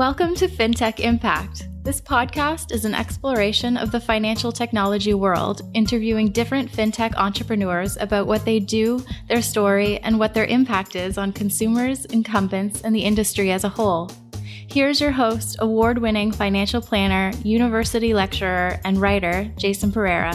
Welcome 0.00 0.34
to 0.36 0.48
FinTech 0.48 1.00
Impact. 1.00 1.68
This 1.82 2.00
podcast 2.00 2.72
is 2.72 2.86
an 2.86 2.94
exploration 2.94 3.76
of 3.76 3.92
the 3.92 4.00
financial 4.00 4.50
technology 4.50 5.12
world, 5.12 5.60
interviewing 5.74 6.32
different 6.32 6.72
fintech 6.72 7.14
entrepreneurs 7.16 7.98
about 7.98 8.26
what 8.26 8.46
they 8.46 8.60
do, 8.60 9.04
their 9.28 9.42
story, 9.42 9.98
and 9.98 10.18
what 10.18 10.32
their 10.32 10.46
impact 10.46 10.96
is 10.96 11.18
on 11.18 11.34
consumers, 11.34 12.06
incumbents, 12.06 12.80
and 12.80 12.94
the 12.96 13.04
industry 13.04 13.52
as 13.52 13.64
a 13.64 13.68
whole. 13.68 14.10
Here's 14.70 15.02
your 15.02 15.10
host, 15.10 15.56
award 15.58 15.98
winning 15.98 16.32
financial 16.32 16.80
planner, 16.80 17.36
university 17.44 18.14
lecturer, 18.14 18.80
and 18.86 18.98
writer, 18.98 19.52
Jason 19.58 19.92
Pereira. 19.92 20.34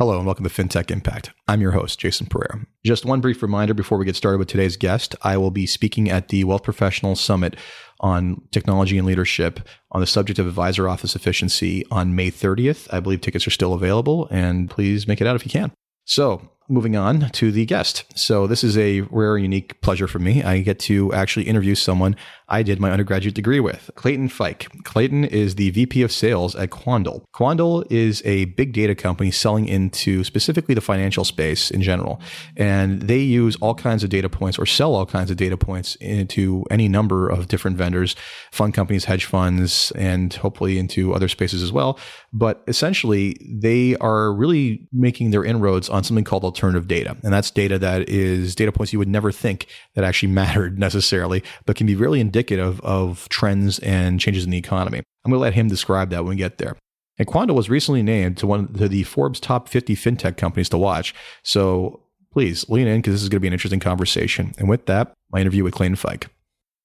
Hello 0.00 0.16
and 0.16 0.24
welcome 0.24 0.48
to 0.48 0.50
FinTech 0.50 0.90
Impact. 0.90 1.30
I'm 1.46 1.60
your 1.60 1.72
host, 1.72 1.98
Jason 1.98 2.26
Pereira. 2.26 2.64
Just 2.86 3.04
one 3.04 3.20
brief 3.20 3.42
reminder 3.42 3.74
before 3.74 3.98
we 3.98 4.06
get 4.06 4.16
started 4.16 4.38
with 4.38 4.48
today's 4.48 4.78
guest. 4.78 5.14
I 5.20 5.36
will 5.36 5.50
be 5.50 5.66
speaking 5.66 6.08
at 6.08 6.28
the 6.28 6.44
Wealth 6.44 6.62
Professionals 6.62 7.20
Summit 7.20 7.54
on 8.00 8.40
technology 8.50 8.96
and 8.96 9.06
leadership 9.06 9.60
on 9.92 10.00
the 10.00 10.06
subject 10.06 10.38
of 10.38 10.46
advisor 10.46 10.88
office 10.88 11.14
efficiency 11.14 11.84
on 11.90 12.14
May 12.14 12.30
30th. 12.30 12.88
I 12.90 13.00
believe 13.00 13.20
tickets 13.20 13.46
are 13.46 13.50
still 13.50 13.74
available 13.74 14.26
and 14.30 14.70
please 14.70 15.06
make 15.06 15.20
it 15.20 15.26
out 15.26 15.36
if 15.36 15.44
you 15.44 15.50
can. 15.50 15.70
So, 16.06 16.48
moving 16.70 16.96
on 16.96 17.30
to 17.30 17.52
the 17.52 17.66
guest. 17.66 18.04
So, 18.14 18.46
this 18.46 18.64
is 18.64 18.78
a 18.78 19.02
rare, 19.02 19.36
unique 19.36 19.80
pleasure 19.80 20.06
for 20.06 20.18
me. 20.18 20.42
I 20.42 20.60
get 20.60 20.78
to 20.80 21.12
actually 21.12 21.46
interview 21.46 21.74
someone 21.74 22.16
I 22.50 22.64
did 22.64 22.80
my 22.80 22.90
undergraduate 22.90 23.36
degree 23.36 23.60
with, 23.60 23.92
Clayton 23.94 24.28
Fike. 24.28 24.66
Clayton 24.82 25.24
is 25.24 25.54
the 25.54 25.70
VP 25.70 26.02
of 26.02 26.10
Sales 26.10 26.56
at 26.56 26.70
Quandl. 26.70 27.22
Quandl 27.32 27.86
is 27.90 28.22
a 28.24 28.46
big 28.46 28.72
data 28.72 28.96
company 28.96 29.30
selling 29.30 29.66
into 29.66 30.24
specifically 30.24 30.74
the 30.74 30.80
financial 30.80 31.24
space 31.24 31.70
in 31.70 31.80
general. 31.80 32.20
And 32.56 33.02
they 33.02 33.18
use 33.18 33.54
all 33.60 33.76
kinds 33.76 34.02
of 34.02 34.10
data 34.10 34.28
points 34.28 34.58
or 34.58 34.66
sell 34.66 34.96
all 34.96 35.06
kinds 35.06 35.30
of 35.30 35.36
data 35.36 35.56
points 35.56 35.94
into 35.96 36.64
any 36.72 36.88
number 36.88 37.28
of 37.28 37.46
different 37.46 37.76
vendors, 37.76 38.16
fund 38.50 38.74
companies, 38.74 39.04
hedge 39.04 39.26
funds, 39.26 39.92
and 39.92 40.34
hopefully 40.34 40.76
into 40.76 41.14
other 41.14 41.28
spaces 41.28 41.62
as 41.62 41.70
well. 41.70 42.00
But 42.32 42.64
essentially, 42.66 43.36
they 43.48 43.94
are 43.96 44.32
really 44.32 44.88
making 44.92 45.30
their 45.30 45.44
inroads 45.44 45.88
on 45.88 46.02
something 46.02 46.24
called 46.24 46.44
alternative 46.60 46.88
data. 46.88 47.16
And 47.22 47.32
that's 47.32 47.50
data 47.50 47.78
that 47.78 48.08
is 48.08 48.54
data 48.54 48.72
points 48.72 48.92
you 48.92 48.98
would 48.98 49.08
never 49.08 49.32
think 49.32 49.66
that 49.94 50.04
actually 50.04 50.32
mattered 50.32 50.78
necessarily, 50.78 51.42
but 51.64 51.76
can 51.76 51.86
be 51.86 51.94
really 51.94 52.20
indicative 52.20 52.50
indicative 52.50 52.80
of 52.80 53.28
trends 53.28 53.78
and 53.80 54.20
changes 54.20 54.44
in 54.44 54.50
the 54.50 54.58
economy. 54.58 54.98
I'm 55.24 55.30
going 55.30 55.38
to 55.38 55.42
let 55.42 55.54
him 55.54 55.68
describe 55.68 56.10
that 56.10 56.24
when 56.24 56.30
we 56.30 56.36
get 56.36 56.58
there. 56.58 56.76
And 57.18 57.28
Quandl 57.28 57.54
was 57.54 57.68
recently 57.68 58.02
named 58.02 58.38
to 58.38 58.46
one 58.46 58.60
of 58.60 58.90
the 58.90 59.02
Forbes 59.02 59.40
top 59.40 59.68
50 59.68 59.94
fintech 59.94 60.36
companies 60.36 60.70
to 60.70 60.78
watch. 60.78 61.14
So 61.42 62.02
please 62.32 62.68
lean 62.68 62.86
in 62.86 62.98
because 63.00 63.14
this 63.14 63.22
is 63.22 63.28
going 63.28 63.36
to 63.36 63.40
be 63.40 63.48
an 63.48 63.52
interesting 63.52 63.80
conversation. 63.80 64.54
And 64.58 64.68
with 64.68 64.86
that, 64.86 65.12
my 65.30 65.40
interview 65.40 65.64
with 65.64 65.74
Clayton 65.74 65.96
Fike. 65.96 66.28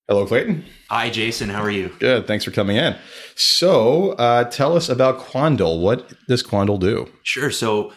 Hello, 0.07 0.25
Clayton. 0.25 0.65
Hi, 0.89 1.09
Jason. 1.09 1.49
How 1.49 1.61
are 1.61 1.71
you? 1.71 1.89
Good. 1.99 2.27
Thanks 2.27 2.43
for 2.43 2.51
coming 2.51 2.77
in. 2.77 2.95
So, 3.35 4.11
uh, 4.11 4.43
tell 4.43 4.75
us 4.75 4.89
about 4.89 5.19
Quandl. 5.19 5.81
What 5.81 6.13
does 6.27 6.43
Quandl 6.43 6.79
do? 6.79 7.09
Sure. 7.23 7.49
So, 7.49 7.91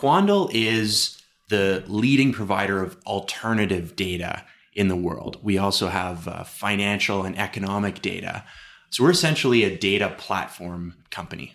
Quandl 0.00 0.50
is 0.52 1.20
the 1.50 1.84
leading 1.86 2.32
provider 2.32 2.82
of 2.82 2.96
alternative 3.06 3.96
data 3.96 4.44
in 4.72 4.88
the 4.88 4.96
world. 4.96 5.38
We 5.42 5.58
also 5.58 5.88
have 5.88 6.26
uh, 6.26 6.44
financial 6.44 7.24
and 7.24 7.38
economic 7.38 8.00
data. 8.00 8.44
So 8.88 9.04
we're 9.04 9.10
essentially 9.10 9.62
a 9.64 9.76
data 9.76 10.14
platform 10.16 10.94
company. 11.10 11.52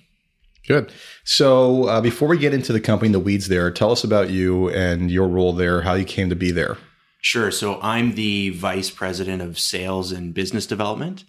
Good. 0.68 0.92
So 1.24 1.86
uh, 1.86 2.02
before 2.02 2.28
we 2.28 2.38
get 2.38 2.54
into 2.54 2.72
the 2.72 2.80
company, 2.80 3.12
the 3.12 3.20
weeds 3.20 3.48
there, 3.48 3.72
tell 3.72 3.92
us 3.92 4.04
about 4.04 4.30
you 4.30 4.70
and 4.70 5.10
your 5.10 5.28
role 5.28 5.54
there, 5.54 5.82
how 5.82 5.96
you 5.96 6.06
came 6.06 6.30
to 6.30 6.36
be 6.36 6.52
there. 6.52 6.78
Sure. 7.22 7.50
So 7.50 7.80
I'm 7.82 8.14
the 8.14 8.52
vice 8.52 8.92
president 8.92 9.42
of 9.42 9.58
sales 9.58 10.12
and 10.12 10.36
business 10.36 10.68
development. 10.68 11.24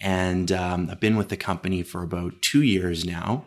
And 0.00 0.52
um, 0.52 0.90
I've 0.90 1.00
been 1.00 1.16
with 1.16 1.28
the 1.28 1.36
company 1.36 1.82
for 1.82 2.02
about 2.02 2.40
two 2.40 2.62
years 2.62 3.04
now. 3.04 3.46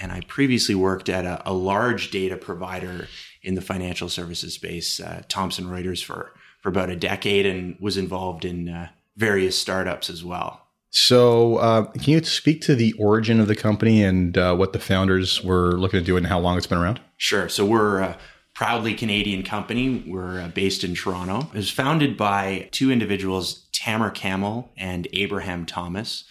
And 0.00 0.10
I 0.10 0.22
previously 0.22 0.74
worked 0.74 1.08
at 1.08 1.24
a, 1.24 1.42
a 1.48 1.52
large 1.52 2.10
data 2.10 2.36
provider 2.36 3.08
in 3.42 3.54
the 3.54 3.60
financial 3.60 4.08
services 4.08 4.54
space, 4.54 4.98
uh, 5.00 5.22
Thomson 5.28 5.66
Reuters, 5.66 6.02
for 6.02 6.32
for 6.60 6.70
about 6.70 6.88
a 6.88 6.96
decade 6.96 7.44
and 7.44 7.76
was 7.78 7.98
involved 7.98 8.42
in 8.42 8.70
uh, 8.70 8.88
various 9.18 9.56
startups 9.56 10.08
as 10.08 10.24
well. 10.24 10.62
So, 10.88 11.56
uh, 11.56 11.90
can 11.90 12.12
you 12.12 12.24
speak 12.24 12.62
to 12.62 12.74
the 12.74 12.94
origin 12.94 13.38
of 13.38 13.48
the 13.48 13.56
company 13.56 14.02
and 14.02 14.38
uh, 14.38 14.54
what 14.54 14.72
the 14.72 14.78
founders 14.78 15.42
were 15.42 15.72
looking 15.72 16.00
to 16.00 16.06
do 16.06 16.16
and 16.16 16.26
how 16.26 16.38
long 16.38 16.56
it's 16.56 16.66
been 16.66 16.78
around? 16.78 17.00
Sure. 17.18 17.48
So, 17.48 17.66
we're 17.66 17.98
a 17.98 18.16
proudly 18.54 18.94
Canadian 18.94 19.42
company. 19.42 20.04
We're 20.06 20.40
uh, 20.40 20.48
based 20.48 20.84
in 20.84 20.94
Toronto. 20.94 21.48
It 21.52 21.56
was 21.56 21.70
founded 21.70 22.16
by 22.16 22.68
two 22.70 22.90
individuals, 22.90 23.66
Tamer 23.72 24.10
Kamel 24.10 24.70
and 24.76 25.08
Abraham 25.12 25.66
Thomas. 25.66 26.24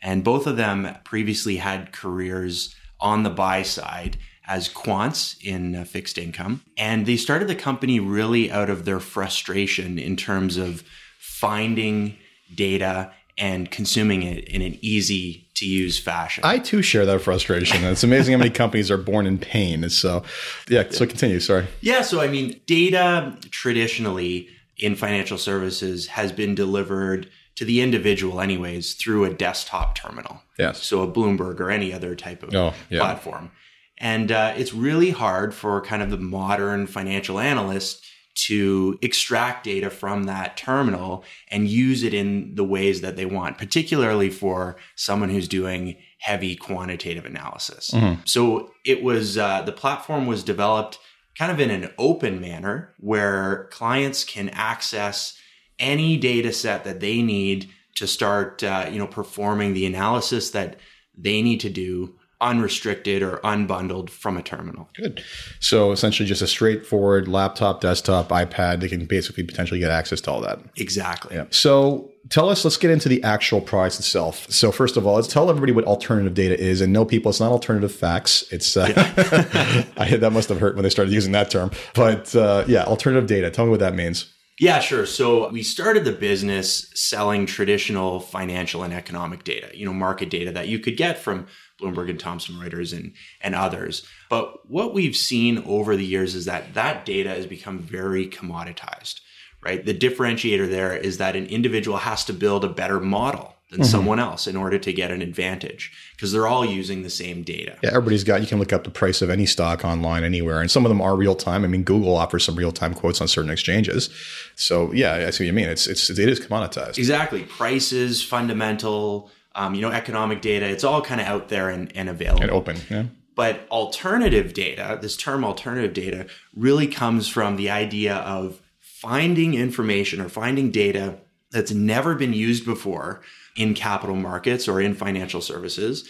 And 0.00 0.24
both 0.24 0.46
of 0.46 0.56
them 0.56 0.96
previously 1.04 1.56
had 1.56 1.92
careers 1.92 2.74
on 3.00 3.22
the 3.22 3.30
buy 3.30 3.62
side 3.62 4.16
as 4.46 4.68
quants 4.68 5.36
in 5.42 5.74
uh, 5.74 5.84
fixed 5.84 6.18
income. 6.18 6.62
And 6.76 7.04
they 7.04 7.16
started 7.16 7.48
the 7.48 7.54
company 7.54 7.98
really 7.98 8.50
out 8.50 8.70
of 8.70 8.84
their 8.84 9.00
frustration 9.00 9.98
in 9.98 10.16
terms 10.16 10.56
of 10.56 10.84
finding 11.18 12.16
data 12.54 13.12
and 13.38 13.70
consuming 13.70 14.22
it 14.22 14.44
in 14.44 14.62
an 14.62 14.78
easy 14.80 15.46
to 15.54 15.66
use 15.66 15.98
fashion. 15.98 16.44
I 16.44 16.58
too 16.58 16.82
share 16.82 17.04
that 17.06 17.20
frustration. 17.20 17.84
It's 17.84 18.04
amazing 18.04 18.32
how 18.32 18.38
many 18.38 18.50
companies 18.64 18.90
are 18.90 18.96
born 18.96 19.26
in 19.26 19.38
pain. 19.38 19.88
So, 19.90 20.22
yeah, 20.68 20.84
so 20.90 21.06
continue. 21.06 21.40
Sorry. 21.40 21.66
Yeah. 21.80 22.02
So, 22.02 22.20
I 22.20 22.28
mean, 22.28 22.60
data 22.66 23.36
traditionally 23.50 24.48
in 24.78 24.96
financial 24.96 25.38
services 25.38 26.06
has 26.08 26.32
been 26.32 26.54
delivered 26.54 27.28
to 27.56 27.64
the 27.64 27.80
individual, 27.80 28.40
anyways, 28.40 28.94
through 28.94 29.24
a 29.24 29.34
desktop 29.34 29.94
terminal. 29.94 30.42
Yes. 30.58 30.82
So, 30.82 31.02
a 31.02 31.08
Bloomberg 31.08 31.60
or 31.60 31.70
any 31.70 31.92
other 31.92 32.14
type 32.14 32.42
of 32.42 32.54
oh, 32.54 32.74
yeah. 32.88 33.00
platform. 33.00 33.50
And 33.98 34.30
uh, 34.30 34.52
it's 34.56 34.74
really 34.74 35.10
hard 35.10 35.54
for 35.54 35.80
kind 35.80 36.02
of 36.02 36.10
the 36.10 36.18
modern 36.18 36.86
financial 36.86 37.38
analyst 37.38 38.04
to 38.36 38.98
extract 39.00 39.64
data 39.64 39.88
from 39.88 40.24
that 40.24 40.58
terminal 40.58 41.24
and 41.48 41.68
use 41.68 42.02
it 42.02 42.12
in 42.12 42.54
the 42.54 42.64
ways 42.64 43.00
that 43.00 43.16
they 43.16 43.24
want, 43.24 43.56
particularly 43.56 44.28
for 44.28 44.76
someone 44.94 45.30
who's 45.30 45.48
doing 45.48 45.96
heavy 46.18 46.54
quantitative 46.54 47.24
analysis. 47.24 47.90
Mm-hmm. 47.92 48.20
So 48.26 48.72
it 48.84 49.02
was, 49.02 49.38
uh, 49.38 49.62
the 49.62 49.72
platform 49.72 50.26
was 50.26 50.42
developed 50.42 50.98
kind 51.38 51.50
of 51.50 51.58
in 51.58 51.70
an 51.70 51.90
open 51.96 52.38
manner 52.38 52.94
where 52.98 53.68
clients 53.72 54.24
can 54.24 54.50
access 54.50 55.38
any 55.78 56.16
data 56.16 56.52
set 56.52 56.84
that 56.84 57.00
they 57.00 57.22
need 57.22 57.70
to 57.96 58.06
start, 58.06 58.62
uh, 58.62 58.88
you 58.90 58.98
know, 58.98 59.06
performing 59.06 59.74
the 59.74 59.86
analysis 59.86 60.50
that 60.50 60.78
they 61.16 61.42
need 61.42 61.60
to 61.60 61.70
do 61.70 62.14
unrestricted 62.40 63.22
or 63.22 63.38
unbundled 63.38 64.10
from 64.10 64.36
a 64.36 64.42
terminal. 64.42 64.88
Good. 64.94 65.24
So 65.58 65.90
essentially 65.92 66.28
just 66.28 66.42
a 66.42 66.46
straightforward 66.46 67.28
laptop, 67.28 67.80
desktop, 67.80 68.28
iPad, 68.28 68.80
they 68.80 68.88
can 68.88 69.06
basically 69.06 69.42
potentially 69.42 69.80
get 69.80 69.90
access 69.90 70.20
to 70.22 70.30
all 70.30 70.42
that. 70.42 70.60
Exactly. 70.76 71.34
Yeah. 71.34 71.46
So 71.48 72.10
tell 72.28 72.50
us, 72.50 72.62
let's 72.62 72.76
get 72.76 72.90
into 72.90 73.08
the 73.08 73.22
actual 73.22 73.62
price 73.62 73.98
itself. 73.98 74.50
So 74.50 74.70
first 74.70 74.98
of 74.98 75.06
all, 75.06 75.14
let's 75.14 75.28
tell 75.28 75.48
everybody 75.48 75.72
what 75.72 75.86
alternative 75.86 76.34
data 76.34 76.58
is 76.60 76.82
and 76.82 76.92
no 76.92 77.06
people, 77.06 77.30
it's 77.30 77.40
not 77.40 77.52
alternative 77.52 77.94
facts. 77.94 78.44
It's, 78.50 78.76
uh, 78.76 78.92
yeah. 78.94 79.84
I, 79.96 80.16
that 80.16 80.32
must 80.32 80.50
have 80.50 80.60
hurt 80.60 80.74
when 80.74 80.82
they 80.82 80.90
started 80.90 81.14
using 81.14 81.32
that 81.32 81.50
term, 81.50 81.70
but 81.94 82.36
uh, 82.36 82.64
yeah, 82.66 82.84
alternative 82.84 83.26
data. 83.26 83.50
Tell 83.50 83.64
me 83.64 83.70
what 83.70 83.80
that 83.80 83.94
means. 83.94 84.30
Yeah, 84.58 84.80
sure. 84.80 85.04
So 85.04 85.50
we 85.50 85.62
started 85.62 86.04
the 86.04 86.12
business 86.12 86.90
selling 86.94 87.44
traditional 87.44 88.20
financial 88.20 88.82
and 88.82 88.94
economic 88.94 89.44
data, 89.44 89.70
you 89.74 89.84
know, 89.84 89.92
market 89.92 90.30
data 90.30 90.50
that 90.52 90.68
you 90.68 90.78
could 90.78 90.96
get 90.96 91.18
from 91.18 91.46
Bloomberg 91.78 92.08
and 92.08 92.18
Thomson 92.18 92.54
Reuters 92.54 92.96
and, 92.96 93.12
and 93.42 93.54
others. 93.54 94.06
But 94.30 94.66
what 94.70 94.94
we've 94.94 95.16
seen 95.16 95.58
over 95.66 95.94
the 95.94 96.06
years 96.06 96.34
is 96.34 96.46
that 96.46 96.72
that 96.72 97.04
data 97.04 97.28
has 97.28 97.44
become 97.44 97.80
very 97.80 98.26
commoditized, 98.26 99.20
right? 99.62 99.84
The 99.84 99.92
differentiator 99.92 100.70
there 100.70 100.96
is 100.96 101.18
that 101.18 101.36
an 101.36 101.46
individual 101.46 101.98
has 101.98 102.24
to 102.24 102.32
build 102.32 102.64
a 102.64 102.68
better 102.68 102.98
model 102.98 103.55
than 103.70 103.80
mm-hmm. 103.80 103.90
someone 103.90 104.20
else 104.20 104.46
in 104.46 104.56
order 104.56 104.78
to 104.78 104.92
get 104.92 105.10
an 105.10 105.20
advantage 105.20 105.92
because 106.12 106.30
they're 106.30 106.46
all 106.46 106.64
using 106.64 107.02
the 107.02 107.10
same 107.10 107.42
data. 107.42 107.76
Yeah, 107.82 107.90
everybody's 107.90 108.22
got, 108.22 108.40
you 108.40 108.46
can 108.46 108.60
look 108.60 108.72
up 108.72 108.84
the 108.84 108.90
price 108.90 109.22
of 109.22 109.30
any 109.30 109.44
stock 109.44 109.84
online 109.84 110.22
anywhere, 110.22 110.60
and 110.60 110.70
some 110.70 110.84
of 110.84 110.88
them 110.88 111.00
are 111.00 111.16
real 111.16 111.34
time. 111.34 111.64
I 111.64 111.66
mean, 111.66 111.82
Google 111.82 112.16
offers 112.16 112.44
some 112.44 112.54
real 112.54 112.70
time 112.70 112.94
quotes 112.94 113.20
on 113.20 113.26
certain 113.26 113.50
exchanges. 113.50 114.08
So, 114.54 114.92
yeah, 114.92 115.14
I 115.26 115.30
see 115.30 115.44
what 115.44 115.46
you 115.48 115.52
mean. 115.52 115.68
It's, 115.68 115.88
it's, 115.88 116.08
it 116.10 116.18
is 116.18 116.38
commoditized. 116.38 116.98
Exactly. 116.98 117.42
Prices, 117.42 118.22
fundamental, 118.22 119.30
um, 119.56 119.74
you 119.74 119.82
know, 119.82 119.90
economic 119.90 120.42
data. 120.42 120.66
It's 120.66 120.84
all 120.84 121.02
kind 121.02 121.20
of 121.20 121.26
out 121.26 121.48
there 121.48 121.68
and, 121.68 121.90
and 121.96 122.08
available 122.08 122.42
and 122.42 122.50
open. 122.52 122.76
Yeah. 122.88 123.04
But 123.34 123.66
alternative 123.70 124.54
data, 124.54 124.98
this 125.02 125.16
term 125.16 125.44
alternative 125.44 125.92
data, 125.92 126.26
really 126.54 126.86
comes 126.86 127.28
from 127.28 127.56
the 127.56 127.68
idea 127.68 128.14
of 128.16 128.60
finding 128.78 129.54
information 129.54 130.20
or 130.20 130.28
finding 130.28 130.70
data 130.70 131.18
that's 131.50 131.72
never 131.72 132.14
been 132.14 132.32
used 132.32 132.64
before 132.64 133.22
in 133.56 133.74
capital 133.74 134.16
markets 134.16 134.68
or 134.68 134.80
in 134.80 134.94
financial 134.94 135.40
services 135.40 136.08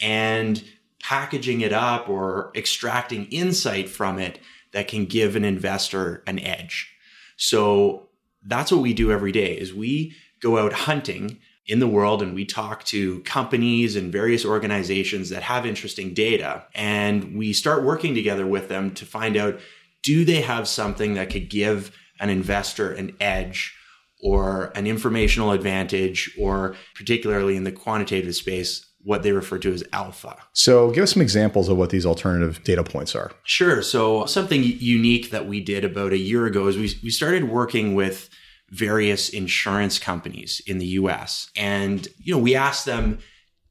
and 0.00 0.64
packaging 1.00 1.60
it 1.60 1.72
up 1.72 2.08
or 2.08 2.50
extracting 2.54 3.26
insight 3.26 3.88
from 3.88 4.18
it 4.18 4.38
that 4.72 4.88
can 4.88 5.04
give 5.04 5.36
an 5.36 5.44
investor 5.44 6.22
an 6.26 6.38
edge. 6.38 6.90
So 7.36 8.08
that's 8.44 8.72
what 8.72 8.80
we 8.80 8.94
do 8.94 9.12
every 9.12 9.32
day 9.32 9.54
is 9.56 9.74
we 9.74 10.14
go 10.40 10.58
out 10.58 10.72
hunting 10.72 11.38
in 11.66 11.80
the 11.80 11.88
world 11.88 12.22
and 12.22 12.34
we 12.34 12.44
talk 12.44 12.84
to 12.84 13.20
companies 13.20 13.96
and 13.96 14.12
various 14.12 14.44
organizations 14.44 15.30
that 15.30 15.42
have 15.42 15.66
interesting 15.66 16.14
data 16.14 16.64
and 16.74 17.36
we 17.36 17.52
start 17.52 17.82
working 17.82 18.14
together 18.14 18.46
with 18.46 18.68
them 18.68 18.92
to 18.94 19.04
find 19.04 19.36
out 19.36 19.58
do 20.02 20.24
they 20.24 20.40
have 20.40 20.68
something 20.68 21.14
that 21.14 21.30
could 21.30 21.50
give 21.50 21.96
an 22.20 22.30
investor 22.30 22.92
an 22.92 23.16
edge 23.20 23.74
or 24.22 24.72
an 24.74 24.86
informational 24.86 25.52
advantage 25.52 26.34
or 26.38 26.74
particularly 26.94 27.56
in 27.56 27.64
the 27.64 27.72
quantitative 27.72 28.34
space 28.34 28.86
what 29.02 29.22
they 29.22 29.30
refer 29.30 29.56
to 29.56 29.72
as 29.72 29.84
alpha. 29.92 30.36
So, 30.52 30.90
give 30.90 31.04
us 31.04 31.12
some 31.12 31.22
examples 31.22 31.68
of 31.68 31.76
what 31.76 31.90
these 31.90 32.04
alternative 32.04 32.64
data 32.64 32.82
points 32.82 33.14
are. 33.14 33.30
Sure. 33.44 33.80
So, 33.80 34.26
something 34.26 34.64
unique 34.64 35.30
that 35.30 35.46
we 35.46 35.60
did 35.60 35.84
about 35.84 36.12
a 36.12 36.18
year 36.18 36.44
ago 36.46 36.66
is 36.66 36.76
we, 36.76 36.92
we 37.04 37.10
started 37.10 37.44
working 37.44 37.94
with 37.94 38.28
various 38.70 39.28
insurance 39.28 40.00
companies 40.00 40.60
in 40.66 40.78
the 40.78 40.86
US. 40.86 41.50
And, 41.56 42.08
you 42.18 42.34
know, 42.34 42.40
we 42.40 42.56
asked 42.56 42.84
them 42.84 43.20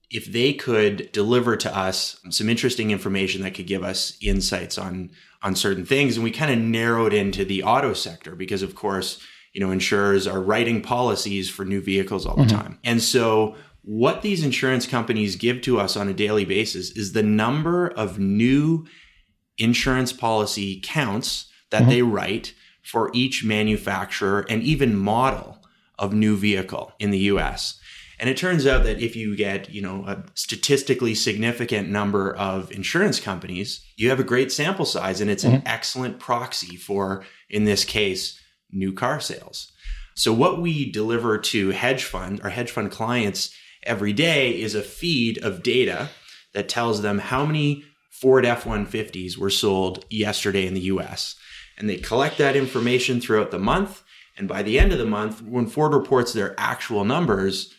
if 0.09 0.25
they 0.25 0.53
could 0.53 1.11
deliver 1.11 1.57
to 1.57 1.77
us 1.77 2.17
some 2.29 2.47
interesting 2.47 2.91
information 2.91 3.41
that 3.41 3.55
could 3.55 3.67
give 3.67 3.83
us 3.83 4.17
insights 4.21 4.77
on 4.77 5.09
on 5.41 5.55
certain 5.55 5.85
things 5.85 6.15
and 6.15 6.23
we 6.23 6.31
kind 6.31 6.51
of 6.51 6.57
narrowed 6.57 7.13
into 7.13 7.45
the 7.45 7.61
auto 7.61 7.93
sector 7.93 8.35
because 8.35 8.63
of 8.63 8.73
course 8.73 9.21
you 9.55 9.61
know 9.61 9.71
insurers 9.71 10.27
are 10.27 10.41
writing 10.41 10.81
policies 10.81 11.49
for 11.49 11.65
new 11.65 11.81
vehicles 11.81 12.25
all 12.25 12.35
the 12.35 12.43
mm-hmm. 12.43 12.57
time 12.57 12.79
and 12.83 13.01
so 13.01 13.55
what 13.85 14.23
these 14.23 14.43
insurance 14.43 14.87
companies 14.87 15.35
give 15.35 15.61
to 15.61 15.79
us 15.79 15.95
on 15.95 16.09
a 16.09 16.13
daily 16.13 16.43
basis 16.43 16.89
is 16.91 17.13
the 17.13 17.23
number 17.23 17.87
of 17.87 18.17
new 18.17 18.85
insurance 19.59 20.11
policy 20.11 20.81
counts 20.83 21.51
that 21.69 21.81
mm-hmm. 21.81 21.89
they 21.91 22.01
write 22.01 22.53
for 22.81 23.11
each 23.13 23.43
manufacturer 23.43 24.45
and 24.49 24.63
even 24.63 24.95
model 24.95 25.59
of 25.99 26.13
new 26.13 26.35
vehicle 26.35 26.93
in 26.99 27.11
the 27.11 27.19
US. 27.19 27.79
And 28.19 28.29
it 28.29 28.37
turns 28.37 28.65
out 28.65 28.85
that 28.85 28.99
if 28.99 29.15
you 29.15 29.35
get, 29.35 29.69
you 29.69 29.81
know, 29.81 30.03
a 30.07 30.23
statistically 30.35 31.13
significant 31.13 31.89
number 31.89 32.35
of 32.35 32.71
insurance 32.71 33.19
companies, 33.19 33.85
you 33.97 34.09
have 34.09 34.19
a 34.19 34.23
great 34.23 34.51
sample 34.51 34.85
size 34.85 35.21
and 35.21 35.29
it's 35.29 35.43
mm-hmm. 35.43 35.57
an 35.57 35.63
excellent 35.67 36.19
proxy 36.19 36.75
for 36.75 37.23
in 37.49 37.65
this 37.65 37.85
case 37.85 38.39
new 38.75 38.93
car 38.93 39.19
sales. 39.19 39.71
So 40.15 40.31
what 40.31 40.61
we 40.61 40.91
deliver 40.91 41.37
to 41.37 41.69
hedge 41.69 42.03
fund 42.03 42.41
or 42.43 42.49
hedge 42.49 42.71
fund 42.71 42.91
clients 42.91 43.53
every 43.83 44.13
day 44.13 44.59
is 44.59 44.75
a 44.75 44.81
feed 44.81 45.43
of 45.43 45.63
data 45.63 46.09
that 46.53 46.69
tells 46.69 47.01
them 47.01 47.19
how 47.19 47.45
many 47.45 47.83
Ford 48.09 48.45
F 48.45 48.63
150s 48.63 49.37
were 49.37 49.49
sold 49.49 50.05
yesterday 50.09 50.65
in 50.65 50.73
the 50.73 50.81
US. 50.81 51.35
And 51.77 51.89
they 51.89 51.97
collect 51.97 52.37
that 52.37 52.55
information 52.55 53.19
throughout 53.19 53.51
the 53.51 53.59
month. 53.59 54.03
And 54.37 54.47
by 54.47 54.63
the 54.63 54.79
end 54.79 54.93
of 54.93 54.99
the 54.99 55.05
month, 55.05 55.41
when 55.41 55.67
Ford 55.67 55.93
reports 55.93 56.31
their 56.31 56.55
actual 56.57 57.03
numbers, 57.03 57.73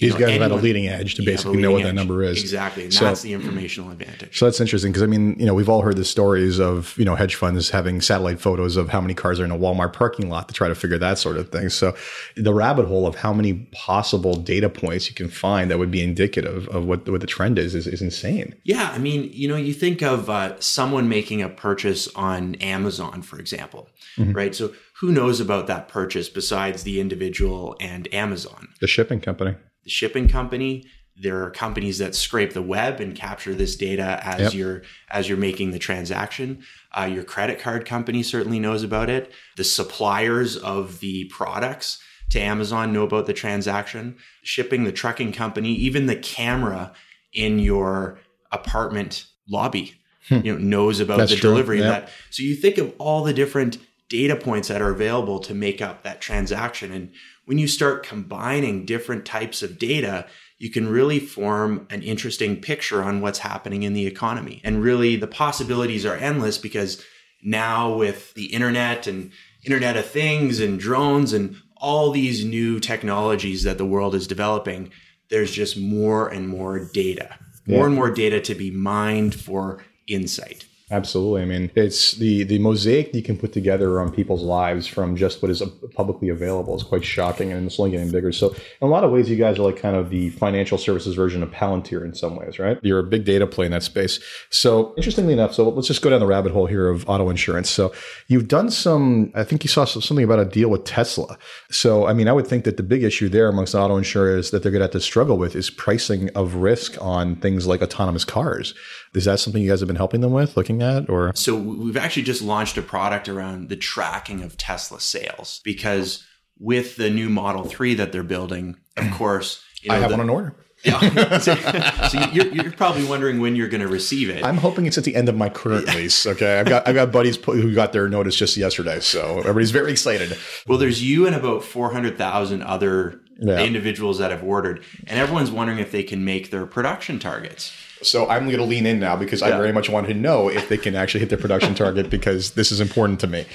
these 0.00 0.14
know, 0.14 0.20
guys 0.20 0.28
anyone, 0.30 0.42
have 0.42 0.50
had 0.52 0.60
a 0.60 0.62
leading 0.62 0.88
edge 0.88 1.14
to 1.16 1.22
basically 1.22 1.58
know 1.58 1.72
what 1.72 1.82
edge. 1.82 1.86
that 1.88 1.94
number 1.94 2.22
is. 2.22 2.40
Exactly. 2.40 2.84
And 2.84 2.94
so, 2.94 3.04
that's 3.04 3.22
the 3.22 3.32
informational 3.32 3.90
advantage. 3.90 4.38
So 4.38 4.46
that's 4.46 4.60
interesting 4.60 4.92
because 4.92 5.02
I 5.02 5.06
mean, 5.06 5.38
you 5.38 5.46
know, 5.46 5.54
we've 5.54 5.68
all 5.68 5.82
heard 5.82 5.96
the 5.96 6.04
stories 6.04 6.58
of, 6.58 6.96
you 6.96 7.04
know, 7.04 7.14
hedge 7.14 7.34
funds 7.34 7.70
having 7.70 8.00
satellite 8.00 8.40
photos 8.40 8.76
of 8.76 8.88
how 8.88 9.00
many 9.00 9.14
cars 9.14 9.38
are 9.38 9.44
in 9.44 9.50
a 9.50 9.58
Walmart 9.58 9.92
parking 9.92 10.28
lot 10.30 10.48
to 10.48 10.54
try 10.54 10.68
to 10.68 10.74
figure 10.74 10.98
that 10.98 11.18
sort 11.18 11.36
of 11.36 11.50
thing. 11.50 11.68
So 11.68 11.94
the 12.36 12.54
rabbit 12.54 12.86
hole 12.86 13.06
of 13.06 13.16
how 13.16 13.32
many 13.32 13.54
possible 13.72 14.34
data 14.34 14.68
points 14.68 15.08
you 15.08 15.14
can 15.14 15.28
find 15.28 15.70
that 15.70 15.78
would 15.78 15.90
be 15.90 16.02
indicative 16.02 16.66
of 16.68 16.86
what, 16.86 17.08
what 17.08 17.20
the 17.20 17.26
trend 17.26 17.58
is, 17.58 17.74
is, 17.74 17.86
is 17.86 18.00
insane. 18.00 18.54
Yeah. 18.64 18.90
I 18.94 18.98
mean, 18.98 19.30
you 19.32 19.48
know, 19.48 19.56
you 19.56 19.74
think 19.74 20.02
of 20.02 20.30
uh, 20.30 20.58
someone 20.60 21.08
making 21.08 21.42
a 21.42 21.48
purchase 21.48 22.08
on 22.14 22.54
Amazon, 22.56 23.22
for 23.22 23.38
example, 23.38 23.90
mm-hmm. 24.16 24.32
right? 24.32 24.54
So 24.54 24.72
who 25.00 25.12
knows 25.12 25.40
about 25.40 25.66
that 25.66 25.88
purchase 25.88 26.28
besides 26.28 26.82
the 26.82 27.00
individual 27.00 27.76
and 27.80 28.12
Amazon? 28.14 28.68
The 28.80 28.86
shipping 28.86 29.20
company 29.20 29.56
the 29.84 29.90
shipping 29.90 30.28
company. 30.28 30.86
There 31.16 31.42
are 31.42 31.50
companies 31.50 31.98
that 31.98 32.14
scrape 32.14 32.54
the 32.54 32.62
web 32.62 33.00
and 33.00 33.14
capture 33.14 33.54
this 33.54 33.76
data 33.76 34.20
as 34.22 34.40
yep. 34.40 34.54
you're 34.54 34.82
as 35.10 35.28
you're 35.28 35.38
making 35.38 35.72
the 35.72 35.78
transaction. 35.78 36.62
Uh, 36.96 37.10
your 37.12 37.24
credit 37.24 37.58
card 37.58 37.84
company 37.84 38.22
certainly 38.22 38.58
knows 38.58 38.82
about 38.82 39.10
it. 39.10 39.30
The 39.56 39.64
suppliers 39.64 40.56
of 40.56 41.00
the 41.00 41.24
products 41.24 41.98
to 42.30 42.40
Amazon 42.40 42.92
know 42.92 43.02
about 43.02 43.26
the 43.26 43.34
transaction. 43.34 44.16
Shipping, 44.42 44.84
the 44.84 44.92
trucking 44.92 45.32
company, 45.32 45.72
even 45.74 46.06
the 46.06 46.16
camera 46.16 46.92
in 47.32 47.58
your 47.58 48.18
apartment 48.50 49.26
lobby, 49.48 49.94
hmm. 50.28 50.40
you 50.42 50.52
know, 50.52 50.58
knows 50.58 51.00
about 51.00 51.18
That's 51.18 51.32
the 51.32 51.36
true. 51.36 51.50
delivery 51.50 51.80
yep. 51.80 52.06
that. 52.06 52.12
So 52.30 52.42
you 52.42 52.54
think 52.54 52.78
of 52.78 52.94
all 52.98 53.24
the 53.24 53.34
different 53.34 53.78
data 54.08 54.36
points 54.36 54.68
that 54.68 54.82
are 54.82 54.90
available 54.90 55.38
to 55.38 55.54
make 55.54 55.80
up 55.80 56.02
that 56.02 56.20
transaction. 56.20 56.92
And 56.92 57.12
when 57.44 57.58
you 57.58 57.66
start 57.66 58.06
combining 58.06 58.84
different 58.84 59.24
types 59.24 59.62
of 59.62 59.78
data, 59.78 60.26
you 60.58 60.70
can 60.70 60.88
really 60.88 61.18
form 61.18 61.86
an 61.90 62.02
interesting 62.02 62.60
picture 62.60 63.02
on 63.02 63.20
what's 63.20 63.38
happening 63.40 63.82
in 63.82 63.94
the 63.94 64.06
economy. 64.06 64.60
And 64.62 64.82
really, 64.82 65.16
the 65.16 65.26
possibilities 65.26 66.04
are 66.04 66.16
endless 66.16 66.58
because 66.58 67.04
now 67.42 67.94
with 67.94 68.34
the 68.34 68.46
internet 68.46 69.06
and 69.06 69.32
Internet 69.64 69.96
of 69.96 70.06
Things 70.06 70.60
and 70.60 70.78
drones 70.78 71.32
and 71.32 71.56
all 71.76 72.10
these 72.10 72.44
new 72.44 72.80
technologies 72.80 73.62
that 73.64 73.78
the 73.78 73.86
world 73.86 74.14
is 74.14 74.26
developing, 74.26 74.90
there's 75.28 75.52
just 75.52 75.78
more 75.78 76.28
and 76.28 76.48
more 76.48 76.88
data, 76.92 77.36
more 77.66 77.80
yeah. 77.80 77.86
and 77.86 77.94
more 77.94 78.10
data 78.10 78.40
to 78.40 78.54
be 78.54 78.70
mined 78.70 79.34
for 79.34 79.82
insight. 80.06 80.66
Absolutely. 80.92 81.42
I 81.42 81.44
mean, 81.44 81.70
it's 81.76 82.12
the 82.12 82.42
the 82.42 82.58
mosaic 82.58 83.14
you 83.14 83.22
can 83.22 83.36
put 83.36 83.52
together 83.52 84.00
on 84.00 84.10
people's 84.10 84.42
lives 84.42 84.88
from 84.88 85.14
just 85.14 85.40
what 85.40 85.48
is 85.50 85.62
publicly 85.94 86.30
available 86.30 86.74
is 86.74 86.82
quite 86.82 87.04
shocking, 87.04 87.52
and 87.52 87.66
it's 87.66 87.78
only 87.78 87.92
getting 87.92 88.10
bigger. 88.10 88.32
So, 88.32 88.50
in 88.50 88.56
a 88.82 88.86
lot 88.86 89.04
of 89.04 89.12
ways, 89.12 89.30
you 89.30 89.36
guys 89.36 89.58
are 89.60 89.62
like 89.62 89.76
kind 89.76 89.94
of 89.94 90.10
the 90.10 90.30
financial 90.30 90.78
services 90.78 91.14
version 91.14 91.44
of 91.44 91.50
Palantir 91.50 92.04
in 92.04 92.12
some 92.14 92.34
ways, 92.34 92.58
right? 92.58 92.76
You're 92.82 92.98
a 92.98 93.04
big 93.04 93.24
data 93.24 93.46
play 93.46 93.66
in 93.66 93.72
that 93.72 93.84
space. 93.84 94.18
So, 94.50 94.92
interestingly 94.96 95.32
enough, 95.32 95.54
so 95.54 95.68
let's 95.68 95.86
just 95.86 96.02
go 96.02 96.10
down 96.10 96.18
the 96.18 96.26
rabbit 96.26 96.50
hole 96.50 96.66
here 96.66 96.88
of 96.88 97.08
auto 97.08 97.30
insurance. 97.30 97.70
So, 97.70 97.92
you've 98.26 98.48
done 98.48 98.68
some. 98.68 99.30
I 99.36 99.44
think 99.44 99.62
you 99.62 99.68
saw 99.68 99.84
something 99.84 100.24
about 100.24 100.40
a 100.40 100.44
deal 100.44 100.70
with 100.70 100.84
Tesla. 100.84 101.38
So, 101.70 102.08
I 102.08 102.14
mean, 102.14 102.26
I 102.26 102.32
would 102.32 102.48
think 102.48 102.64
that 102.64 102.78
the 102.78 102.82
big 102.82 103.04
issue 103.04 103.28
there 103.28 103.48
amongst 103.48 103.76
auto 103.76 103.96
insurers 103.96 104.50
that 104.50 104.64
they're 104.64 104.72
going 104.72 104.80
to 104.80 104.86
have 104.86 104.90
to 104.92 105.00
struggle 105.00 105.38
with 105.38 105.54
is 105.54 105.70
pricing 105.70 106.30
of 106.30 106.56
risk 106.56 107.00
on 107.00 107.36
things 107.36 107.68
like 107.68 107.80
autonomous 107.80 108.24
cars. 108.24 108.74
Is 109.12 109.24
that 109.24 109.40
something 109.40 109.60
you 109.62 109.68
guys 109.68 109.80
have 109.80 109.88
been 109.88 109.96
helping 109.96 110.20
them 110.20 110.32
with, 110.32 110.56
looking 110.56 110.82
at, 110.82 111.10
or? 111.10 111.32
So 111.34 111.56
we've 111.56 111.96
actually 111.96 112.22
just 112.22 112.42
launched 112.42 112.78
a 112.78 112.82
product 112.82 113.28
around 113.28 113.68
the 113.68 113.76
tracking 113.76 114.42
of 114.42 114.56
Tesla 114.56 115.00
sales 115.00 115.60
because 115.64 116.24
with 116.58 116.96
the 116.96 117.10
new 117.10 117.28
Model 117.28 117.64
Three 117.64 117.94
that 117.94 118.12
they're 118.12 118.22
building, 118.22 118.76
of 118.96 119.10
course, 119.14 119.64
you 119.82 119.88
know, 119.88 119.96
I 119.96 119.98
have 119.98 120.10
the, 120.10 120.16
one 120.16 120.20
on 120.20 120.30
order. 120.30 120.54
Yeah. 120.84 121.38
so, 121.38 121.54
so 121.54 122.18
you're, 122.32 122.46
you're, 122.46 122.72
probably 122.72 123.04
wondering 123.04 123.40
when 123.40 123.54
you're 123.54 123.68
going 123.68 123.82
to 123.82 123.88
receive 123.88 124.30
it. 124.30 124.44
I'm 124.44 124.56
hoping 124.56 124.86
it's 124.86 124.96
at 124.96 125.04
the 125.04 125.14
end 125.14 125.28
of 125.28 125.36
my 125.36 125.50
current 125.50 125.86
yeah. 125.86 125.94
lease. 125.94 126.26
Okay, 126.26 126.58
I've 126.58 126.66
got 126.66 126.88
I've 126.88 126.94
got 126.94 127.12
buddies 127.12 127.36
who 127.36 127.74
got 127.74 127.92
their 127.92 128.08
notice 128.08 128.36
just 128.36 128.56
yesterday, 128.56 129.00
so 129.00 129.40
everybody's 129.40 129.72
very 129.72 129.92
excited. 129.92 130.38
Well, 130.66 130.78
there's 130.78 131.02
you 131.02 131.26
and 131.26 131.34
about 131.34 131.64
four 131.64 131.92
hundred 131.92 132.16
thousand 132.16 132.62
other 132.62 133.20
yeah. 133.38 133.60
individuals 133.60 134.18
that 134.18 134.30
have 134.30 134.42
ordered, 134.42 134.84
and 135.06 135.18
everyone's 135.18 135.50
wondering 135.50 135.80
if 135.80 135.92
they 135.92 136.02
can 136.02 136.24
make 136.24 136.50
their 136.50 136.66
production 136.66 137.18
targets. 137.18 137.72
So 138.02 138.28
I'm 138.28 138.46
going 138.46 138.58
to 138.58 138.64
lean 138.64 138.86
in 138.86 138.98
now 138.98 139.16
because 139.16 139.40
yeah. 139.40 139.48
I 139.48 139.50
very 139.52 139.72
much 139.72 139.88
want 139.88 140.06
to 140.08 140.14
know 140.14 140.48
if 140.48 140.68
they 140.68 140.78
can 140.78 140.94
actually 140.94 141.20
hit 141.20 141.28
their 141.28 141.38
production 141.38 141.74
target 141.84 142.10
because 142.10 142.52
this 142.52 142.72
is 142.72 142.80
important 142.80 143.20
to 143.20 143.26
me. 143.26 143.46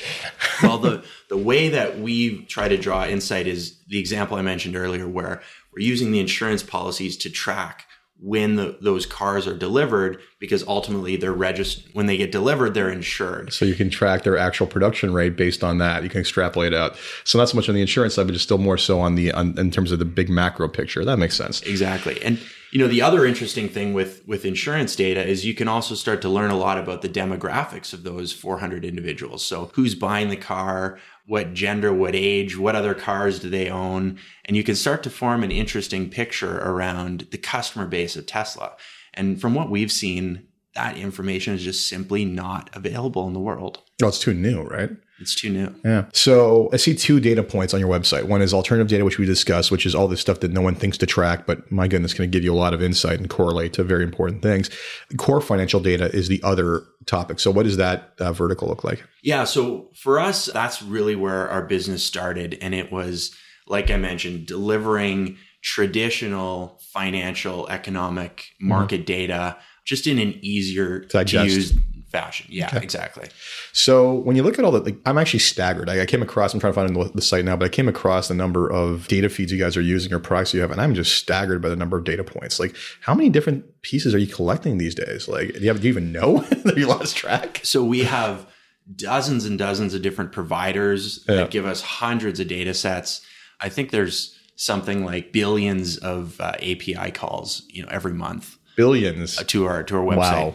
well, 0.62 0.78
the 0.78 1.04
the 1.30 1.38
way 1.38 1.70
that 1.70 2.00
we 2.00 2.46
try 2.46 2.68
to 2.68 2.78
draw 2.78 3.06
insight 3.06 3.48
is 3.48 3.78
the 3.88 4.00
example 4.00 4.38
I 4.38 4.42
mentioned 4.42 4.76
earlier, 4.76 5.08
where 5.08 5.42
we're 5.74 5.84
using 5.84 6.12
the 6.12 6.20
insurance 6.20 6.64
policies 6.64 7.18
to 7.18 7.30
track 7.30 7.88
when 8.26 8.56
the, 8.56 8.76
those 8.82 9.06
cars 9.06 9.46
are 9.46 9.56
delivered 9.56 10.20
because 10.40 10.68
ultimately 10.68 11.16
they're 11.16 11.32
registered 11.32 11.94
when 11.94 12.08
they 12.08 12.18
get 12.18 12.32
delivered 12.32 12.74
they're 12.74 12.90
insured. 12.90 13.54
So 13.54 13.66
you 13.66 13.76
can 13.76 13.92
track 13.92 14.24
their 14.24 14.36
actual 14.36 14.66
production 14.66 15.14
rate 15.14 15.38
based 15.38 15.64
on 15.64 15.78
that. 15.78 16.02
You 16.02 16.10
can 16.10 16.22
extrapolate 16.22 16.74
out. 16.74 16.98
So 17.24 17.38
not 17.38 17.50
so 17.50 17.56
much 17.56 17.70
on 17.70 17.76
the 17.76 17.82
insurance 17.82 18.16
side 18.16 18.26
but 18.26 18.34
just 18.34 18.46
still 18.46 18.58
more 18.58 18.80
so 18.80 19.00
on 19.00 19.14
the 19.14 19.32
on, 19.32 19.56
in 19.60 19.70
terms 19.70 19.92
of 19.92 20.00
the 20.00 20.06
big 20.06 20.28
macro 20.28 20.68
picture. 20.68 21.06
That 21.06 21.20
makes 21.20 21.38
sense. 21.38 21.62
Exactly. 21.62 22.20
And 22.24 22.40
you 22.72 22.80
know 22.80 22.88
the 22.88 23.04
other 23.04 23.28
interesting 23.28 23.70
thing 23.70 23.94
with 23.94 24.28
with 24.28 24.44
insurance 24.44 24.96
data 24.96 25.24
is 25.24 25.46
you 25.46 25.54
can 25.54 25.68
also 25.68 25.94
start 25.94 26.24
to 26.24 26.30
learn 26.30 26.50
a 26.50 26.58
lot 26.58 26.80
about 26.80 27.04
the 27.04 27.10
demographics 27.10 27.94
of 27.94 28.02
those 28.02 28.34
400 28.34 28.84
individuals. 28.84 29.46
So 29.46 29.70
who's 29.76 29.94
buying 29.94 30.30
the 30.30 30.36
car 30.36 30.98
what 31.28 31.54
gender, 31.54 31.94
what 31.94 32.16
age, 32.16 32.58
what 32.58 32.76
other 32.76 32.94
cars 32.94 33.40
do 33.40 33.50
they 33.50 33.70
own? 33.70 34.20
And 34.46 34.56
you 34.56 34.64
can 34.64 34.76
start 34.76 35.04
to 35.04 35.10
form 35.10 35.44
an 35.44 35.52
interesting 35.52 36.10
picture 36.10 36.60
around 36.60 37.28
the 37.32 37.38
customer 37.38 37.88
base 37.88 38.16
of 38.16 38.26
Tesla. 38.26 38.74
And 39.14 39.40
from 39.42 39.56
what 39.56 39.70
we've 39.70 39.92
seen, 39.92 40.48
that 40.76 40.98
information 40.98 41.54
is 41.54 41.64
just 41.64 41.88
simply 41.88 42.26
not 42.26 42.70
available 42.74 43.28
in 43.28 43.34
the 43.34 43.40
world. 43.40 43.82
Well, 44.00 44.10
it's 44.10 44.20
too 44.20 44.34
new, 44.34 44.64
right? 44.64 44.92
It's 45.20 45.34
too 45.34 45.50
new. 45.50 45.74
Yeah. 45.86 46.06
So 46.14 46.70
I 46.74 46.78
see 46.78 46.94
two 46.94 47.20
data 47.20 47.42
points 47.42 47.74
on 47.74 47.80
your 47.80 47.90
website. 47.90 48.26
One 48.26 48.42
is 48.42 48.54
alternative 48.54 48.90
data, 48.90 49.06
which 49.06 49.18
we 49.18 49.26
discussed, 49.26 49.72
which 49.72 49.86
is 49.86 49.96
all 49.96 50.08
this 50.08 50.20
stuff 50.20 50.42
that 50.42 50.52
no 50.52 50.62
one 50.62 50.76
thinks 50.76 50.98
to 50.98 51.06
track, 51.06 51.46
but 51.46 51.72
my 51.72 51.88
goodness, 51.88 52.14
going 52.14 52.30
to 52.30 52.36
give 52.36 52.44
you 52.44 52.54
a 52.54 52.58
lot 52.58 52.74
of 52.74 52.82
insight 52.82 53.20
and 53.20 53.30
correlate 53.30 53.74
to 53.74 53.84
very 53.84 54.04
important 54.04 54.42
things. 54.42 54.70
Core 55.18 55.40
financial 55.40 55.80
data 55.80 56.14
is 56.14 56.28
the 56.28 56.44
other 56.44 56.84
topic. 57.06 57.40
So 57.40 57.50
what 57.50 57.64
does 57.64 57.78
that 57.78 58.14
uh, 58.20 58.34
vertical 58.34 58.68
look 58.68 58.84
like? 58.84 59.04
Yeah. 59.24 59.46
So 59.46 59.92
for 59.96 60.20
us, 60.20 60.48
that's 60.48 60.82
really 60.82 61.16
where 61.16 61.50
our 61.50 61.66
business 61.66 62.04
started. 62.04 62.58
And 62.62 62.76
it 62.76 62.92
was, 62.92 63.34
like 63.68 63.90
I 63.90 63.98
mentioned, 63.98 64.48
delivering 64.48 65.38
traditional 65.62 66.80
financial 66.94 67.68
economic 67.70 68.38
mm-hmm. 68.38 68.68
market 68.68 69.02
mm-hmm. 69.02 69.06
data 69.06 69.58
just 69.86 70.08
in 70.08 70.20
an 70.20 70.34
easier 70.42 71.02
to 71.06 71.46
use 71.46 71.74
fashion. 72.16 72.48
Yeah, 72.50 72.68
okay. 72.68 72.82
exactly. 72.82 73.28
So 73.74 74.14
when 74.14 74.36
you 74.36 74.44
look 74.44 74.58
at 74.58 74.64
all 74.64 74.72
that, 74.72 74.86
like, 74.86 74.98
I'm 75.06 75.18
actually 75.18 75.40
staggered. 75.40 75.90
I, 75.90 76.02
I, 76.02 76.06
came 76.06 76.22
across, 76.22 76.54
I'm 76.54 76.60
trying 76.60 76.72
to 76.72 76.76
find 76.76 76.96
the, 76.96 77.12
the, 77.14 77.22
site 77.22 77.44
now, 77.44 77.58
but 77.58 77.66
I 77.66 77.70
came 77.70 77.90
across 77.90 78.30
the 78.30 78.34
number 78.34 78.72
of 78.72 79.08
data 79.08 79.28
feeds 79.28 79.52
you 79.52 79.60
guys 79.60 79.76
are 79.76 79.82
using 79.82 80.14
or 80.14 80.20
products 80.20 80.54
you 80.54 80.62
have, 80.62 80.72
and 80.72 80.80
I'm 80.80 80.96
just 80.96 81.16
staggered 81.16 81.62
by 81.62 81.70
the 81.70 81.76
number 81.76 81.98
of 81.98 82.06
data 82.06 82.24
points. 82.24 82.60
Like, 82.60 82.76
how 83.02 83.14
many 83.14 83.30
different 83.30 83.82
pieces 83.82 84.16
are 84.16 84.18
you 84.18 84.28
collecting 84.28 84.78
these 84.78 84.96
days? 84.96 85.28
Like, 85.28 85.54
do 85.54 85.60
you, 85.60 85.68
have, 85.68 85.82
do 85.82 85.88
you 85.88 85.92
even 85.92 86.12
know 86.12 86.38
that 86.64 86.78
you 86.78 86.88
lost 86.88 87.18
track? 87.18 87.60
So 87.64 87.84
we 87.84 88.04
have 88.04 88.48
dozens 88.96 89.46
and 89.46 89.60
dozens 89.60 89.94
of 89.94 90.02
different 90.02 90.32
providers 90.32 91.26
yeah. 91.28 91.36
that 91.36 91.52
give 91.52 91.66
us 91.66 91.82
hundreds 91.82 92.40
of 92.40 92.48
data 92.48 92.74
sets. 92.74 93.26
I 93.60 93.68
think 93.68 93.92
there's 93.92 94.40
something 94.56 95.04
like 95.04 95.34
billions 95.34 95.98
of 95.98 96.40
uh, 96.40 96.54
API 96.60 97.12
calls, 97.12 97.64
you 97.68 97.82
know, 97.82 97.90
every 97.92 98.14
month. 98.14 98.58
Billions 98.78 99.38
uh, 99.38 99.44
to 99.48 99.66
our 99.66 99.84
to 99.84 99.98
our 99.98 100.04
website. 100.04 100.18
Wow 100.18 100.54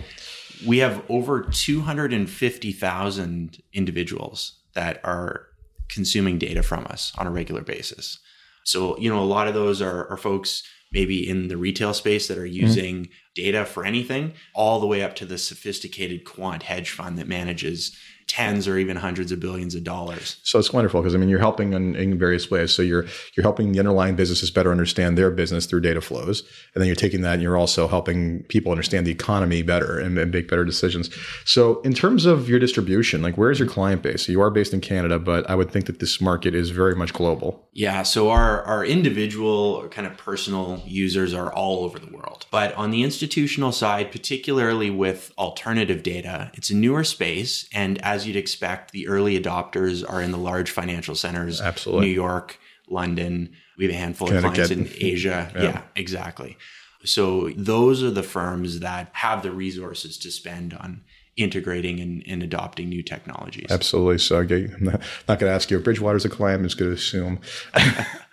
we 0.67 0.79
have 0.79 1.05
over 1.09 1.43
250,000 1.43 3.63
individuals 3.73 4.59
that 4.75 5.01
are 5.05 5.47
consuming 5.89 6.39
data 6.39 6.63
from 6.63 6.87
us 6.87 7.13
on 7.19 7.27
a 7.27 7.31
regular 7.31 7.63
basis. 7.63 8.19
So, 8.65 8.99
you 8.99 9.11
know, 9.11 9.21
a 9.21 9.25
lot 9.25 9.49
of 9.49 9.55
those 9.55 9.83
are, 9.83 10.09
are 10.09 10.17
folks 10.17 10.63
maybe 10.93 11.29
in 11.29 11.49
the 11.49 11.57
retail 11.57 11.95
space 11.95 12.29
that 12.29 12.39
are 12.39 12.43
mm-hmm. 12.43 12.67
using 12.67 13.05
mm-hmm. 13.05 13.13
data 13.35 13.65
for 13.65 13.85
anything, 13.85 14.35
all 14.55 14.81
the 14.81 14.87
way 14.87 15.03
up 15.03 15.15
to 15.17 15.25
the 15.25 15.39
sophisticated 15.39 16.25
quant 16.25 16.65
hedge 16.65 16.91
fund 16.91 17.19
that 17.19 17.29
manages 17.29 17.97
tens 18.31 18.69
or 18.69 18.79
even 18.79 18.97
hundreds 18.97 19.33
of 19.33 19.41
billions 19.41 19.75
of 19.75 19.83
dollars. 19.83 20.37
So 20.45 20.61
it's 20.61 20.73
wonderful 20.73 21.01
because 21.01 21.17
I 21.17 21.19
mean 21.19 21.29
you're 21.29 21.41
helping 21.41 21.73
in, 21.73 21.97
in, 21.97 22.17
various 22.17 22.49
ways. 22.49 22.73
So 22.73 22.81
you're 22.81 23.05
you're 23.37 23.43
helping 23.43 23.73
the 23.73 23.81
underlying 23.81 24.15
businesses 24.15 24.53
better 24.53 24.71
understand 24.71 25.19
their 25.19 25.33
business 25.33 25.67
through 25.67 25.81
data 25.81 26.01
flows, 26.01 26.43
and 26.75 26.81
then 26.81 26.87
you're 26.87 26.95
taking 26.95 27.23
that 27.23 27.35
and 27.35 27.43
you're 27.43 27.57
also 27.57 27.89
helping 27.89 28.45
people 28.45 28.71
understand 28.71 29.05
the 29.05 29.11
economy 29.11 29.63
better 29.63 29.99
and, 29.99 30.17
and 30.17 30.31
make 30.31 30.49
better 30.49 30.65
decisions. 30.65 31.11
So 31.45 31.81
in 31.81 31.93
terms 31.93 32.25
of 32.25 32.49
your 32.49 32.61
distribution, 32.61 33.21
like 33.21 33.37
where 33.37 33.51
is 33.51 33.59
your 33.59 33.69
client 33.69 34.03
base? 34.03 34.27
So 34.27 34.33
you 34.33 34.41
are 34.41 34.51
based 34.51 34.73
in 34.73 34.81
Canada, 34.81 35.19
but 35.19 35.49
I 35.51 35.57
would 35.57 35.73
think 35.73 35.87
that 35.87 35.99
this 35.99 36.21
market 36.21 36.55
is 36.55 36.71
very 36.71 36.95
much 36.95 37.13
global. 37.13 37.69
Yeah. 37.73 38.05
So 38.05 38.31
our 38.31 38.63
our 38.63 38.85
individual 38.85 39.89
kind 39.89 40.07
of 40.07 40.17
personal 40.17 40.83
users 40.87 41.35
are 41.35 41.53
all 41.53 41.85
over 41.85 41.99
the 41.99 42.13
world, 42.13 42.47
but 42.53 42.73
on 42.75 42.93
the 42.93 43.03
institutional 43.03 43.73
side, 43.73 44.13
particularly 44.13 44.91
with 44.91 45.33
alternative 45.37 46.05
data, 46.05 46.53
it's 46.55 46.71
a 46.71 46.77
newer 46.77 47.03
space, 47.03 47.69
and 47.73 47.99
as 48.03 48.20
as 48.21 48.27
you'd 48.27 48.37
expect, 48.37 48.93
the 48.93 49.09
early 49.09 49.41
adopters 49.41 50.09
are 50.09 50.21
in 50.21 50.31
the 50.31 50.39
large 50.39 50.71
financial 50.71 51.15
centers, 51.15 51.61
absolutely, 51.61 52.07
New 52.07 52.13
York, 52.13 52.59
London. 52.89 53.55
We 53.79 53.87
have 53.87 53.95
a 53.95 53.99
handful 53.99 54.33
of 54.33 54.43
clients 54.43 54.71
in 54.71 54.89
Asia. 55.01 55.51
Yeah. 55.55 55.63
yeah, 55.63 55.83
exactly. 55.97 56.59
So 57.05 57.51
those 57.57 58.03
are 58.03 58.11
the 58.11 58.23
firms 58.23 58.81
that 58.81 59.09
have 59.13 59.43
the 59.43 59.51
resources 59.51 60.19
to 60.19 60.31
spend 60.31 60.75
on 60.75 61.03
integrating 61.37 61.99
and, 62.01 62.23
and, 62.27 62.43
adopting 62.43 62.91
new 62.91 63.03
technologies. 63.03 63.69
Absolutely. 63.71 64.19
So 64.19 64.41
I'm 64.41 64.77
not, 64.81 65.01
not 65.27 65.39
going 65.39 65.51
to 65.51 65.55
ask 65.55 65.71
you 65.71 65.79
if 65.79 65.85
Bridgewater's 65.85 66.27
a 66.27 66.29
client. 66.29 66.61
I'm 66.61 66.65
just 66.65 66.77
going 66.77 66.91
to 66.91 66.97
assume. 66.97 67.41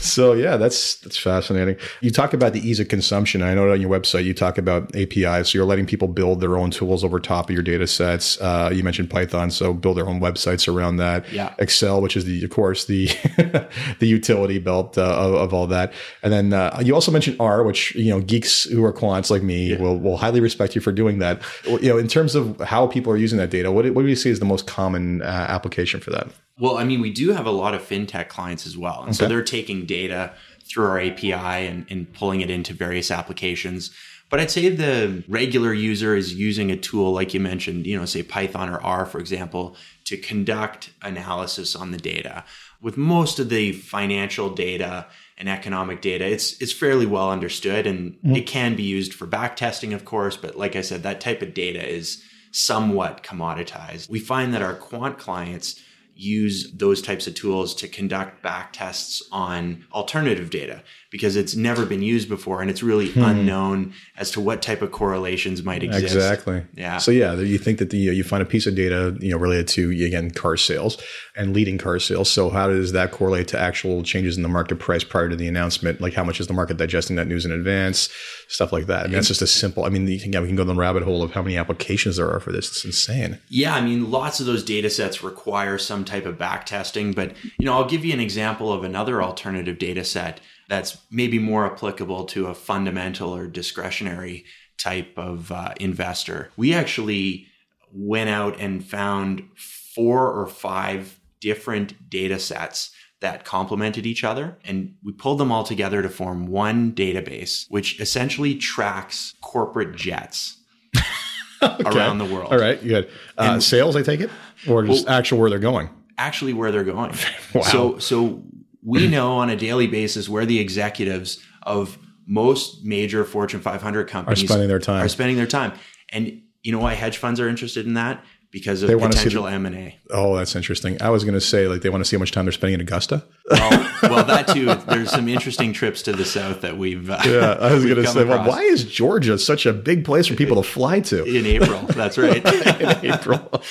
so 0.00 0.32
yeah, 0.32 0.56
that's 0.56 0.96
that's 1.00 1.18
fascinating. 1.18 1.76
You 2.00 2.10
talk 2.10 2.32
about 2.32 2.52
the 2.52 2.60
ease 2.60 2.78
of 2.78 2.86
consumption. 2.86 3.42
I 3.42 3.54
know 3.54 3.70
on 3.72 3.80
your 3.80 3.90
website 3.90 4.24
you 4.24 4.32
talk 4.32 4.58
about 4.58 4.94
APIs. 4.94 5.50
So 5.50 5.58
you're 5.58 5.66
letting 5.66 5.86
people 5.86 6.06
build 6.06 6.40
their 6.40 6.56
own 6.56 6.70
tools 6.70 7.02
over 7.02 7.18
top 7.18 7.50
of 7.50 7.54
your 7.54 7.64
data 7.64 7.86
sets. 7.86 8.40
Uh, 8.40 8.70
you 8.72 8.84
mentioned 8.84 9.10
Python, 9.10 9.50
so 9.50 9.72
build 9.72 9.96
their 9.96 10.08
own 10.08 10.20
websites 10.20 10.72
around 10.72 10.98
that. 10.98 11.30
Yeah. 11.32 11.52
Excel, 11.58 12.00
which 12.00 12.16
is 12.16 12.24
the 12.24 12.44
of 12.44 12.50
course 12.50 12.84
the 12.84 13.06
the 13.98 14.06
utility 14.06 14.58
belt 14.58 14.96
uh, 14.96 15.02
of, 15.02 15.34
of, 15.34 15.54
all 15.54 15.66
that. 15.66 15.92
And 16.22 16.32
then 16.32 16.52
uh, 16.52 16.80
you 16.82 16.94
also 16.94 17.10
mentioned 17.10 17.36
R, 17.40 17.64
which 17.64 17.94
you 17.96 18.10
know 18.10 18.20
geeks 18.20 18.64
who 18.64 18.84
are 18.84 18.92
quants 18.92 19.30
like 19.30 19.42
me 19.42 19.70
yeah. 19.70 19.78
will 19.78 19.98
will 19.98 20.16
highly 20.16 20.40
respect 20.40 20.76
you 20.76 20.80
for 20.80 20.92
doing 20.92 21.18
that. 21.18 21.42
You 21.64 21.88
know, 21.88 21.98
in 21.98 22.06
terms 22.06 22.36
of 22.36 22.60
how 22.60 22.86
people 22.86 23.12
are 23.12 23.16
using 23.16 23.38
that 23.38 23.50
data, 23.50 23.72
what 23.72 23.88
what 23.90 24.02
do 24.02 24.08
you 24.08 24.16
see 24.16 24.30
as 24.30 24.38
the 24.38 24.44
most 24.44 24.68
common 24.68 25.22
uh, 25.22 25.24
application 25.24 25.98
for 25.98 26.10
that? 26.10 26.28
Well, 26.58 26.78
I 26.78 26.84
mean, 26.84 27.00
we 27.00 27.10
do 27.10 27.32
have 27.32 27.46
a 27.46 27.50
lot 27.50 27.74
of 27.74 27.82
fintech 27.82 28.28
clients 28.28 28.66
as 28.66 28.78
well. 28.78 29.00
And 29.00 29.10
okay. 29.10 29.16
so 29.16 29.28
they're 29.28 29.42
taking 29.42 29.84
data 29.84 30.32
through 30.64 30.86
our 30.86 31.00
API 31.00 31.32
and, 31.32 31.86
and 31.90 32.12
pulling 32.12 32.40
it 32.40 32.50
into 32.50 32.72
various 32.72 33.10
applications. 33.10 33.94
But 34.28 34.40
I'd 34.40 34.50
say 34.50 34.68
the 34.68 35.22
regular 35.28 35.72
user 35.72 36.16
is 36.16 36.34
using 36.34 36.70
a 36.70 36.76
tool 36.76 37.12
like 37.12 37.32
you 37.32 37.40
mentioned, 37.40 37.86
you 37.86 37.96
know, 37.96 38.04
say 38.06 38.22
Python 38.22 38.68
or 38.68 38.82
R, 38.82 39.06
for 39.06 39.20
example, 39.20 39.76
to 40.04 40.16
conduct 40.16 40.90
analysis 41.02 41.76
on 41.76 41.92
the 41.92 41.98
data. 41.98 42.44
With 42.80 42.96
most 42.96 43.38
of 43.38 43.50
the 43.50 43.72
financial 43.72 44.50
data 44.50 45.06
and 45.38 45.48
economic 45.48 46.00
data, 46.00 46.26
it's 46.26 46.60
it's 46.60 46.72
fairly 46.72 47.06
well 47.06 47.30
understood 47.30 47.86
and 47.86 48.14
mm-hmm. 48.14 48.36
it 48.36 48.46
can 48.46 48.74
be 48.74 48.82
used 48.82 49.14
for 49.14 49.26
back 49.26 49.54
testing, 49.54 49.92
of 49.92 50.04
course. 50.04 50.36
But 50.36 50.56
like 50.56 50.74
I 50.74 50.80
said, 50.80 51.04
that 51.04 51.20
type 51.20 51.40
of 51.42 51.54
data 51.54 51.86
is 51.86 52.22
somewhat 52.50 53.22
commoditized. 53.22 54.08
We 54.10 54.18
find 54.18 54.52
that 54.54 54.62
our 54.62 54.74
quant 54.74 55.18
clients 55.18 55.80
use 56.16 56.72
those 56.72 57.02
types 57.02 57.26
of 57.26 57.34
tools 57.34 57.74
to 57.74 57.88
conduct 57.88 58.42
back 58.42 58.72
tests 58.72 59.22
on 59.30 59.84
alternative 59.92 60.50
data 60.50 60.82
because 61.16 61.34
it's 61.34 61.56
never 61.56 61.86
been 61.86 62.02
used 62.02 62.28
before 62.28 62.60
and 62.60 62.68
it's 62.68 62.82
really 62.82 63.10
hmm. 63.10 63.22
unknown 63.22 63.94
as 64.18 64.30
to 64.30 64.38
what 64.38 64.60
type 64.60 64.82
of 64.82 64.92
correlations 64.92 65.62
might 65.62 65.82
exist. 65.82 66.14
Exactly. 66.14 66.62
Yeah. 66.74 66.98
So 66.98 67.10
yeah, 67.10 67.32
you 67.36 67.56
think 67.56 67.78
that 67.78 67.88
the 67.88 67.96
you 67.96 68.22
find 68.22 68.42
a 68.42 68.46
piece 68.46 68.66
of 68.66 68.74
data 68.74 69.16
you 69.18 69.30
know 69.30 69.38
related 69.38 69.66
to 69.68 69.90
again 69.90 70.30
car 70.30 70.58
sales 70.58 71.02
and 71.34 71.54
leading 71.54 71.78
car 71.78 71.98
sales. 71.98 72.30
So 72.30 72.50
how 72.50 72.68
does 72.68 72.92
that 72.92 73.12
correlate 73.12 73.48
to 73.48 73.58
actual 73.58 74.02
changes 74.02 74.36
in 74.36 74.42
the 74.42 74.48
market 74.50 74.76
price 74.76 75.04
prior 75.04 75.30
to 75.30 75.36
the 75.36 75.48
announcement? 75.48 76.02
Like 76.02 76.12
how 76.12 76.22
much 76.22 76.38
is 76.38 76.48
the 76.48 76.52
market 76.52 76.76
digesting 76.76 77.16
that 77.16 77.28
news 77.28 77.46
in 77.46 77.50
advance? 77.50 78.10
Stuff 78.48 78.74
like 78.74 78.84
that. 78.86 79.00
I 79.00 79.02
mean, 79.04 79.12
that's 79.12 79.28
just 79.28 79.40
a 79.40 79.46
simple. 79.46 79.86
I 79.86 79.88
mean, 79.88 80.06
you 80.06 80.20
can, 80.20 80.34
yeah, 80.34 80.40
we 80.40 80.48
can 80.48 80.56
go 80.56 80.64
down 80.64 80.76
the 80.76 80.80
rabbit 80.80 81.02
hole 81.02 81.22
of 81.22 81.32
how 81.32 81.42
many 81.42 81.56
applications 81.56 82.18
there 82.18 82.30
are 82.30 82.40
for 82.40 82.52
this. 82.52 82.68
It's 82.68 82.84
insane. 82.84 83.38
Yeah, 83.48 83.74
I 83.74 83.80
mean, 83.80 84.10
lots 84.10 84.38
of 84.38 84.44
those 84.44 84.62
data 84.62 84.90
sets 84.90 85.22
require 85.22 85.78
some 85.78 86.04
type 86.04 86.26
of 86.26 86.36
back 86.36 86.66
testing. 86.66 87.12
But 87.12 87.32
you 87.58 87.64
know, 87.64 87.72
I'll 87.72 87.88
give 87.88 88.04
you 88.04 88.12
an 88.12 88.20
example 88.20 88.70
of 88.70 88.84
another 88.84 89.22
alternative 89.22 89.78
data 89.78 90.04
set 90.04 90.40
that's 90.68 90.98
maybe 91.10 91.38
more 91.38 91.66
applicable 91.66 92.24
to 92.26 92.46
a 92.46 92.54
fundamental 92.54 93.34
or 93.34 93.46
discretionary 93.46 94.44
type 94.78 95.14
of 95.16 95.50
uh, 95.52 95.72
investor. 95.80 96.50
We 96.56 96.74
actually 96.74 97.46
went 97.92 98.30
out 98.30 98.60
and 98.60 98.84
found 98.84 99.42
four 99.56 100.30
or 100.30 100.46
five 100.46 101.18
different 101.40 102.10
data 102.10 102.38
sets 102.38 102.90
that 103.20 103.44
complemented 103.44 104.04
each 104.04 104.24
other 104.24 104.58
and 104.64 104.94
we 105.02 105.12
pulled 105.12 105.38
them 105.38 105.50
all 105.50 105.64
together 105.64 106.02
to 106.02 106.08
form 106.08 106.46
one 106.46 106.92
database 106.92 107.64
which 107.70 107.98
essentially 108.00 108.54
tracks 108.54 109.34
corporate 109.40 109.96
jets 109.96 110.62
okay. 111.62 111.82
around 111.88 112.18
the 112.18 112.24
world 112.24 112.52
all 112.52 112.58
right 112.58 112.82
good 112.82 113.08
uh, 113.38 113.58
sales 113.58 113.96
i 113.96 114.02
take 114.02 114.20
it 114.20 114.30
or 114.68 114.84
just 114.84 115.06
well, 115.06 115.14
actual 115.14 115.38
where 115.38 115.48
they're 115.48 115.58
going 115.58 115.88
actually 116.18 116.52
where 116.52 116.70
they're 116.70 116.84
going 116.84 117.12
wow. 117.54 117.62
so 117.62 117.98
so 117.98 118.42
we 118.86 119.08
know 119.08 119.32
on 119.32 119.50
a 119.50 119.56
daily 119.56 119.88
basis 119.88 120.28
where 120.28 120.46
the 120.46 120.60
executives 120.60 121.44
of 121.64 121.98
most 122.26 122.84
major 122.84 123.24
Fortune 123.24 123.60
500 123.60 124.08
companies 124.08 124.44
are 124.44 124.46
spending 124.46 124.68
their 124.68 124.78
time. 124.78 125.04
Are 125.04 125.08
spending 125.08 125.36
their 125.36 125.46
time. 125.46 125.72
And 126.08 126.42
you 126.62 126.72
know 126.72 126.78
why 126.78 126.94
hedge 126.94 127.18
funds 127.18 127.40
are 127.40 127.48
interested 127.48 127.84
in 127.84 127.94
that? 127.94 128.24
Because 128.52 128.82
of 128.82 128.88
they 128.88 128.94
potential 128.94 129.46
M 129.48 129.66
and 129.66 129.74
A. 129.74 129.98
Oh, 130.10 130.36
that's 130.36 130.54
interesting. 130.54 131.02
I 131.02 131.10
was 131.10 131.24
going 131.24 131.34
to 131.34 131.40
say 131.40 131.66
like 131.66 131.82
they 131.82 131.90
want 131.90 132.02
to 132.02 132.08
see 132.08 132.16
how 132.16 132.20
much 132.20 132.30
time 132.30 132.44
they're 132.44 132.52
spending 132.52 132.74
in 132.74 132.80
Augusta. 132.80 133.24
well, 133.50 133.92
well, 134.02 134.24
that 134.24 134.48
too. 134.48 134.66
There's 134.66 135.10
some 135.10 135.28
interesting 135.28 135.72
trips 135.72 136.02
to 136.02 136.12
the 136.12 136.24
south 136.24 136.60
that 136.60 136.78
we've. 136.78 137.10
Uh, 137.10 137.18
yeah, 137.26 137.56
I 137.60 137.74
was 137.74 137.84
going 137.84 137.96
to 137.96 138.06
say, 138.06 138.24
well, 138.24 138.48
why 138.48 138.62
is 138.62 138.84
Georgia 138.84 139.36
such 139.36 139.66
a 139.66 139.72
big 139.72 140.04
place 140.04 140.28
for 140.28 140.36
people 140.36 140.62
to 140.62 140.68
fly 140.68 141.00
to 141.00 141.24
in 141.24 141.44
April? 141.44 141.82
That's 141.88 142.16
right, 142.16 142.36
in 142.80 143.12
April. 143.14 143.62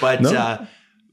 but 0.00 0.22
no. 0.22 0.30
uh, 0.30 0.66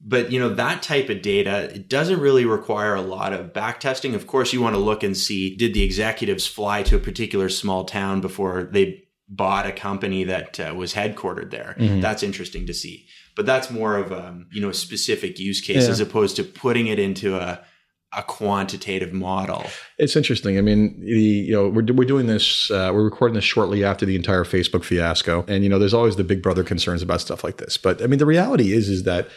but 0.03 0.31
you 0.31 0.39
know 0.39 0.50
that 0.50 0.83
type 0.83 1.10
of 1.10 1.22
data 1.22 1.74
it 1.74 1.89
doesn't 1.89 2.19
really 2.19 2.45
require 2.45 2.95
a 2.95 3.01
lot 3.01 3.33
of 3.33 3.53
back 3.53 3.79
testing 3.79 4.13
of 4.13 4.27
course 4.27 4.53
you 4.53 4.62
want 4.62 4.75
to 4.75 4.81
look 4.81 5.03
and 5.03 5.15
see 5.15 5.55
did 5.55 5.74
the 5.74 5.83
executives 5.83 6.45
fly 6.45 6.83
to 6.83 6.95
a 6.95 7.00
particular 7.00 7.50
small 7.50 7.86
town 7.86 8.22
before 8.22 8.63
they 8.63 9.03
bought 9.29 9.65
a 9.65 9.72
company 9.72 10.24
that 10.24 10.60
uh, 10.60 10.74
was 10.75 10.93
headquartered 10.93 11.51
there 11.51 11.75
mm-hmm. 11.79 12.01
that's 12.01 12.24
interesting 12.24 12.65
to 12.65 12.74
see 12.74 13.07
but 13.36 13.45
that's 13.45 13.72
more 13.72 13.98
of 13.98 14.12
a 14.12 14.27
um, 14.27 14.48
you 14.51 14.62
know 14.62 14.69
a 14.69 14.74
specific 14.74 15.39
use 15.39 15.62
case 15.62 15.83
yeah. 15.83 15.89
as 15.89 16.00
opposed 16.00 16.36
to 16.36 16.43
putting 16.43 16.88
it 16.88 17.00
into 17.00 17.36
a 17.36 17.63
a 18.15 18.24
quantitative 18.24 19.13
model. 19.13 19.65
It's 19.98 20.15
interesting. 20.15 20.57
I 20.57 20.62
mean, 20.62 21.00
the, 21.00 21.19
you 21.19 21.51
know, 21.51 21.69
we're, 21.69 21.86
we're 21.93 22.07
doing 22.07 22.27
this, 22.27 22.69
uh, 22.69 22.91
we're 22.93 23.03
recording 23.03 23.36
this 23.36 23.43
shortly 23.43 23.83
after 23.83 24.05
the 24.05 24.15
entire 24.15 24.43
Facebook 24.43 24.83
fiasco. 24.83 25.43
And, 25.48 25.63
you 25.63 25.69
know, 25.69 25.79
there's 25.79 25.93
always 25.93 26.15
the 26.15 26.24
big 26.24 26.41
brother 26.41 26.63
concerns 26.63 27.01
about 27.01 27.22
stuff 27.22 27.43
like 27.43 27.57
this. 27.57 27.77
But 27.77 28.01
I 28.01 28.07
mean, 28.07 28.19
the 28.19 28.25
reality 28.25 28.74
is, 28.74 28.88
is 28.89 29.03
that 29.03 29.29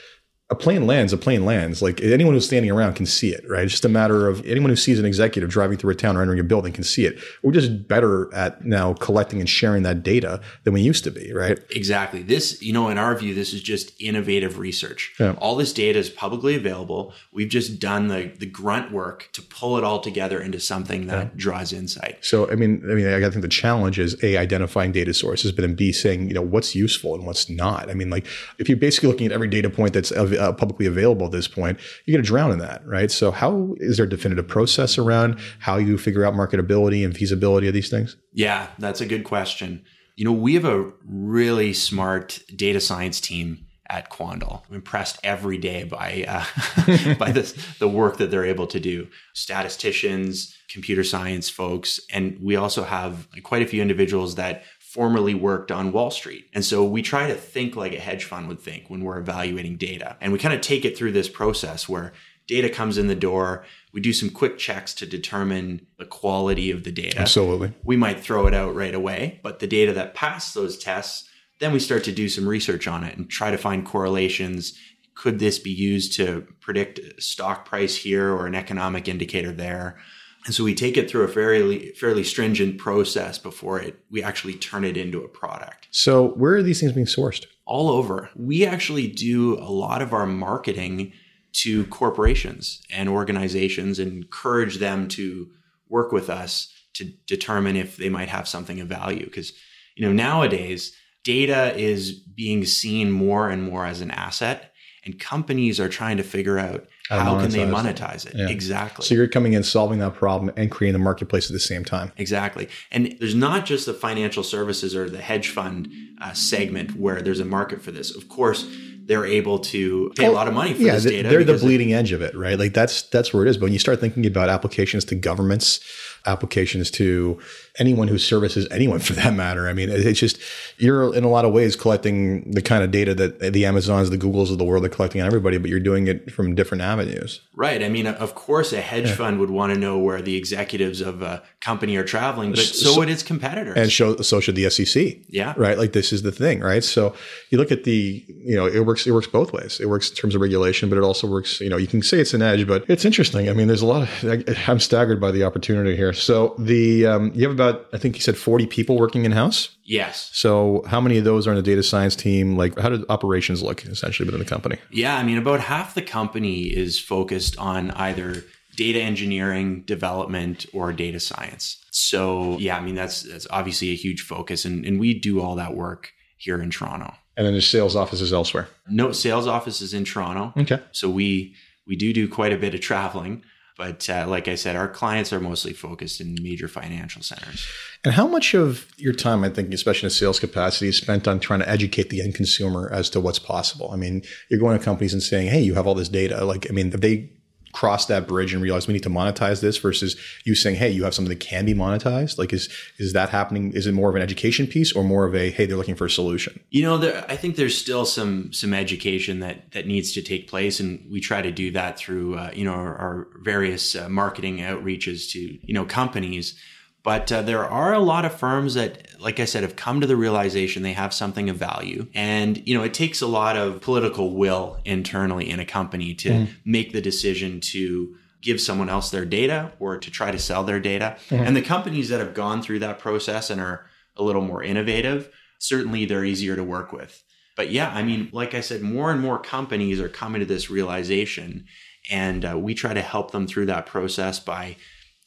a 0.48 0.54
plane 0.54 0.86
lands, 0.86 1.12
a 1.12 1.18
plane 1.18 1.44
lands. 1.44 1.82
Like 1.82 2.00
anyone 2.00 2.32
who's 2.34 2.46
standing 2.46 2.70
around 2.70 2.94
can 2.94 3.04
see 3.04 3.30
it, 3.30 3.44
right? 3.48 3.64
It's 3.64 3.72
just 3.72 3.84
a 3.84 3.88
matter 3.88 4.28
of 4.28 4.46
anyone 4.46 4.70
who 4.70 4.76
sees 4.76 5.00
an 5.00 5.04
executive 5.04 5.50
driving 5.50 5.76
through 5.76 5.90
a 5.90 5.96
town 5.96 6.16
or 6.16 6.22
entering 6.22 6.38
a 6.38 6.44
building 6.44 6.72
can 6.72 6.84
see 6.84 7.04
it. 7.04 7.18
We're 7.42 7.50
just 7.50 7.88
better 7.88 8.32
at 8.32 8.64
now 8.64 8.94
collecting 8.94 9.40
and 9.40 9.48
sharing 9.48 9.82
that 9.82 10.04
data 10.04 10.40
than 10.62 10.72
we 10.72 10.82
used 10.82 11.02
to 11.02 11.10
be, 11.10 11.32
right? 11.32 11.58
Exactly. 11.70 12.22
This, 12.22 12.62
you 12.62 12.72
know, 12.72 12.88
in 12.90 12.96
our 12.98 13.16
view, 13.16 13.34
this 13.34 13.52
is 13.52 13.60
just 13.60 14.00
innovative 14.00 14.60
research. 14.60 15.14
Yeah. 15.18 15.34
All 15.38 15.56
this 15.56 15.72
data 15.72 15.98
is 15.98 16.10
publicly 16.10 16.54
available. 16.54 17.12
We've 17.32 17.48
just 17.48 17.80
done 17.80 18.06
the 18.06 18.32
the 18.38 18.46
grunt 18.46 18.92
work 18.92 19.28
to 19.32 19.42
pull 19.42 19.78
it 19.78 19.84
all 19.84 19.98
together 19.98 20.40
into 20.40 20.60
something 20.60 21.08
that 21.08 21.24
yeah. 21.24 21.30
draws 21.34 21.72
insight. 21.72 22.24
So, 22.24 22.48
I 22.48 22.54
mean, 22.54 22.82
I 22.88 22.94
mean, 22.94 23.08
I 23.08 23.18
think 23.30 23.42
the 23.42 23.48
challenge 23.48 23.98
is 23.98 24.22
a 24.22 24.36
identifying 24.36 24.92
data 24.92 25.12
sources, 25.12 25.50
but 25.50 25.62
then 25.62 25.74
b 25.74 25.90
saying, 25.90 26.28
you 26.28 26.34
know, 26.34 26.42
what's 26.42 26.76
useful 26.76 27.16
and 27.16 27.26
what's 27.26 27.50
not. 27.50 27.90
I 27.90 27.94
mean, 27.94 28.10
like 28.10 28.26
if 28.58 28.68
you're 28.68 28.78
basically 28.78 29.08
looking 29.08 29.26
at 29.26 29.32
every 29.32 29.48
data 29.48 29.68
point 29.68 29.92
that's 29.92 30.12
uh, 30.36 30.52
publicly 30.52 30.86
available 30.86 31.26
at 31.26 31.32
this 31.32 31.48
point, 31.48 31.78
you're 32.04 32.16
going 32.16 32.24
to 32.24 32.26
drown 32.26 32.52
in 32.52 32.58
that, 32.58 32.86
right? 32.86 33.10
So, 33.10 33.30
how 33.30 33.74
is 33.78 33.96
there 33.96 34.06
a 34.06 34.08
definitive 34.08 34.48
process 34.48 34.98
around 34.98 35.38
how 35.58 35.76
you 35.76 35.98
figure 35.98 36.24
out 36.24 36.34
marketability 36.34 37.04
and 37.04 37.16
feasibility 37.16 37.68
of 37.68 37.74
these 37.74 37.90
things? 37.90 38.16
Yeah, 38.32 38.68
that's 38.78 39.00
a 39.00 39.06
good 39.06 39.24
question. 39.24 39.84
You 40.16 40.24
know, 40.24 40.32
we 40.32 40.54
have 40.54 40.64
a 40.64 40.90
really 41.04 41.72
smart 41.72 42.40
data 42.54 42.80
science 42.80 43.20
team 43.20 43.66
at 43.88 44.10
Quandl. 44.10 44.62
I'm 44.68 44.76
impressed 44.76 45.18
every 45.22 45.58
day 45.58 45.84
by 45.84 46.24
uh, 46.26 47.14
by 47.18 47.32
this, 47.32 47.52
the 47.78 47.88
work 47.88 48.18
that 48.18 48.30
they're 48.30 48.44
able 48.44 48.66
to 48.68 48.80
do. 48.80 49.08
Statisticians, 49.34 50.56
computer 50.68 51.04
science 51.04 51.48
folks, 51.48 52.00
and 52.10 52.38
we 52.40 52.56
also 52.56 52.84
have 52.84 53.28
quite 53.42 53.62
a 53.62 53.66
few 53.66 53.82
individuals 53.82 54.34
that 54.36 54.64
formerly 54.96 55.34
worked 55.34 55.70
on 55.70 55.92
Wall 55.92 56.10
Street. 56.10 56.48
And 56.54 56.64
so 56.64 56.82
we 56.82 57.02
try 57.02 57.28
to 57.28 57.34
think 57.34 57.76
like 57.76 57.92
a 57.92 58.00
hedge 58.00 58.24
fund 58.24 58.48
would 58.48 58.60
think 58.60 58.88
when 58.88 59.04
we're 59.04 59.18
evaluating 59.18 59.76
data. 59.76 60.16
And 60.22 60.32
we 60.32 60.38
kind 60.38 60.54
of 60.54 60.62
take 60.62 60.86
it 60.86 60.96
through 60.96 61.12
this 61.12 61.28
process 61.28 61.86
where 61.86 62.14
data 62.46 62.70
comes 62.70 62.96
in 62.96 63.06
the 63.06 63.14
door. 63.14 63.66
We 63.92 64.00
do 64.00 64.14
some 64.14 64.30
quick 64.30 64.56
checks 64.56 64.94
to 64.94 65.04
determine 65.04 65.86
the 65.98 66.06
quality 66.06 66.70
of 66.70 66.84
the 66.84 66.92
data. 66.92 67.20
Absolutely. 67.20 67.74
We 67.84 67.98
might 67.98 68.20
throw 68.20 68.46
it 68.46 68.54
out 68.54 68.74
right 68.74 68.94
away, 68.94 69.38
but 69.42 69.58
the 69.58 69.66
data 69.66 69.92
that 69.92 70.14
pass 70.14 70.54
those 70.54 70.78
tests, 70.78 71.28
then 71.60 71.74
we 71.74 71.78
start 71.78 72.02
to 72.04 72.12
do 72.12 72.30
some 72.30 72.48
research 72.48 72.88
on 72.88 73.04
it 73.04 73.18
and 73.18 73.28
try 73.28 73.50
to 73.50 73.58
find 73.58 73.84
correlations. 73.84 74.78
Could 75.14 75.40
this 75.40 75.58
be 75.58 75.72
used 75.72 76.14
to 76.14 76.46
predict 76.60 77.22
stock 77.22 77.66
price 77.66 77.96
here 77.96 78.32
or 78.32 78.46
an 78.46 78.54
economic 78.54 79.08
indicator 79.08 79.52
there? 79.52 79.98
And 80.46 80.54
so 80.54 80.62
we 80.62 80.74
take 80.74 80.96
it 80.96 81.10
through 81.10 81.24
a 81.24 81.28
fairly 81.28 81.90
fairly 81.92 82.24
stringent 82.24 82.78
process 82.78 83.36
before 83.38 83.80
it 83.80 83.98
we 84.10 84.22
actually 84.22 84.54
turn 84.54 84.84
it 84.84 84.96
into 84.96 85.22
a 85.22 85.28
product. 85.28 85.88
So 85.90 86.28
where 86.28 86.54
are 86.54 86.62
these 86.62 86.80
things 86.80 86.92
being 86.92 87.06
sourced? 87.06 87.44
All 87.64 87.90
over. 87.90 88.30
We 88.36 88.64
actually 88.64 89.08
do 89.08 89.58
a 89.58 89.68
lot 89.68 90.02
of 90.02 90.12
our 90.12 90.26
marketing 90.26 91.12
to 91.54 91.84
corporations 91.86 92.80
and 92.90 93.08
organizations 93.08 93.98
and 93.98 94.12
encourage 94.12 94.78
them 94.78 95.08
to 95.08 95.50
work 95.88 96.12
with 96.12 96.30
us 96.30 96.72
to 96.94 97.04
determine 97.26 97.76
if 97.76 97.96
they 97.96 98.08
might 98.08 98.28
have 98.28 98.46
something 98.46 98.80
of 98.80 98.88
value 98.88 99.24
because 99.24 99.52
you 99.96 100.06
know 100.06 100.12
nowadays 100.12 100.94
data 101.24 101.76
is 101.76 102.12
being 102.12 102.64
seen 102.64 103.10
more 103.10 103.48
and 103.50 103.62
more 103.62 103.84
as 103.84 104.00
an 104.00 104.10
asset 104.10 104.72
and 105.04 105.18
companies 105.18 105.80
are 105.80 105.88
trying 105.88 106.16
to 106.16 106.22
figure 106.22 106.58
out 106.58 106.86
how 107.08 107.40
can 107.40 107.50
they 107.50 107.64
monetize 107.64 108.26
it? 108.26 108.34
Yeah. 108.34 108.48
Exactly. 108.48 109.04
So 109.04 109.14
you're 109.14 109.28
coming 109.28 109.52
in, 109.52 109.62
solving 109.62 109.98
that 110.00 110.14
problem, 110.14 110.52
and 110.56 110.70
creating 110.70 110.94
the 110.94 111.04
marketplace 111.04 111.48
at 111.48 111.52
the 111.52 111.60
same 111.60 111.84
time. 111.84 112.12
Exactly. 112.16 112.68
And 112.90 113.16
there's 113.20 113.34
not 113.34 113.66
just 113.66 113.86
the 113.86 113.94
financial 113.94 114.42
services 114.42 114.94
or 114.94 115.08
the 115.08 115.20
hedge 115.20 115.48
fund 115.48 115.88
uh, 116.20 116.32
segment 116.32 116.96
where 116.96 117.22
there's 117.22 117.40
a 117.40 117.44
market 117.44 117.82
for 117.82 117.90
this. 117.90 118.14
Of 118.14 118.28
course, 118.28 118.68
they're 119.06 119.24
able 119.24 119.60
to 119.60 120.12
pay 120.16 120.26
a 120.26 120.32
lot 120.32 120.48
of 120.48 120.54
money 120.54 120.74
for 120.74 120.82
yeah, 120.82 120.94
this 120.94 121.04
data. 121.04 121.28
They're 121.28 121.44
the 121.44 121.58
bleeding 121.58 121.92
edge 121.92 122.12
of 122.12 122.22
it, 122.22 122.36
right? 122.36 122.58
Like 122.58 122.74
that's 122.74 123.02
that's 123.02 123.32
where 123.32 123.44
it 123.44 123.48
is. 123.48 123.56
But 123.56 123.64
when 123.64 123.72
you 123.72 123.78
start 123.78 124.00
thinking 124.00 124.26
about 124.26 124.48
applications 124.48 125.04
to 125.06 125.14
governments, 125.14 125.80
applications 126.26 126.90
to 126.90 127.40
anyone 127.78 128.08
who 128.08 128.18
services 128.18 128.66
anyone 128.70 128.98
for 129.06 129.12
that 129.14 129.34
matter. 129.34 129.68
I 129.68 129.72
mean, 129.72 129.88
it's 129.90 130.18
just 130.18 130.38
you're 130.78 131.14
in 131.14 131.24
a 131.24 131.28
lot 131.28 131.44
of 131.44 131.52
ways 131.52 131.76
collecting 131.76 132.50
the 132.50 132.62
kind 132.62 132.82
of 132.82 132.90
data 132.90 133.14
that 133.14 133.52
the 133.52 133.64
Amazons, 133.64 134.10
the 134.10 134.18
Googles 134.18 134.50
of 134.50 134.58
the 134.58 134.64
world 134.64 134.84
are 134.84 134.88
collecting 134.88 135.20
on 135.20 135.26
everybody, 135.26 135.58
but 135.58 135.70
you're 135.70 135.80
doing 135.80 136.06
it 136.06 136.32
from 136.32 136.54
different 136.54 136.82
avenues. 136.82 137.40
Right. 137.54 137.82
I 137.82 137.88
mean, 137.88 138.06
of 138.06 138.34
course, 138.34 138.72
a 138.72 138.80
hedge 138.80 139.08
yeah. 139.08 139.14
fund 139.14 139.40
would 139.40 139.50
want 139.50 139.72
to 139.72 139.78
know 139.78 139.98
where 139.98 140.20
the 140.20 140.36
executives 140.36 141.00
of 141.00 141.22
a 141.22 141.42
company 141.60 141.96
are 141.96 142.04
traveling, 142.04 142.50
but 142.50 142.60
so, 142.60 142.92
so 142.92 142.98
would 142.98 143.08
its 143.08 143.22
competitors, 143.22 143.76
and 143.76 143.90
show, 143.90 144.16
so 144.16 144.40
should 144.40 144.56
the 144.56 144.68
SEC. 144.70 145.16
Yeah. 145.28 145.54
Right. 145.56 145.78
Like 145.78 145.92
this 145.92 146.12
is 146.12 146.22
the 146.22 146.32
thing, 146.32 146.60
right? 146.60 146.82
So 146.84 147.14
you 147.50 147.58
look 147.58 147.72
at 147.72 147.84
the, 147.84 148.24
you 148.26 148.56
know, 148.56 148.66
it 148.66 148.84
works. 148.96 149.06
It 149.06 149.12
works 149.12 149.26
both 149.26 149.52
ways. 149.52 149.80
It 149.80 149.88
works 149.88 150.08
in 150.08 150.16
terms 150.16 150.34
of 150.34 150.40
regulation, 150.40 150.88
but 150.88 150.96
it 150.96 151.04
also 151.04 151.26
works. 151.26 151.60
You 151.60 151.68
know, 151.68 151.76
you 151.76 151.86
can 151.86 152.02
say 152.02 152.18
it's 152.18 152.34
an 152.34 152.42
edge, 152.42 152.66
but 152.66 152.84
it's 152.88 153.04
interesting. 153.04 153.48
I 153.48 153.52
mean, 153.52 153.66
there's 153.66 153.82
a 153.82 153.86
lot 153.86 154.02
of. 154.02 154.68
I'm 154.68 154.80
staggered 154.80 155.20
by 155.20 155.30
the 155.30 155.44
opportunity 155.44 155.96
here. 155.96 156.12
So 156.12 156.54
the 156.58 157.06
um, 157.06 157.32
you 157.34 157.42
have 157.42 157.52
about, 157.52 157.86
I 157.92 157.98
think 157.98 158.16
you 158.16 158.22
said 158.22 158.36
40 158.36 158.66
people 158.66 158.98
working 158.98 159.24
in 159.24 159.32
house. 159.32 159.70
Yes. 159.84 160.30
So 160.32 160.82
how 160.86 161.00
many 161.00 161.18
of 161.18 161.24
those 161.24 161.46
are 161.46 161.50
on 161.50 161.56
the 161.56 161.62
data 161.62 161.82
science 161.82 162.16
team? 162.16 162.56
Like 162.56 162.78
how 162.78 162.88
did 162.88 163.04
operations 163.08 163.62
look 163.62 163.84
essentially 163.84 164.26
within 164.26 164.40
the 164.40 164.46
company? 164.46 164.78
Yeah, 164.90 165.16
I 165.16 165.22
mean 165.22 165.38
about 165.38 165.60
half 165.60 165.94
the 165.94 166.02
company 166.02 166.64
is 166.64 166.98
focused 166.98 167.58
on 167.58 167.90
either 167.92 168.44
data 168.76 169.00
engineering, 169.00 169.82
development, 169.82 170.66
or 170.74 170.92
data 170.92 171.20
science. 171.20 171.82
So 171.90 172.58
yeah, 172.58 172.76
I 172.76 172.80
mean 172.80 172.94
that's 172.94 173.22
that's 173.22 173.46
obviously 173.50 173.90
a 173.90 173.96
huge 173.96 174.22
focus 174.22 174.64
and, 174.64 174.84
and 174.84 174.98
we 174.98 175.18
do 175.18 175.40
all 175.40 175.56
that 175.56 175.74
work 175.74 176.12
here 176.38 176.60
in 176.60 176.70
Toronto. 176.70 177.14
And 177.36 177.46
then 177.46 177.54
there's 177.54 177.68
sales 177.68 177.96
offices 177.96 178.32
elsewhere. 178.32 178.68
No 178.88 179.12
sales 179.12 179.46
offices 179.46 179.92
in 179.92 180.04
Toronto. 180.04 180.52
Okay. 180.60 180.80
So 180.92 181.10
we 181.10 181.54
we 181.86 181.96
do 181.96 182.12
do 182.12 182.28
quite 182.28 182.52
a 182.52 182.58
bit 182.58 182.74
of 182.74 182.80
traveling. 182.80 183.42
But 183.76 184.08
uh, 184.08 184.24
like 184.26 184.48
I 184.48 184.54
said, 184.54 184.74
our 184.74 184.88
clients 184.88 185.34
are 185.34 185.40
mostly 185.40 185.74
focused 185.74 186.18
in 186.18 186.38
major 186.42 186.66
financial 186.66 187.22
centers. 187.22 187.66
And 188.04 188.14
how 188.14 188.26
much 188.26 188.54
of 188.54 188.86
your 188.96 189.12
time, 189.12 189.44
I 189.44 189.50
think, 189.50 189.72
especially 189.74 190.06
in 190.06 190.10
sales 190.10 190.40
capacity, 190.40 190.88
is 190.88 190.96
spent 190.96 191.28
on 191.28 191.40
trying 191.40 191.60
to 191.60 191.68
educate 191.68 192.08
the 192.08 192.22
end 192.22 192.34
consumer 192.34 192.90
as 192.90 193.10
to 193.10 193.20
what's 193.20 193.38
possible? 193.38 193.90
I 193.92 193.96
mean, 193.96 194.22
you're 194.48 194.60
going 194.60 194.78
to 194.78 194.82
companies 194.82 195.12
and 195.12 195.22
saying, 195.22 195.48
"Hey, 195.48 195.60
you 195.60 195.74
have 195.74 195.86
all 195.86 195.94
this 195.94 196.08
data." 196.08 196.42
Like, 196.42 196.66
I 196.70 196.72
mean, 196.72 196.88
they 196.88 197.30
cross 197.76 198.06
that 198.06 198.26
bridge 198.26 198.54
and 198.54 198.62
realize 198.62 198.86
we 198.86 198.94
need 198.94 199.02
to 199.02 199.10
monetize 199.10 199.60
this 199.60 199.76
versus 199.76 200.16
you 200.44 200.54
saying, 200.54 200.76
hey, 200.76 200.88
you 200.88 201.04
have 201.04 201.12
something 201.12 201.28
that 201.28 201.40
can 201.40 201.66
be 201.66 201.74
monetized? 201.74 202.38
Like, 202.38 202.54
is 202.54 202.70
is 202.96 203.12
that 203.12 203.28
happening? 203.28 203.72
Is 203.72 203.86
it 203.86 203.92
more 203.92 204.08
of 204.08 204.16
an 204.16 204.22
education 204.22 204.66
piece 204.66 204.94
or 204.94 205.04
more 205.04 205.26
of 205.26 205.34
a 205.34 205.50
hey, 205.50 205.66
they're 205.66 205.76
looking 205.76 205.94
for 205.94 206.06
a 206.06 206.10
solution? 206.10 206.58
You 206.70 206.84
know, 206.84 206.96
there, 206.96 207.22
I 207.28 207.36
think 207.36 207.56
there's 207.56 207.76
still 207.76 208.06
some 208.06 208.50
some 208.50 208.72
education 208.72 209.40
that 209.40 209.72
that 209.72 209.86
needs 209.86 210.12
to 210.12 210.22
take 210.22 210.48
place, 210.48 210.80
and 210.80 211.06
we 211.10 211.20
try 211.20 211.42
to 211.42 211.52
do 211.52 211.70
that 211.72 211.98
through 211.98 212.38
uh, 212.38 212.50
you 212.54 212.64
know 212.64 212.72
our, 212.72 212.96
our 212.96 213.28
various 213.42 213.94
uh, 213.94 214.08
marketing 214.08 214.58
outreaches 214.58 215.30
to 215.32 215.38
you 215.38 215.74
know 215.74 215.84
companies 215.84 216.58
but 217.06 217.30
uh, 217.30 217.40
there 217.40 217.64
are 217.64 217.94
a 217.94 218.00
lot 218.00 218.24
of 218.24 218.34
firms 218.34 218.74
that, 218.74 219.06
like 219.20 219.38
I 219.38 219.44
said, 219.44 219.62
have 219.62 219.76
come 219.76 220.00
to 220.00 220.08
the 220.08 220.16
realization 220.16 220.82
they 220.82 220.92
have 220.94 221.14
something 221.14 221.48
of 221.48 221.54
value. 221.54 222.08
And, 222.16 222.60
you 222.66 222.76
know, 222.76 222.82
it 222.82 222.94
takes 222.94 223.20
a 223.20 223.28
lot 223.28 223.56
of 223.56 223.80
political 223.80 224.34
will 224.34 224.80
internally 224.84 225.48
in 225.48 225.60
a 225.60 225.64
company 225.64 226.14
to 226.14 226.30
mm. 226.30 226.48
make 226.64 226.92
the 226.92 227.00
decision 227.00 227.60
to 227.60 228.16
give 228.42 228.60
someone 228.60 228.88
else 228.88 229.12
their 229.12 229.24
data 229.24 229.70
or 229.78 229.98
to 229.98 230.10
try 230.10 230.32
to 230.32 230.38
sell 230.40 230.64
their 230.64 230.80
data. 230.80 231.16
Mm. 231.30 231.46
And 231.46 231.56
the 231.56 231.62
companies 231.62 232.08
that 232.08 232.18
have 232.18 232.34
gone 232.34 232.60
through 232.60 232.80
that 232.80 232.98
process 232.98 233.50
and 233.50 233.60
are 233.60 233.86
a 234.16 234.24
little 234.24 234.42
more 234.42 234.64
innovative, 234.64 235.30
certainly 235.60 236.06
they're 236.06 236.24
easier 236.24 236.56
to 236.56 236.64
work 236.64 236.92
with. 236.92 237.22
But 237.54 237.70
yeah, 237.70 237.88
I 237.88 238.02
mean, 238.02 238.30
like 238.32 238.52
I 238.52 238.60
said, 238.60 238.82
more 238.82 239.12
and 239.12 239.20
more 239.20 239.38
companies 239.38 240.00
are 240.00 240.08
coming 240.08 240.40
to 240.40 240.46
this 240.46 240.70
realization. 240.70 241.66
And 242.10 242.44
uh, 242.44 242.58
we 242.58 242.74
try 242.74 242.94
to 242.94 243.00
help 243.00 243.30
them 243.30 243.46
through 243.46 243.66
that 243.66 243.86
process 243.86 244.40
by 244.40 244.76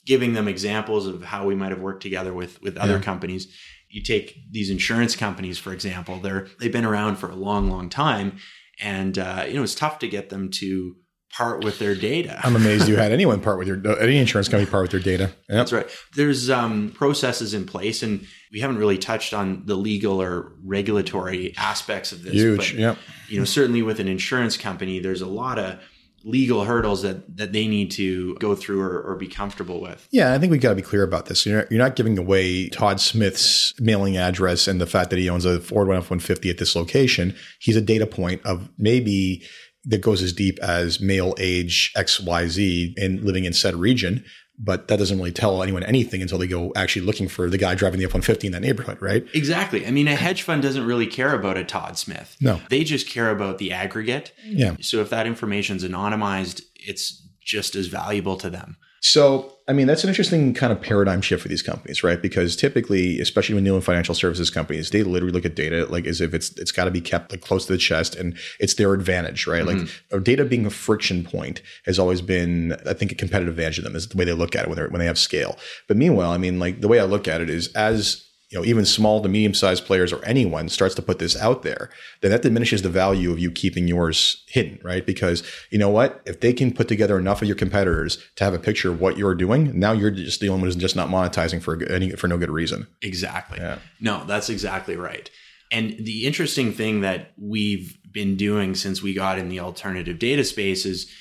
giving 0.09 0.33
them 0.33 0.47
examples 0.47 1.05
of 1.05 1.23
how 1.23 1.45
we 1.45 1.53
might 1.53 1.69
have 1.69 1.79
worked 1.79 2.01
together 2.01 2.33
with 2.33 2.59
with 2.63 2.75
other 2.77 2.95
yeah. 2.95 3.01
companies. 3.01 3.55
You 3.89 4.01
take 4.01 4.39
these 4.51 4.71
insurance 4.71 5.15
companies, 5.15 5.59
for 5.59 5.71
example; 5.71 6.17
they're 6.17 6.47
they've 6.59 6.71
been 6.71 6.83
around 6.83 7.17
for 7.17 7.29
a 7.29 7.35
long, 7.35 7.69
long 7.69 7.89
time, 7.89 8.37
and 8.81 9.17
uh, 9.19 9.45
you 9.47 9.53
know 9.53 9.63
it's 9.63 9.75
tough 9.75 9.99
to 9.99 10.07
get 10.07 10.29
them 10.29 10.49
to 10.53 10.95
part 11.31 11.63
with 11.63 11.77
their 11.77 11.93
data. 11.93 12.41
I'm 12.43 12.55
amazed 12.55 12.87
you 12.87 12.95
had 13.05 13.11
anyone 13.11 13.39
part 13.39 13.59
with 13.59 13.67
your 13.67 14.01
any 14.01 14.17
insurance 14.17 14.49
company 14.49 14.69
part 14.69 14.81
with 14.81 14.91
their 14.91 14.99
data. 14.99 15.25
Yep. 15.25 15.37
That's 15.47 15.71
right. 15.71 15.87
There's 16.15 16.49
um, 16.49 16.89
processes 16.89 17.53
in 17.53 17.67
place, 17.67 18.01
and 18.01 18.25
we 18.51 18.61
haven't 18.61 18.79
really 18.79 18.97
touched 18.97 19.35
on 19.35 19.63
the 19.67 19.75
legal 19.75 20.19
or 20.19 20.53
regulatory 20.65 21.53
aspects 21.55 22.11
of 22.11 22.23
this. 22.23 22.33
Huge. 22.33 22.71
But, 22.71 22.97
You 23.27 23.39
know, 23.39 23.45
certainly 23.45 23.83
with 23.83 23.99
an 23.99 24.07
insurance 24.07 24.57
company, 24.57 24.99
there's 24.99 25.21
a 25.21 25.27
lot 25.27 25.59
of 25.59 25.79
legal 26.23 26.65
hurdles 26.65 27.01
that 27.01 27.37
that 27.37 27.53
they 27.53 27.67
need 27.67 27.91
to 27.91 28.35
go 28.35 28.55
through 28.55 28.81
or, 28.81 29.01
or 29.01 29.15
be 29.15 29.27
comfortable 29.27 29.81
with. 29.81 30.07
Yeah, 30.11 30.33
I 30.33 30.39
think 30.39 30.51
we've 30.51 30.61
got 30.61 30.69
to 30.69 30.75
be 30.75 30.81
clear 30.81 31.03
about 31.03 31.27
this. 31.27 31.45
You're, 31.45 31.65
you're 31.69 31.79
not 31.79 31.95
giving 31.95 32.17
away 32.17 32.69
Todd 32.69 32.99
Smith's 32.99 33.73
mailing 33.79 34.17
address 34.17 34.67
and 34.67 34.79
the 34.79 34.87
fact 34.87 35.09
that 35.09 35.19
he 35.19 35.29
owns 35.29 35.45
a 35.45 35.59
Ford 35.59 35.89
F-150 35.89 36.49
at 36.49 36.57
this 36.57 36.75
location. 36.75 37.35
He's 37.59 37.75
a 37.75 37.81
data 37.81 38.07
point 38.07 38.45
of 38.45 38.69
maybe 38.77 39.43
that 39.85 40.01
goes 40.01 40.21
as 40.21 40.33
deep 40.33 40.59
as 40.59 40.99
male 40.99 41.33
age 41.39 41.93
XYZ 41.95 42.93
and 42.97 43.23
living 43.23 43.45
in 43.45 43.53
said 43.53 43.75
region 43.75 44.25
but 44.59 44.89
that 44.89 44.99
doesn't 44.99 45.17
really 45.17 45.31
tell 45.31 45.63
anyone 45.63 45.83
anything 45.83 46.21
until 46.21 46.37
they 46.37 46.47
go 46.47 46.73
actually 46.75 47.05
looking 47.05 47.29
for 47.29 47.49
the 47.49 47.57
guy 47.57 47.75
driving 47.75 47.99
the 47.99 48.05
F-150 48.05 48.43
in 48.43 48.51
that 48.51 48.61
neighborhood, 48.61 49.01
right? 49.01 49.25
Exactly. 49.33 49.87
I 49.87 49.91
mean, 49.91 50.07
a 50.07 50.15
hedge 50.15 50.41
fund 50.41 50.61
doesn't 50.61 50.85
really 50.85 51.07
care 51.07 51.33
about 51.33 51.57
a 51.57 51.63
Todd 51.63 51.97
Smith. 51.97 52.35
No. 52.41 52.59
They 52.69 52.83
just 52.83 53.07
care 53.07 53.29
about 53.29 53.57
the 53.57 53.71
aggregate. 53.71 54.33
Yeah. 54.43 54.75
So 54.81 54.99
if 54.99 55.09
that 55.11 55.25
information 55.25 55.77
is 55.77 55.85
anonymized, 55.85 56.61
it's 56.75 57.25
just 57.41 57.75
as 57.75 57.87
valuable 57.87 58.35
to 58.37 58.49
them. 58.49 58.77
So, 59.01 59.58
I 59.69 59.73
mean, 59.73 59.85
that's 59.85 60.03
an 60.03 60.09
interesting 60.09 60.55
kind 60.55 60.73
of 60.73 60.81
paradigm 60.81 61.21
shift 61.21 61.43
for 61.43 61.47
these 61.47 61.61
companies, 61.61 62.03
right? 62.03 62.19
Because 62.19 62.55
typically, 62.55 63.19
especially 63.19 63.53
when 63.53 63.63
dealing 63.63 63.77
with 63.77 63.85
financial 63.85 64.15
services 64.15 64.49
companies, 64.49 64.89
they 64.89 65.03
literally 65.03 65.31
look 65.31 65.45
at 65.45 65.55
data 65.55 65.85
like 65.85 66.07
as 66.07 66.21
if 66.21 66.33
it's 66.33 66.49
it's 66.57 66.71
got 66.71 66.85
to 66.85 66.91
be 66.91 66.99
kept 66.99 67.31
like 67.31 67.41
close 67.41 67.67
to 67.67 67.73
the 67.73 67.77
chest 67.77 68.15
and 68.15 68.35
it's 68.59 68.73
their 68.73 68.95
advantage, 68.95 69.45
right? 69.45 69.63
Mm-hmm. 69.63 70.15
Like 70.15 70.23
data 70.23 70.43
being 70.43 70.65
a 70.65 70.71
friction 70.71 71.23
point 71.23 71.61
has 71.85 71.99
always 71.99 72.19
been, 72.19 72.77
I 72.87 72.93
think, 72.93 73.11
a 73.11 73.15
competitive 73.15 73.53
advantage 73.53 73.75
to 73.75 73.81
them 73.83 73.95
is 73.95 74.07
the 74.07 74.17
way 74.17 74.25
they 74.25 74.33
look 74.33 74.55
at 74.55 74.63
it 74.63 74.69
when 74.69 74.77
they 74.77 74.87
when 74.87 74.99
they 74.99 75.05
have 75.05 75.19
scale. 75.19 75.55
But 75.87 75.97
meanwhile, 75.97 76.31
I 76.31 76.39
mean, 76.39 76.57
like 76.57 76.81
the 76.81 76.87
way 76.87 76.99
I 76.99 77.03
look 77.03 77.27
at 77.27 77.39
it 77.39 77.49
is 77.51 77.67
as 77.73 78.25
you 78.49 78.57
know, 78.57 78.65
even 78.65 78.83
small 78.83 79.21
to 79.21 79.29
medium 79.29 79.53
sized 79.53 79.85
players 79.85 80.11
or 80.11 80.23
anyone 80.25 80.69
starts 80.69 80.95
to 80.95 81.01
put 81.01 81.19
this 81.19 81.37
out 81.37 81.61
there, 81.61 81.89
then 82.21 82.31
that 82.31 82.41
diminishes 82.41 82.81
the 82.81 82.89
value 82.89 83.31
of 83.31 83.37
you 83.37 83.51
keeping 83.51 83.87
yours 83.87 84.43
hidden, 84.47 84.79
right? 84.83 85.05
Because 85.05 85.43
you 85.69 85.77
know 85.77 85.89
what? 85.89 86.21
If 86.25 86.39
they 86.39 86.53
can 86.53 86.73
put 86.73 86.87
together 86.87 87.17
enough 87.17 87.41
of 87.41 87.47
your 87.47 87.57
competitors 87.57 88.17
to 88.37 88.43
have 88.43 88.53
a 88.53 88.59
picture 88.59 88.89
of 88.89 88.99
what 88.99 89.17
you're 89.17 89.35
doing, 89.35 89.77
now 89.77 89.91
you're 89.91 90.11
just 90.11 90.39
the 90.39 90.49
only 90.49 90.61
one 90.61 90.67
who's 90.67 90.75
just 90.75 90.95
not 90.95 91.09
monetizing 91.09 91.61
for 91.61 91.81
any, 91.91 92.11
for 92.11 92.27
no 92.27 92.37
good 92.37 92.49
reason. 92.49 92.87
Exactly. 93.01 93.59
Yeah. 93.59 93.77
No, 93.99 94.23
that's 94.25 94.49
exactly 94.49 94.95
right. 94.95 95.29
And 95.71 95.91
the 95.99 96.25
interesting 96.25 96.73
thing 96.73 97.01
that 97.01 97.33
we've 97.37 97.95
been 98.11 98.35
doing 98.35 98.73
since 98.73 99.03
we 99.03 99.13
got 99.13 99.37
in 99.37 99.49
the 99.49 99.59
alternative 99.59 100.17
data 100.17 100.43
space 100.43 100.85
is 100.85 101.11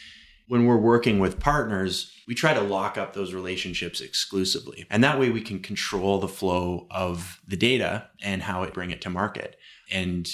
when 0.46 0.64
we're 0.64 0.78
working 0.78 1.18
with 1.18 1.38
partners, 1.38 2.10
we 2.28 2.34
try 2.34 2.52
to 2.52 2.60
lock 2.60 2.98
up 2.98 3.14
those 3.14 3.32
relationships 3.32 4.02
exclusively. 4.02 4.84
And 4.90 5.02
that 5.02 5.18
way 5.18 5.30
we 5.30 5.40
can 5.40 5.60
control 5.60 6.20
the 6.20 6.28
flow 6.28 6.86
of 6.90 7.40
the 7.48 7.56
data 7.56 8.10
and 8.22 8.42
how 8.42 8.62
it 8.64 8.74
bring 8.74 8.90
it 8.90 9.00
to 9.00 9.10
market 9.10 9.56
and 9.90 10.28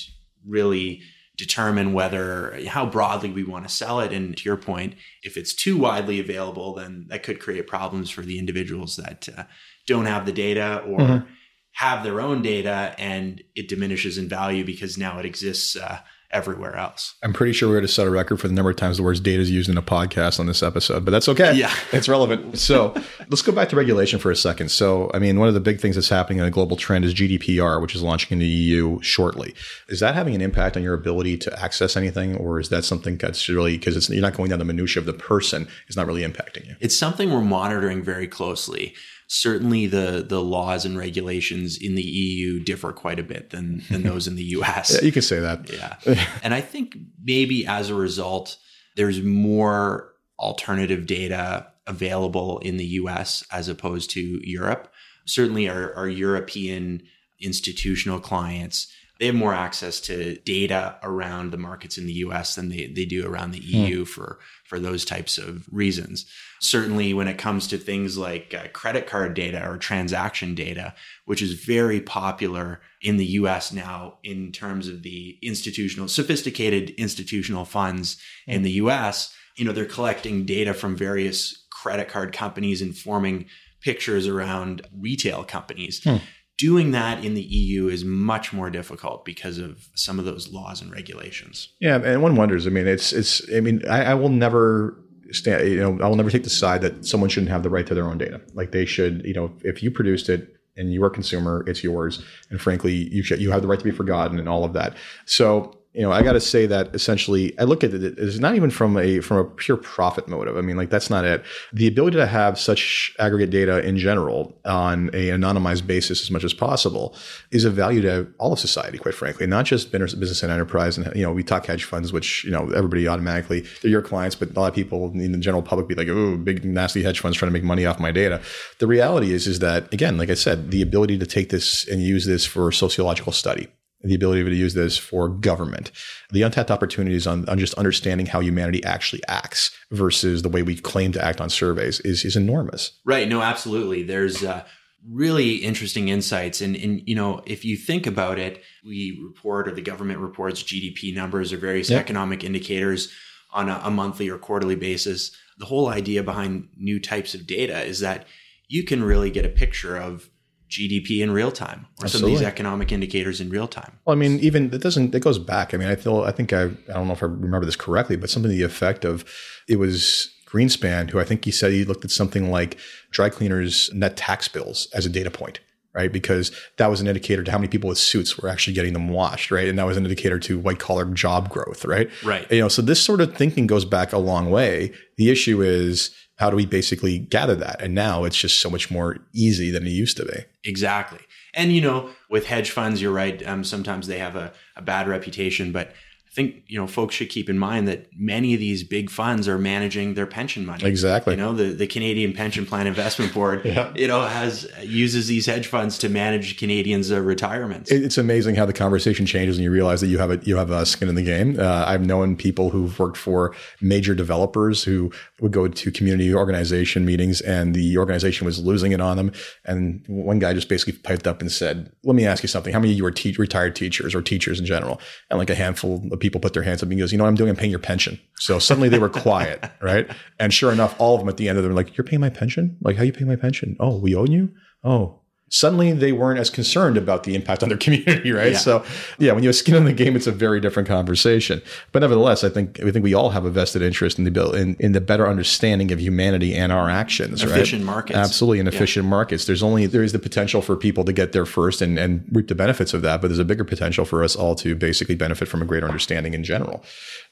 really 0.45 1.03
determine 1.37 1.93
whether 1.93 2.59
how 2.67 2.85
broadly 2.85 3.31
we 3.31 3.45
want 3.45 3.67
to 3.67 3.73
sell 3.73 4.01
it 4.01 4.13
and 4.13 4.37
to 4.37 4.45
your 4.45 4.57
point 4.57 4.95
if 5.25 5.37
it's 5.37 5.53
too 5.53 5.77
widely 5.77 6.21
available 6.21 6.75
then 6.75 7.07
that 7.09 7.25
could 7.25 7.41
create 7.41 7.67
problems 7.67 8.09
for 8.09 8.23
the 8.23 8.39
individuals 8.39 8.95
that 8.95 9.29
uh, 9.37 9.43
don't 9.85 10.07
have 10.07 10.27
the 10.27 10.33
data 10.33 10.81
or 10.87 10.99
mm-hmm. 11.01 11.27
have 11.73 12.05
their 12.05 12.21
own 12.21 12.41
data 12.41 12.95
and 12.99 13.43
it 13.57 13.69
diminishes 13.69 14.17
in 14.17 14.29
value 14.29 14.65
because 14.65 14.97
now 14.97 15.19
it 15.19 15.25
exists 15.25 15.75
uh, 15.75 15.99
everywhere 16.35 16.77
else. 16.77 17.15
I'm 17.23 17.33
pretty 17.33 17.53
sure 17.53 17.69
we're 17.69 17.77
going 17.77 17.87
to 17.87 17.93
set 17.93 18.07
a 18.07 18.11
record 18.11 18.41
for 18.41 18.49
the 18.49 18.55
number 18.55 18.71
of 18.71 18.77
times 18.77 18.97
the 18.97 19.03
words 19.03 19.21
data 19.21 19.41
is 19.41 19.51
used 19.51 19.71
in 19.71 19.79
a 19.79 19.83
podcast 19.83 20.41
on 20.41 20.47
this 20.47 20.63
episode, 20.63 21.05
but 21.05 21.13
that's 21.13 21.29
okay. 21.29 21.55
Yeah. 21.55 21.73
It's 21.95 22.09
relevant. 22.09 22.59
So 22.59 22.93
let's 23.29 23.41
go 23.41 23.53
back 23.53 23.69
to 23.69 23.77
regulation 23.77 24.19
for 24.19 24.33
a 24.33 24.37
second. 24.37 24.71
So, 24.71 25.11
I 25.15 25.21
mean, 25.21 25.39
one 25.39 25.47
of 25.47 25.55
the 25.55 25.61
big 25.61 25.81
things 25.81 25.95
that's 25.95 26.09
happening 26.09 26.41
in 26.41 26.45
a 26.45 26.51
global 26.51 26.77
trend 26.77 27.05
is 27.05 27.15
GDPR, 27.15 27.81
which 27.81 27.95
is 27.95 28.03
launching 28.03 28.33
in 28.33 28.41
the 28.41 28.47
EU 28.47 29.01
shortly. 29.01 29.55
Is 29.89 30.01
that 30.01 30.17
having 30.17 30.35
an 30.35 30.41
impact 30.41 30.77
on 30.77 30.83
your 30.83 30.95
ability 30.95 31.37
to 31.39 31.63
access 31.63 31.97
anything, 31.97 32.37
or 32.37 32.59
is 32.59 32.69
that 32.71 32.85
something 32.85 33.17
that's 33.17 33.49
really, 33.49 33.79
because 33.79 34.11
you're 34.11 34.21
not 34.21 34.35
going 34.35 34.51
down 34.51 34.59
the 34.59 34.65
minutia 34.65 35.01
of 35.01 35.07
the 35.07 35.13
person, 35.13 35.69
is 35.87 35.97
not 35.97 36.09
really 36.09 36.23
impacting 36.23 36.67
you? 36.67 36.75
It's 36.81 36.97
something 36.97 37.31
we're 37.31 37.43
monitoring 37.43 38.03
very 38.03 38.27
closely 38.27 38.95
certainly 39.29 39.87
the 39.87 40.25
the 40.27 40.43
laws 40.43 40.85
and 40.85 40.99
regulations 40.99 41.77
in 41.77 41.95
the 41.95 42.03
EU 42.03 42.63
differ 42.63 42.93
quite 42.93 43.19
a 43.19 43.23
bit 43.23 43.51
than 43.51 43.83
than 43.91 44.03
those 44.11 44.27
in 44.27 44.37
the 44.37 44.45
US. 44.45 44.95
Yeah, 44.95 45.07
you 45.07 45.13
can 45.13 45.23
say 45.23 45.41
that. 45.41 45.71
Yeah. 45.71 45.97
and 46.43 46.55
I 46.55 46.61
think 46.61 46.97
maybe 47.23 47.67
as 47.67 47.91
a 47.91 47.95
result 47.95 48.57
there's 48.97 49.23
more 49.23 50.13
alternative 50.39 51.07
data 51.07 51.67
available 51.87 52.59
in 52.61 52.77
the 52.77 52.85
US 52.85 53.45
as 53.51 53.69
opposed 53.69 54.11
to 54.11 54.41
Europe. 54.49 54.93
Certainly 55.27 55.69
our, 55.69 55.95
our 55.95 56.09
European 56.09 57.03
institutional 57.41 58.21
clients 58.21 58.93
they 59.25 59.29
have 59.29 59.37
more 59.37 59.55
access 59.55 60.01
to 60.01 60.37
data 60.41 60.99
around 61.03 61.51
the 61.51 61.57
markets 61.57 61.97
in 61.97 62.05
the 62.05 62.13
US 62.13 62.57
than 62.57 62.69
they, 62.69 62.89
they 62.89 63.07
do 63.07 63.27
around 63.27 63.53
the 63.53 63.65
EU 63.65 64.01
hmm. 64.01 64.05
for, 64.05 64.39
for 64.67 64.79
those 64.79 65.03
types 65.03 65.39
of 65.39 65.67
reasons. 65.73 66.27
Certainly, 66.61 67.15
when 67.15 67.27
it 67.27 67.39
comes 67.39 67.67
to 67.69 67.79
things 67.79 68.19
like 68.19 68.53
uh, 68.53 68.69
credit 68.75 69.07
card 69.07 69.33
data 69.33 69.67
or 69.67 69.79
transaction 69.79 70.55
data, 70.55 70.95
which 71.25 71.41
is 71.41 71.55
very 71.55 72.03
popular 72.03 72.83
in 73.01 73.17
the 73.17 73.25
US 73.25 73.73
now 73.73 74.19
in 74.23 74.53
terms 74.53 74.89
of 74.89 75.03
the 75.03 75.39
institutional, 75.41 76.07
sophisticated 76.07 76.91
institutional 76.99 77.65
funds 77.65 78.19
hmm. 78.45 78.53
in 78.53 78.63
the 78.63 78.73
US, 78.73 79.35
you 79.57 79.65
know, 79.65 79.73
they're 79.73 79.87
collecting 79.87 80.45
data 80.45 80.75
from 80.75 80.97
various 80.97 81.65
credit 81.71 82.11
card 82.11 82.35
companies 82.35 82.83
and 82.83 82.95
forming 82.95 83.47
pictures 83.81 84.27
around 84.27 84.87
retail 84.93 85.45
companies. 85.45 86.05
Hmm 86.05 86.17
doing 86.59 86.93
that 86.93 87.25
in 87.25 87.35
the 87.35 87.43
EU 87.43 87.89
is 87.89 88.05
much 88.05 88.53
more 88.53 88.71
difficult 88.71 89.25
because 89.25 89.59
of 89.59 89.89
some 89.95 90.19
of 90.19 90.25
those 90.25 90.53
laws 90.53 90.81
and 90.81 90.91
regulations. 90.91 91.71
Yeah, 91.81 91.97
and 91.97 92.23
one 92.23 92.37
wonders. 92.37 92.67
I 92.67 92.71
mean, 92.71 92.87
it's 92.87 93.13
it's. 93.13 93.43
I 93.55 93.61
mean, 93.61 93.87
I, 93.89 94.05
I 94.05 94.15
will 94.15 94.29
never 94.29 94.99
stand. 95.31 95.69
You 95.69 95.81
know, 95.81 96.05
I 96.05 96.09
will 96.09 96.17
never 96.17 96.31
take 96.31 96.45
the 96.45 96.51
side 96.51 96.83
that 96.83 97.05
someone 97.05 97.31
shouldn't 97.31 97.51
have 97.51 97.63
the 97.63 97.71
right 97.71 97.87
to 97.87 97.95
their 97.95 98.07
own 98.07 98.19
data. 98.19 98.41
Like 98.55 98.73
they 98.73 98.85
should. 98.85 99.25
You 99.25 99.35
know, 99.35 99.53
if 99.63 99.83
you 99.83 99.91
produced 99.91 100.29
it 100.29 100.57
and 100.77 100.93
you 100.93 101.03
are 101.05 101.09
a 101.09 101.11
consumer, 101.11 101.65
it's 101.67 101.83
yours. 101.83 102.23
And 102.51 102.61
frankly, 102.61 102.93
you 102.93 103.23
should 103.23 103.41
you 103.41 103.51
have 103.51 103.63
the 103.63 103.69
right 103.69 103.79
to 103.79 103.85
be 103.85 103.91
forgotten 103.91 104.39
and 104.39 104.49
all 104.49 104.65
of 104.65 104.73
that. 104.75 104.97
So 105.27 105.79
you 105.95 106.03
know, 106.03 106.11
I 106.11 106.23
got 106.23 106.33
to 106.33 106.41
say 106.41 106.67
that 106.67 106.93
essentially, 106.93 107.57
I 107.57 107.63
look 107.63 107.85
at 107.85 107.95
it 107.95 108.19
as 108.19 108.41
not 108.41 108.57
even 108.57 108.71
from 108.71 108.97
a 108.97 109.21
from 109.21 109.37
a 109.37 109.45
pure 109.45 109.77
profit 109.77 110.27
motive. 110.27 110.57
I 110.57 110.61
mean, 110.61 110.77
like 110.77 110.91
that's 110.91 111.09
not 111.09 111.25
it. 111.25 111.45
The 111.73 111.87
ability 111.87 112.17
to 112.17 112.27
have 112.27 112.59
such 112.59 113.15
aggregate 113.21 113.51
data 113.51 113.79
in 113.79 113.97
general 113.97 114.59
on 114.65 115.11
a 115.11 115.29
anonymized 115.29 115.87
basis 115.87 116.21
as 116.21 116.33
much 116.33 116.43
as 116.43 116.53
possible 116.53 117.15
is 117.53 117.65
of 117.65 117.75
value 117.75 118.03
to 118.03 118.27
all 118.39 118.53
of 118.53 118.59
society, 118.59 118.99
quite 118.99 119.15
frankly, 119.15 119.47
not 119.47 119.67
just 119.67 119.93
business 119.93 120.43
and 120.43 120.51
enterprise. 120.51 120.99
And 120.99 121.15
you 121.15 121.23
know, 121.23 121.33
we 121.33 121.45
talk 121.45 121.67
hedge 121.67 121.85
funds, 121.85 122.13
which 122.13 122.43
you 122.43 122.51
know 122.51 122.71
everybody 122.71 123.07
automatically 123.07 123.61
they're 123.81 123.91
your 123.93 124.03
clients, 124.03 124.35
but 124.35 124.51
a 124.51 124.61
lot 124.61 124.67
of 124.67 124.75
people 124.75 125.13
in 125.15 125.31
the 125.31 125.39
general 125.39 125.63
public 125.63 125.87
be 125.87 125.95
like, 125.95 126.09
"Oh, 126.09 126.37
big 126.37 126.65
nasty 126.65 127.05
hedge 127.05 127.21
funds 127.21 127.39
trying 127.39 127.51
to 127.51 127.53
make 127.53 127.63
money 127.63 127.87
off 127.87 128.01
my 128.01 128.11
data." 128.11 128.41
The 128.81 128.89
reality 128.89 129.33
is, 129.33 129.47
is 129.47 129.61
that 129.61 129.93
again, 129.95 130.19
like 130.19 130.29
I 130.29 130.35
said, 130.35 130.73
the 130.73 130.83
ability 130.83 131.19
to 131.19 131.27
take 131.27 131.51
this 131.51 131.87
and 131.87 132.03
use 132.03 132.27
this 132.27 132.45
for 132.45 132.73
sociological 132.73 133.31
study 133.31 133.69
the 134.05 134.15
ability 134.15 134.45
to 134.45 134.55
use 134.55 134.75
this 134.75 134.99
for 134.99 135.29
government, 135.29 135.91
the 136.31 136.43
untapped 136.43 136.71
opportunities 136.71 137.27
on, 137.27 137.49
on 137.49 137.59
just 137.59 137.75
understanding 137.75 138.27
how 138.27 138.41
humanity 138.41 138.85
actually 138.85 139.23
acts 139.29 139.71
versus 139.91 140.43
the 140.43 140.49
way 140.49 140.63
we 140.63 140.77
claim 140.77 141.13
to 141.13 141.25
act 141.25 141.41
on 141.41 141.49
surveys 141.49 142.01
is, 142.01 142.25
is 142.25 142.37
enormous. 142.37 142.93
Right. 143.05 143.29
No, 143.29 143.41
absolutely. 143.41 144.03
There's 144.03 144.45
uh, 144.45 144.65
really 145.09 145.57
interesting 145.57 146.09
insights. 146.09 146.61
And, 146.61 146.77
and, 146.77 147.03
you 147.07 147.15
know, 147.15 147.43
if 147.47 147.65
you 147.65 147.77
think 147.77 148.07
about 148.07 148.39
it, 148.39 148.63
we 148.85 149.21
report 149.25 149.69
or 149.69 149.73
the 149.73 149.83
government 149.83 150.21
reports 150.21 150.63
GDP 150.63 151.15
numbers 151.15 151.53
or 151.53 151.57
various 151.57 151.91
yep. 151.91 152.01
economic 152.01 152.45
indicators 152.45 153.13
on 153.53 153.69
a, 153.69 153.81
a 153.85 153.91
monthly 153.91 154.29
or 154.29 154.39
quarterly 154.39 154.77
basis. 154.77 155.35
The 155.59 155.67
whole 155.67 155.89
idea 155.89 156.23
behind 156.23 156.69
new 156.77 157.01
types 157.01 157.35
of 157.35 157.47
data 157.47 157.83
is 157.83 158.01
that 158.01 158.27
you 158.69 158.85
can 158.85 159.03
really 159.03 159.31
get 159.31 159.47
a 159.47 159.51
picture 159.51 159.97
of 159.97 160.29
GDP 160.75 161.21
in 161.21 161.31
real 161.31 161.53
time 161.53 161.87
or 162.01 162.05
Absolutely. 162.05 162.09
some 162.09 162.25
of 162.25 162.39
these 162.39 162.47
economic 162.47 162.93
indicators 162.93 163.41
in 163.41 163.49
real 163.49 163.69
time. 163.69 163.99
Well, 164.05 164.17
I 164.17 164.19
mean, 164.19 164.41
even 164.41 164.73
it 164.73 164.83
doesn't, 164.83 165.15
it 165.15 165.21
goes 165.21 165.39
back. 165.39 165.73
I 165.73 165.77
mean, 165.77 165.89
I 165.89 165.95
feel, 165.95 166.23
I 166.23 166.33
think 166.33 166.53
I, 166.53 166.65
I 166.65 166.95
don't 166.95 167.07
know 167.07 167.13
if 167.13 167.23
I 167.23 167.27
remember 167.27 167.65
this 167.65 167.77
correctly, 167.77 168.17
but 168.17 168.31
something 168.31 168.51
to 168.51 168.57
the 168.57 168.65
effect 168.65 169.05
of 169.05 169.25
it 169.69 169.77
was 169.77 170.31
Greenspan 170.47 171.11
who 171.11 171.21
I 171.21 171.25
think 171.25 171.45
he 171.45 171.51
said 171.51 171.73
he 171.73 171.85
looked 171.85 172.05
at 172.05 172.11
something 172.11 172.51
like 172.51 172.79
dry 173.11 173.29
cleaners 173.29 173.91
net 173.93 174.17
tax 174.17 174.49
bills 174.49 174.89
as 174.93 175.07
a 175.07 175.11
data 175.11 175.31
point. 175.31 175.61
Right. 175.95 176.13
Because 176.13 176.51
that 176.79 176.89
was 176.89 177.01
an 177.01 177.07
indicator 177.07 177.45
to 177.45 177.51
how 177.51 177.59
many 177.59 177.69
people 177.69 177.89
with 177.89 177.99
suits 177.99 178.37
were 178.37 178.49
actually 178.49 178.75
getting 178.75 178.95
them 178.95 179.09
washed. 179.09 179.51
Right. 179.51 179.69
And 179.69 179.79
that 179.79 179.87
was 179.87 179.97
an 179.97 180.05
indicator 180.05 180.41
to 180.41 180.59
white 180.59 180.81
collar 180.81 181.05
job 181.05 181.51
growth. 181.51 181.85
Right. 181.85 182.11
Right. 182.25 182.51
You 182.51 182.61
know, 182.61 182.69
so 182.69 182.83
this 182.83 183.01
sort 183.01 183.21
of 183.21 183.37
thinking 183.37 183.67
goes 183.67 183.85
back 183.85 184.13
a 184.13 184.19
long 184.19 184.51
way. 184.51 184.93
The 185.17 185.31
issue 185.31 185.63
is, 185.63 186.11
how 186.37 186.51
do 186.51 186.57
we 186.57 186.67
basically 186.67 187.21
gather 187.21 187.55
that? 187.55 187.81
And 187.81 187.95
now 187.95 188.25
it's 188.25 188.37
just 188.37 188.59
so 188.59 188.69
much 188.69 188.91
more 188.91 189.19
easy 189.33 189.71
than 189.71 189.87
it 189.87 189.91
used 189.91 190.17
to 190.17 190.25
be. 190.25 190.45
Exactly. 190.65 191.21
And 191.55 191.73
you 191.73 191.81
know, 191.81 192.11
with 192.29 192.47
hedge 192.47 192.73
funds, 192.73 193.01
you're 193.01 193.13
right. 193.13 193.47
Um, 193.47 193.63
sometimes 193.63 194.09
they 194.09 194.19
have 194.19 194.35
a, 194.35 194.53
a 194.75 194.83
bad 194.83 195.07
reputation, 195.07 195.71
but 195.71 195.93
think 196.35 196.65
you 196.67 196.79
know 196.79 196.87
folks 196.87 197.15
should 197.15 197.29
keep 197.29 197.49
in 197.49 197.59
mind 197.59 197.87
that 197.87 198.09
many 198.17 198.55
of 198.55 198.61
these 198.61 198.83
big 198.83 199.09
funds 199.09 199.47
are 199.47 199.57
managing 199.57 200.15
their 200.15 200.27
pension 200.27 200.67
money. 200.67 200.85
Exactly. 200.85 201.35
You 201.35 201.37
know, 201.37 201.53
the, 201.53 201.73
the 201.73 201.87
Canadian 201.87 202.33
Pension 202.33 202.67
Plan 202.67 202.89
Investment 202.89 203.33
Board, 203.33 203.63
yeah. 203.65 203.93
you 203.95 204.09
know, 204.09 204.23
has 204.23 204.69
uses 204.83 205.29
these 205.29 205.47
hedge 205.47 205.69
funds 205.69 205.97
to 205.99 206.09
manage 206.09 206.59
Canadians' 206.59 207.13
uh, 207.13 207.21
retirements. 207.21 207.91
It's 207.91 208.19
amazing 208.19 208.57
how 208.57 208.67
the 208.67 208.73
conversation 208.73 209.27
changes 209.27 209.57
and 209.57 209.65
you 209.65 209.71
realize 209.71 210.01
that 210.01 210.09
you 210.09 210.19
have 210.19 210.33
a 210.33 210.39
you 210.43 210.57
have 210.57 210.71
a 210.71 210.85
skin 210.85 211.09
in 211.09 211.15
the 211.15 211.23
game. 211.23 211.59
Uh, 211.59 211.85
I've 211.87 212.05
known 212.05 212.37
people 212.37 212.71
who've 212.71 212.99
worked 212.99 213.17
for 213.17 213.55
major 213.81 214.15
developers 214.15 214.83
who 214.83 215.13
would 215.41 215.53
go 215.53 215.69
to 215.69 215.93
community 215.93 216.35
organization 216.35 217.05
meetings 217.05 217.41
and 217.43 217.75
the 217.75 217.97
organization 217.97 218.45
was 218.45 218.59
losing 218.59 218.91
it 218.91 219.01
on 219.01 219.17
them. 219.17 219.31
And 219.65 220.05
one 220.09 220.41
guy 220.41 220.53
just 220.53 220.69
basically 220.69 220.95
piped 220.95 221.29
up 221.29 221.41
and 221.41 221.53
said, 221.53 221.93
"Let 222.03 222.17
me 222.17 222.27
ask 222.27 222.43
you 222.43 222.49
something. 222.49 222.73
How 222.73 222.81
many 222.81 222.93
of 222.93 222.99
you 222.99 223.07
are 223.07 223.13
te- 223.13 223.37
retired 223.39 223.77
teachers 223.77 224.17
or 224.17 224.21
teachers 224.21 224.59
in 224.59 224.67
general?" 224.67 225.01
And 225.31 225.39
like 225.39 225.51
a 225.51 225.55
handful 225.55 226.03
of 226.11 226.24
people 226.25 226.41
put 226.41 226.55
their 226.55 226.63
hands 226.63 226.83
up 226.83 226.89
and 226.89 226.99
goes, 226.99 227.13
you 227.13 227.19
know 227.19 227.25
what 227.25 227.29
I'm 227.29 227.35
doing? 227.35 227.51
I'm 227.51 227.57
paying 227.57 227.71
your 227.71 227.79
pension. 227.79 228.19
So 228.39 228.59
suddenly 228.59 228.89
they 228.89 228.99
were 228.99 229.11
quiet, 229.11 229.63
right? 229.83 230.11
And 230.39 230.55
sure 230.55 230.73
enough, 230.73 230.99
all 230.99 231.15
of 231.15 231.21
them 231.21 231.29
at 231.29 231.37
the 231.37 231.51
end 231.51 231.59
of 231.59 231.65
them 231.65 231.75
like, 231.75 231.99
you're 231.99 232.05
paying 232.07 232.21
my 232.21 232.31
pension? 232.31 232.79
Like, 232.81 232.97
how 232.97 233.03
you 233.03 233.13
pay 233.13 233.25
my 233.25 233.37
pension? 233.37 233.77
Oh, 233.79 233.99
we 233.99 234.15
own 234.15 234.33
you? 234.33 234.51
Oh, 234.83 235.21
suddenly 235.49 235.93
they 235.93 236.13
weren't 236.13 236.39
as 236.39 236.51
concerned 236.51 236.97
about 236.97 237.25
the 237.25 237.35
impact 237.35 237.63
on 237.63 237.69
their 237.69 237.79
community, 237.85 238.33
right? 238.33 238.53
Yeah. 238.53 238.59
So, 238.59 238.85
yeah, 239.19 239.33
when 239.33 239.43
you 239.43 239.49
have 239.49 239.57
skin 239.57 239.75
in 239.75 239.85
the 239.85 239.93
game, 239.93 240.17
it's 240.17 240.27
a 240.27 240.33
very 240.33 240.61
different 240.61 240.89
conversation. 240.89 241.63
But 241.93 242.01
nevertheless, 242.01 242.45
I 242.45 242.49
think 242.49 242.81
I 242.83 242.91
think 242.91 243.05
we 243.05 243.15
all 243.15 243.31
have 243.31 243.45
a 243.45 243.51
vested 243.51 243.83
interest 243.83 244.19
in 244.19 244.25
the 244.25 244.51
in, 244.53 244.77
in 244.79 244.93
the 244.93 245.01
better 245.01 245.29
understanding 245.29 245.93
of 245.93 246.01
humanity 246.01 246.55
and 246.55 246.73
our 246.73 246.91
actions, 246.91 247.45
right? 247.45 247.53
efficient 247.53 247.83
right? 247.83 247.93
markets, 247.93 248.19
absolutely, 248.19 248.61
in 248.61 248.67
efficient 248.67 249.05
yeah. 249.05 249.11
markets. 249.11 249.45
There's 249.45 249.63
only 249.63 249.87
there 249.87 250.03
is 250.03 250.13
the 250.13 250.19
potential 250.19 250.63
for 250.63 250.77
people 250.77 251.05
to 251.05 251.13
get 251.13 251.33
there 251.33 251.47
first 251.47 251.81
and 251.81 251.99
and 251.99 252.25
reap 252.33 252.49
the 252.49 252.55
benefits 252.55 252.95
of 252.95 253.03
that, 253.03 253.21
but 253.21 253.29
there's 253.29 253.39
a 253.39 253.45
bigger 253.45 253.65
potential 253.65 254.05
for 254.05 254.25
us 254.25 254.35
all 254.35 254.55
to 254.57 254.75
basically 254.75 255.15
benefit 255.15 255.49
from 255.49 255.63
a 255.63 255.65
greater 255.65 255.87
understanding 255.87 256.35
in 256.35 256.45
general. 256.45 256.83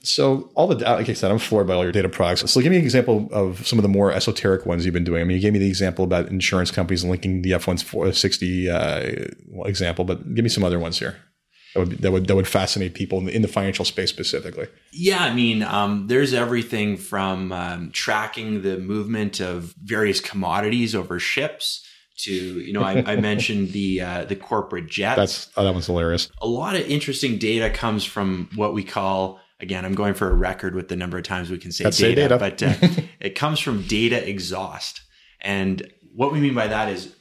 So 0.05 0.51
all 0.55 0.67
the 0.67 0.75
data, 0.75 0.95
like 0.95 1.09
I 1.09 1.13
said, 1.13 1.31
I'm 1.31 1.39
floored 1.39 1.67
by 1.67 1.75
all 1.75 1.85
your 1.85 1.93
data 1.93 2.09
products. 2.09 2.51
So 2.51 2.61
give 2.61 2.71
me 2.71 2.79
an 2.79 2.85
example 2.85 3.29
of 3.33 3.67
some 3.67 3.79
of 3.79 3.83
the 3.83 3.89
more 3.89 4.13
esoteric 4.13 4.67
ones 4.67 4.85
you've 4.85 4.95
been 4.95 5.05
doing. 5.05 5.21
I 5.21 5.25
mean, 5.25 5.37
you 5.37 5.43
gave 5.43 5.53
me 5.53 5.59
the 5.59 5.69
example 5.69 6.05
about 6.05 6.29
insurance 6.29 6.71
companies 6.71 7.05
linking 7.05 7.43
the 7.43 7.55
F-160 7.55 8.69
uh, 8.69 9.65
example, 9.67 10.05
but 10.05 10.35
give 10.35 10.43
me 10.43 10.49
some 10.49 10.65
other 10.65 10.79
ones 10.79 10.99
here. 10.99 11.17
That 11.75 11.81
would, 11.81 11.99
that 11.99 12.13
would 12.13 12.27
that 12.27 12.37
would 12.37 12.49
fascinate 12.49 12.93
people 12.93 13.19
in 13.19 13.25
the, 13.25 13.35
in 13.35 13.41
the 13.41 13.49
financial 13.49 13.87
space 13.87 14.11
specifically. 14.11 14.67
Yeah, 14.93 15.23
I 15.25 15.33
mean, 15.33 15.63
um, 15.63 16.07
there's 16.07 16.35
everything 16.35 16.99
from 16.99 17.51
um, 17.51 17.91
tracking 17.93 18.61
the 18.61 18.77
movement 18.77 19.41
of 19.41 19.75
various 19.83 20.21
commodities 20.21 20.95
over 20.95 21.19
ships 21.19 21.87
to 22.19 22.33
you 22.33 22.75
know 22.75 22.83
I, 22.83 23.03
I 23.13 23.17
mentioned 23.21 23.73
the 23.73 24.03
uh, 24.03 24.25
the 24.25 24.37
corporate 24.37 24.89
jets. 24.89 25.17
That's 25.17 25.49
oh, 25.57 25.65
that 25.65 25.73
one's 25.73 25.87
hilarious. 25.87 26.29
A 26.43 26.47
lot 26.47 26.77
of 26.77 26.83
interesting 26.83 27.39
data 27.39 27.71
comes 27.71 28.05
from 28.05 28.51
what 28.55 28.75
we 28.75 28.85
call 28.85 29.41
again, 29.63 29.85
I'm 29.85 29.95
going 29.95 30.15
for 30.15 30.29
a 30.29 30.35
record 30.35 30.75
with 30.75 30.89
the 30.89 30.97
number 30.97 31.17
of 31.17 31.25
times 31.25 31.51
we 31.51 31.59
can 31.59 31.73
say, 31.73 31.85
data, 31.85 31.97
say 31.97 32.15
data, 32.15 32.37
but 32.37 32.63
uh, 32.63 32.75
it 33.21 33.35
comes 33.35 33.61
from 33.61 33.83
data 33.83 34.29
exhaust. 34.29 35.01
And 35.41 35.91
what 36.15 36.33
we 36.33 36.41
mean 36.41 36.55
by 36.55 36.67
that 36.67 36.89
is 36.89 37.15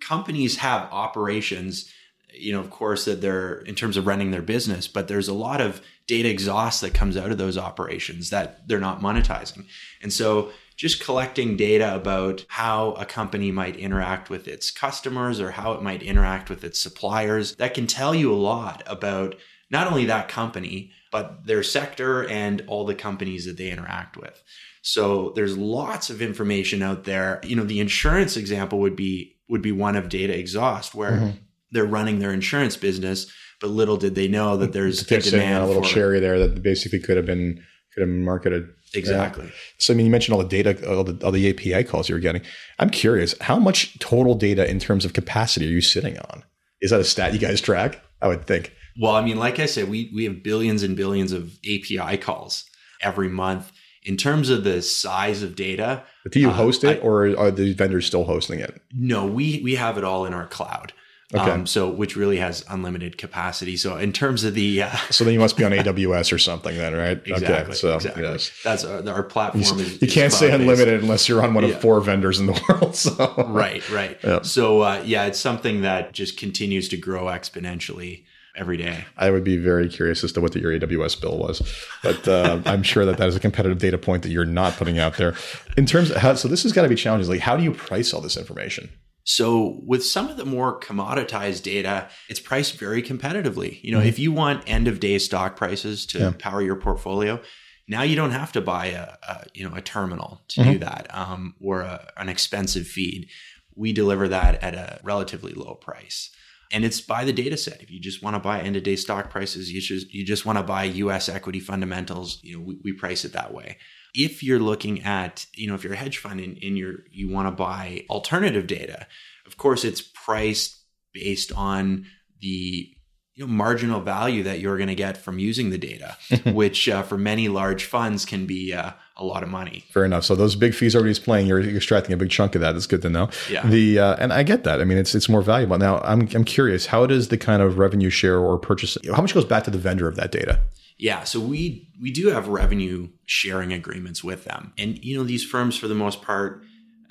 companies 0.00 0.56
have 0.58 0.88
operations, 0.92 1.92
you 2.32 2.52
know, 2.52 2.60
of 2.60 2.70
course, 2.70 3.04
that 3.04 3.20
they're 3.20 3.58
in 3.62 3.74
terms 3.74 3.96
of 3.96 4.06
running 4.06 4.30
their 4.30 4.42
business, 4.42 4.88
but 4.88 5.08
there's 5.08 5.28
a 5.28 5.34
lot 5.34 5.60
of 5.60 5.82
data 6.06 6.28
exhaust 6.28 6.80
that 6.80 6.94
comes 6.94 7.16
out 7.16 7.30
of 7.30 7.38
those 7.38 7.58
operations 7.58 8.30
that 8.30 8.66
they're 8.66 8.80
not 8.80 9.00
monetizing. 9.00 9.66
And 10.02 10.12
so 10.12 10.50
just 10.76 11.04
collecting 11.04 11.56
data 11.56 11.94
about 11.94 12.44
how 12.48 12.92
a 12.92 13.04
company 13.04 13.52
might 13.52 13.76
interact 13.76 14.30
with 14.30 14.48
its 14.48 14.70
customers 14.70 15.38
or 15.38 15.50
how 15.50 15.72
it 15.72 15.82
might 15.82 16.02
interact 16.02 16.48
with 16.48 16.64
its 16.64 16.80
suppliers, 16.80 17.56
that 17.56 17.74
can 17.74 17.86
tell 17.86 18.14
you 18.14 18.32
a 18.32 18.34
lot 18.34 18.82
about 18.86 19.34
not 19.70 19.86
only 19.86 20.06
that 20.06 20.28
company, 20.28 20.90
but 21.10 21.46
their 21.46 21.62
sector 21.62 22.28
and 22.28 22.62
all 22.66 22.84
the 22.84 22.94
companies 22.94 23.46
that 23.46 23.56
they 23.56 23.70
interact 23.70 24.16
with. 24.16 24.42
So 24.82 25.32
there's 25.34 25.56
lots 25.56 26.10
of 26.10 26.22
information 26.22 26.82
out 26.82 27.04
there. 27.04 27.40
You 27.44 27.56
know, 27.56 27.64
the 27.64 27.80
insurance 27.80 28.36
example 28.36 28.78
would 28.80 28.96
be 28.96 29.36
would 29.48 29.62
be 29.62 29.72
one 29.72 29.96
of 29.96 30.08
data 30.08 30.36
exhaust 30.38 30.94
where 30.94 31.12
mm-hmm. 31.12 31.30
they're 31.72 31.84
running 31.84 32.20
their 32.20 32.32
insurance 32.32 32.76
business, 32.76 33.30
but 33.60 33.68
little 33.68 33.96
did 33.96 34.14
they 34.14 34.28
know 34.28 34.56
that 34.56 34.72
there's 34.72 35.02
a 35.10 35.20
demand 35.20 35.64
a 35.64 35.66
little 35.66 35.82
for, 35.82 35.88
cherry 35.88 36.20
there 36.20 36.38
that 36.38 36.62
basically 36.62 37.00
could 37.00 37.16
have 37.16 37.26
been 37.26 37.62
could 37.92 38.00
have 38.02 38.08
been 38.08 38.24
marketed. 38.24 38.68
Exactly. 38.94 39.44
Yeah. 39.44 39.50
So 39.78 39.92
I 39.92 39.96
mean, 39.96 40.06
you 40.06 40.12
mentioned 40.12 40.34
all 40.34 40.42
the 40.42 40.48
data, 40.48 40.88
all 40.88 41.04
the, 41.04 41.24
all 41.24 41.32
the 41.32 41.50
API 41.50 41.84
calls 41.84 42.08
you 42.08 42.14
were 42.14 42.20
getting. 42.20 42.42
I'm 42.78 42.90
curious, 42.90 43.34
how 43.40 43.58
much 43.58 43.98
total 43.98 44.34
data 44.34 44.68
in 44.68 44.80
terms 44.80 45.04
of 45.04 45.12
capacity 45.12 45.66
are 45.66 45.70
you 45.70 45.80
sitting 45.80 46.18
on? 46.18 46.42
Is 46.80 46.90
that 46.90 47.00
a 47.00 47.04
stat 47.04 47.32
you 47.32 47.38
guys 47.38 47.60
track? 47.60 48.02
I 48.22 48.28
would 48.28 48.46
think. 48.46 48.72
Well, 49.00 49.16
I 49.16 49.22
mean, 49.22 49.38
like 49.38 49.58
I 49.58 49.66
said, 49.66 49.88
we 49.88 50.10
we 50.14 50.24
have 50.24 50.42
billions 50.42 50.82
and 50.82 50.94
billions 50.94 51.32
of 51.32 51.58
API 51.64 52.18
calls 52.18 52.64
every 53.02 53.28
month. 53.28 53.72
In 54.02 54.16
terms 54.16 54.48
of 54.48 54.64
the 54.64 54.80
size 54.80 55.42
of 55.42 55.54
data, 55.54 56.04
but 56.22 56.32
do 56.32 56.40
you 56.40 56.48
uh, 56.48 56.54
host 56.54 56.84
it, 56.84 56.98
I, 56.98 57.00
or 57.00 57.36
are 57.38 57.50
the 57.50 57.74
vendors 57.74 58.06
still 58.06 58.24
hosting 58.24 58.60
it? 58.60 58.80
No, 58.94 59.26
we 59.26 59.60
we 59.62 59.74
have 59.74 59.98
it 59.98 60.04
all 60.04 60.24
in 60.26 60.34
our 60.34 60.46
cloud. 60.46 60.92
Okay. 61.32 61.48
Um, 61.48 61.64
so 61.66 61.88
which 61.88 62.16
really 62.16 62.38
has 62.38 62.64
unlimited 62.68 63.16
capacity. 63.16 63.76
So 63.76 63.96
in 63.96 64.12
terms 64.12 64.42
of 64.42 64.54
the, 64.54 64.82
uh, 64.82 64.96
so 65.10 65.22
then 65.22 65.32
you 65.32 65.38
must 65.38 65.56
be 65.56 65.62
on 65.62 65.70
AWS 65.70 66.32
or 66.32 66.38
something 66.38 66.76
then, 66.76 66.92
right? 66.94 67.20
Exactly. 67.26 67.56
Okay, 67.56 67.72
so 67.74 67.94
exactly. 67.94 68.22
Yes. 68.24 68.50
That's 68.64 68.84
our, 68.84 69.08
our 69.08 69.22
platform. 69.22 69.78
You, 69.78 69.84
is, 69.84 70.02
you 70.02 70.08
can't 70.08 70.32
say 70.32 70.50
unlimited 70.50 71.02
unless 71.02 71.28
you're 71.28 71.40
on 71.42 71.54
one 71.54 71.64
yeah. 71.64 71.74
of 71.74 71.80
four 71.80 72.00
vendors 72.00 72.40
in 72.40 72.46
the 72.46 72.60
world. 72.68 72.96
So 72.96 73.46
right, 73.48 73.88
right. 73.90 74.18
Yeah. 74.24 74.42
So 74.42 74.80
uh, 74.80 75.02
yeah, 75.04 75.26
it's 75.26 75.38
something 75.38 75.82
that 75.82 76.12
just 76.12 76.36
continues 76.36 76.88
to 76.88 76.96
grow 76.96 77.26
exponentially 77.26 78.24
every 78.60 78.76
day. 78.76 79.04
I 79.16 79.30
would 79.30 79.42
be 79.42 79.56
very 79.56 79.88
curious 79.88 80.22
as 80.22 80.32
to 80.32 80.40
what 80.40 80.52
the, 80.52 80.60
your 80.60 80.78
AWS 80.78 81.20
bill 81.20 81.38
was, 81.38 81.62
but 82.02 82.28
uh, 82.28 82.60
I'm 82.66 82.82
sure 82.82 83.06
that 83.06 83.16
that 83.16 83.26
is 83.26 83.34
a 83.34 83.40
competitive 83.40 83.78
data 83.78 83.98
point 83.98 84.22
that 84.22 84.30
you're 84.30 84.44
not 84.44 84.74
putting 84.74 84.98
out 84.98 85.16
there. 85.16 85.34
In 85.76 85.86
terms 85.86 86.10
of 86.10 86.18
how, 86.18 86.34
so 86.34 86.46
this 86.46 86.62
has 86.62 86.72
got 86.72 86.82
to 86.82 86.88
be 86.88 86.94
challenging. 86.94 87.28
Like, 87.28 87.40
how 87.40 87.56
do 87.56 87.64
you 87.64 87.72
price 87.72 88.12
all 88.12 88.20
this 88.20 88.36
information? 88.36 88.90
So 89.24 89.80
with 89.86 90.04
some 90.04 90.28
of 90.28 90.36
the 90.36 90.44
more 90.44 90.78
commoditized 90.78 91.62
data, 91.62 92.08
it's 92.28 92.40
priced 92.40 92.78
very 92.78 93.02
competitively. 93.02 93.82
You 93.82 93.92
know, 93.92 93.98
mm-hmm. 93.98 94.08
if 94.08 94.18
you 94.18 94.32
want 94.32 94.64
end 94.66 94.88
of 94.88 95.00
day 95.00 95.18
stock 95.18 95.56
prices 95.56 96.06
to 96.06 96.18
yeah. 96.18 96.32
power 96.38 96.62
your 96.62 96.76
portfolio, 96.76 97.40
now 97.88 98.02
you 98.02 98.16
don't 98.16 98.30
have 98.30 98.52
to 98.52 98.60
buy 98.60 98.86
a, 98.86 99.16
a 99.28 99.46
you 99.54 99.68
know 99.68 99.74
a 99.74 99.80
terminal 99.80 100.42
to 100.48 100.60
mm-hmm. 100.60 100.72
do 100.72 100.78
that 100.78 101.06
um, 101.10 101.54
or 101.60 101.80
a, 101.80 102.12
an 102.16 102.28
expensive 102.28 102.86
feed. 102.86 103.28
We 103.76 103.92
deliver 103.92 104.28
that 104.28 104.62
at 104.62 104.74
a 104.74 105.00
relatively 105.02 105.52
low 105.52 105.74
price 105.74 106.30
and 106.72 106.84
it's 106.84 107.00
by 107.00 107.24
the 107.24 107.32
data 107.32 107.56
set. 107.56 107.82
If 107.82 107.90
you 107.90 108.00
just 108.00 108.22
want 108.22 108.36
to 108.36 108.40
buy 108.40 108.60
end 108.60 108.76
of 108.76 108.82
day 108.82 108.96
stock 108.96 109.30
prices, 109.30 109.72
you 109.72 109.80
just 109.80 110.12
you 110.12 110.24
just 110.24 110.46
want 110.46 110.58
to 110.58 110.62
buy 110.62 110.84
U.S. 110.84 111.28
equity 111.28 111.60
fundamentals. 111.60 112.38
You 112.42 112.58
know, 112.58 112.64
we, 112.64 112.78
we, 112.84 112.92
price 112.92 113.24
it 113.24 113.32
that 113.32 113.52
way. 113.52 113.78
If 114.14 114.42
you're 114.42 114.60
looking 114.60 115.02
at, 115.02 115.46
you 115.54 115.68
know, 115.68 115.74
if 115.74 115.84
you're 115.84 115.94
a 115.94 115.96
hedge 115.96 116.18
fund 116.18 116.40
and, 116.40 116.58
and 116.62 116.78
you're 116.78 117.00
you 117.10 117.30
want 117.30 117.48
to 117.48 117.52
buy 117.52 118.04
alternative 118.08 118.66
data, 118.66 119.06
of 119.46 119.56
course, 119.56 119.84
it's 119.84 120.00
priced 120.00 120.76
based 121.12 121.52
on 121.52 122.06
the 122.40 122.88
you 123.34 123.46
know, 123.46 123.52
marginal 123.52 124.00
value 124.00 124.42
that 124.44 124.60
you're 124.60 124.76
going 124.76 124.88
to 124.88 124.94
get 124.94 125.16
from 125.16 125.38
using 125.38 125.70
the 125.70 125.78
data, 125.78 126.16
which 126.52 126.88
uh, 126.88 127.02
for 127.02 127.18
many 127.18 127.48
large 127.48 127.84
funds 127.84 128.24
can 128.24 128.46
be 128.46 128.72
uh, 128.72 128.92
a 129.20 129.24
lot 129.24 129.42
of 129.42 129.48
money. 129.48 129.84
Fair 129.90 130.04
enough. 130.04 130.24
So 130.24 130.34
those 130.34 130.56
big 130.56 130.74
fees 130.74 130.96
everybody's 130.96 131.18
playing, 131.18 131.46
you're 131.46 131.60
extracting 131.60 132.12
a 132.12 132.16
big 132.16 132.30
chunk 132.30 132.54
of 132.54 132.62
that. 132.62 132.72
That's 132.72 132.86
good 132.86 133.02
to 133.02 133.10
know. 133.10 133.28
Yeah. 133.50 133.66
The 133.66 133.98
uh, 133.98 134.16
and 134.18 134.32
I 134.32 134.42
get 134.42 134.64
that. 134.64 134.80
I 134.80 134.84
mean, 134.84 134.98
it's 134.98 135.14
it's 135.14 135.28
more 135.28 135.42
valuable. 135.42 135.78
Now, 135.78 136.00
I'm 136.00 136.22
I'm 136.34 136.44
curious. 136.44 136.86
How 136.86 137.06
does 137.06 137.28
the 137.28 137.38
kind 137.38 137.62
of 137.62 137.78
revenue 137.78 138.10
share 138.10 138.38
or 138.38 138.58
purchase? 138.58 138.96
How 139.14 139.20
much 139.20 139.34
goes 139.34 139.44
back 139.44 139.64
to 139.64 139.70
the 139.70 139.78
vendor 139.78 140.08
of 140.08 140.16
that 140.16 140.32
data? 140.32 140.60
Yeah, 140.98 141.24
so 141.24 141.38
we 141.38 141.88
we 142.00 142.10
do 142.10 142.28
have 142.28 142.48
revenue 142.48 143.08
sharing 143.26 143.72
agreements 143.72 144.24
with 144.24 144.44
them, 144.44 144.72
and 144.76 145.02
you 145.04 145.16
know 145.16 145.24
these 145.24 145.44
firms 145.44 145.76
for 145.76 145.86
the 145.86 145.94
most 145.94 146.22
part, 146.22 146.62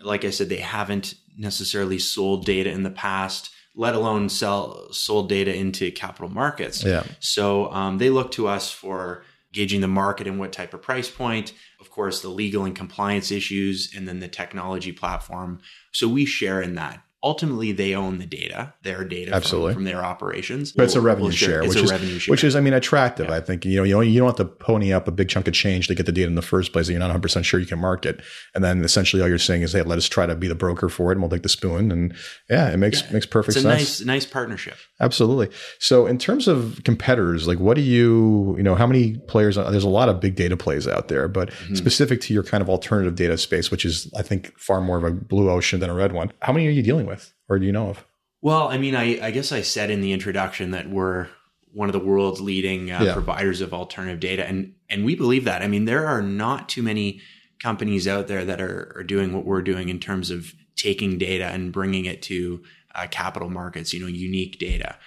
like 0.02 0.26
I 0.26 0.32
said, 0.32 0.50
they 0.50 0.58
haven't 0.58 1.16
necessarily 1.38 2.00
sold 2.00 2.46
data 2.46 2.70
in 2.70 2.84
the 2.84 2.90
past 2.90 3.52
let 3.76 3.96
alone 3.96 4.28
sell 4.28 4.92
sold 4.92 5.30
data 5.30 5.56
into 5.56 5.90
capital 5.92 6.28
markets. 6.28 6.84
Yeah. 6.84 7.04
So 7.20 7.72
um, 7.72 7.98
they 7.98 8.10
look 8.10 8.32
to 8.32 8.48
us 8.48 8.70
for 8.72 9.24
gauging 9.52 9.82
the 9.82 9.88
market 9.88 10.28
and 10.28 10.40
what 10.40 10.54
type 10.54 10.74
of 10.74 10.82
price 10.82 11.10
point, 11.10 11.54
of 11.80 11.90
course, 11.90 12.22
the 12.22 12.30
legal 12.30 12.66
and 12.66 12.76
compliance 12.76 13.32
issues, 13.32 13.92
and 13.96 14.08
then 14.08 14.20
the 14.20 14.28
technology 14.28 14.92
platform. 14.92 15.60
So 15.92 16.08
we 16.08 16.26
share 16.26 16.62
in 16.62 16.76
that. 16.76 17.02
Ultimately, 17.22 17.72
they 17.74 17.96
own 17.96 18.18
the 18.20 18.26
data, 18.26 18.74
their 18.84 19.04
data 19.04 19.34
Absolutely. 19.34 19.74
From, 19.74 19.80
from 19.80 19.84
their 19.86 20.04
operations. 20.04 20.72
But 20.72 20.84
it's 20.84 20.96
a 20.96 21.02
revenue 21.02 21.26
we'll 21.26 21.36
share, 21.36 21.62
which 21.62 21.76
is 21.76 21.92
revenue 21.92 22.18
share. 22.18 22.32
which 22.32 22.44
is, 22.44 22.56
I 22.56 22.62
mean, 22.62 22.74
attractive. 22.74 23.28
Yeah. 23.28 23.36
I 23.36 23.42
think 23.42 23.66
you 23.66 23.76
know, 23.76 23.84
you 23.84 23.94
know, 23.96 24.02
you 24.02 24.20
don't 24.20 24.28
have 24.28 24.38
to 24.38 24.46
pony 24.46 24.94
up 24.94 25.08
a 25.08 25.12
big 25.12 25.28
chunk 25.28 25.48
of 25.48 25.54
change 25.54 25.88
to 25.88 25.96
get 25.96 26.06
the 26.06 26.12
data 26.12 26.28
in 26.28 26.36
the 26.36 26.42
first 26.42 26.72
place 26.72 26.88
that 26.88 26.94
you're 26.94 27.00
not 27.00 27.08
100 27.08 27.22
percent 27.22 27.46
sure 27.46 27.60
you 27.60 27.66
can 27.66 27.80
market, 27.80 28.22
and 28.56 28.64
then 28.64 28.84
essentially 28.84 29.22
all 29.22 29.28
you're 29.28 29.38
saying 29.38 29.64
is, 29.64 29.74
hey, 29.74 29.82
let 29.82 29.98
us 29.98 30.08
try 30.08 30.26
to 30.26 30.36
be 30.36 30.48
the 30.48 30.56
broker 30.56 30.88
for 30.88 31.12
it, 31.12 31.16
and 31.16 31.22
we'll 31.22 31.30
take 31.30 31.44
the 31.44 31.50
spoon, 31.50 31.92
and 31.92 32.16
yeah, 32.50 32.70
it 32.70 32.78
makes 32.78 33.02
yeah. 33.04 33.12
makes 33.12 33.26
perfect 33.26 33.58
it's 33.58 33.64
sense. 33.64 33.80
Nice, 33.80 34.02
nice 34.02 34.26
partnership. 34.26 34.78
Absolutely. 35.02 35.50
So, 35.80 36.06
in 36.06 36.18
terms 36.18 36.48
of 36.48 36.82
competitors, 36.84 37.48
like 37.48 37.60
what 37.60 37.76
do 37.76 37.82
you, 37.82 38.56
you 38.58 38.64
know, 38.64 38.76
how 38.76 38.88
many 38.88 39.18
players? 39.28 39.56
There's 39.56 39.84
a 39.84 39.90
lot 39.90 40.10
of 40.10 40.20
big 40.20 40.36
data 40.36 40.58
plays 40.58 40.88
out 40.88 41.08
there, 41.08 41.28
but 41.28 41.52
mm-hmm. 41.52 41.76
specific 41.76 42.22
to 42.22 42.34
your 42.34 42.44
kind 42.44 42.62
of 42.62 42.70
alternative 42.70 43.16
data 43.16 43.38
space, 43.38 43.72
which 43.72 43.86
is, 43.86 44.12
I 44.18 44.22
think, 44.22 44.58
far 44.58 44.82
more 44.82 44.98
of 44.98 45.04
a 45.04 45.12
blue 45.12 45.50
ocean 45.50 45.80
than 45.80 45.90
a 45.90 45.94
red 45.94 46.12
one. 46.12 46.32
How 46.42 46.54
many 46.54 46.68
are 46.68 46.72
you 46.72 46.84
dealing 46.84 47.06
with, 47.06 47.09
or 47.50 47.60
do 47.60 47.66
you 47.66 47.72
know 47.72 47.90
of? 47.90 48.06
Well, 48.42 48.70
I 48.70 48.78
mean, 48.78 48.96
I, 48.96 49.20
I 49.26 49.32
guess 49.32 49.52
I 49.52 49.62
said 49.62 49.90
in 49.90 50.02
the 50.02 50.14
introduction 50.14 50.72
that 50.72 50.90
we're 50.90 51.28
one 51.74 51.90
of 51.90 51.94
the 51.94 52.00
world's 52.00 52.42
leading 52.42 52.92
uh, 52.92 53.04
yeah. 53.04 53.14
providers 53.14 53.62
of 53.62 53.74
alternative 53.74 54.20
data, 54.20 54.48
and 54.48 54.74
and 54.90 55.04
we 55.04 55.16
believe 55.16 55.46
that. 55.46 55.62
I 55.62 55.68
mean, 55.68 55.86
there 55.86 56.08
are 56.08 56.22
not 56.22 56.70
too 56.70 56.82
many 56.82 57.22
companies 57.62 58.08
out 58.08 58.28
there 58.28 58.46
that 58.46 58.62
are, 58.62 58.94
are 58.96 59.04
doing 59.04 59.34
what 59.34 59.46
we're 59.46 59.62
doing 59.62 59.90
in 59.90 60.00
terms 60.00 60.32
of 60.32 60.54
taking 60.78 61.18
data 61.18 61.46
and 61.46 61.74
bringing 61.74 62.06
it 62.06 62.22
to 62.24 62.64
uh, 62.96 63.06
capital 63.12 63.50
markets, 63.50 63.94
you 63.94 64.00
know, 64.00 64.08
unique 64.08 64.58
data. 64.60 64.98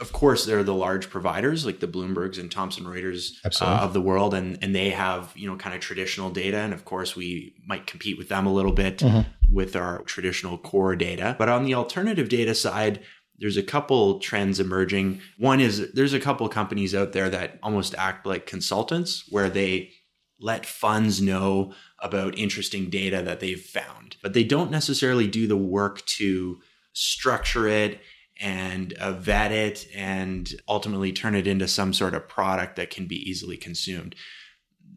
Of 0.00 0.12
course, 0.12 0.46
there 0.46 0.58
are 0.58 0.64
the 0.64 0.74
large 0.74 1.10
providers 1.10 1.66
like 1.66 1.80
the 1.80 1.86
Bloombergs 1.86 2.38
and 2.38 2.50
Thomson 2.50 2.84
Reuters 2.84 3.32
uh, 3.60 3.80
of 3.82 3.92
the 3.92 4.00
world, 4.00 4.34
and 4.34 4.58
and 4.62 4.74
they 4.74 4.90
have 4.90 5.32
you 5.36 5.48
know 5.48 5.56
kind 5.56 5.74
of 5.74 5.80
traditional 5.80 6.30
data, 6.30 6.58
and 6.58 6.72
of 6.72 6.84
course 6.84 7.14
we 7.14 7.54
might 7.66 7.86
compete 7.86 8.16
with 8.16 8.28
them 8.28 8.46
a 8.46 8.52
little 8.52 8.72
bit 8.72 8.98
mm-hmm. 8.98 9.54
with 9.54 9.76
our 9.76 10.02
traditional 10.02 10.56
core 10.58 10.96
data. 10.96 11.36
But 11.38 11.48
on 11.48 11.64
the 11.64 11.74
alternative 11.74 12.28
data 12.28 12.54
side, 12.54 13.00
there's 13.38 13.56
a 13.56 13.62
couple 13.62 14.20
trends 14.20 14.60
emerging. 14.60 15.20
One 15.38 15.60
is 15.60 15.92
there's 15.92 16.12
a 16.12 16.20
couple 16.20 16.48
companies 16.48 16.94
out 16.94 17.12
there 17.12 17.28
that 17.30 17.58
almost 17.62 17.94
act 17.96 18.26
like 18.26 18.46
consultants 18.46 19.24
where 19.28 19.48
they 19.48 19.92
let 20.40 20.64
funds 20.64 21.20
know 21.20 21.72
about 22.00 22.38
interesting 22.38 22.88
data 22.88 23.22
that 23.22 23.40
they've 23.40 23.60
found, 23.60 24.16
but 24.22 24.32
they 24.32 24.44
don't 24.44 24.70
necessarily 24.70 25.26
do 25.26 25.46
the 25.46 25.56
work 25.56 26.04
to 26.06 26.60
structure 26.92 27.68
it 27.68 28.00
and 28.40 28.92
uh, 28.94 29.12
vet 29.12 29.52
it 29.52 29.86
and 29.94 30.54
ultimately 30.68 31.12
turn 31.12 31.34
it 31.34 31.46
into 31.46 31.68
some 31.68 31.92
sort 31.92 32.14
of 32.14 32.28
product 32.28 32.76
that 32.76 32.90
can 32.90 33.06
be 33.06 33.16
easily 33.16 33.56
consumed. 33.56 34.14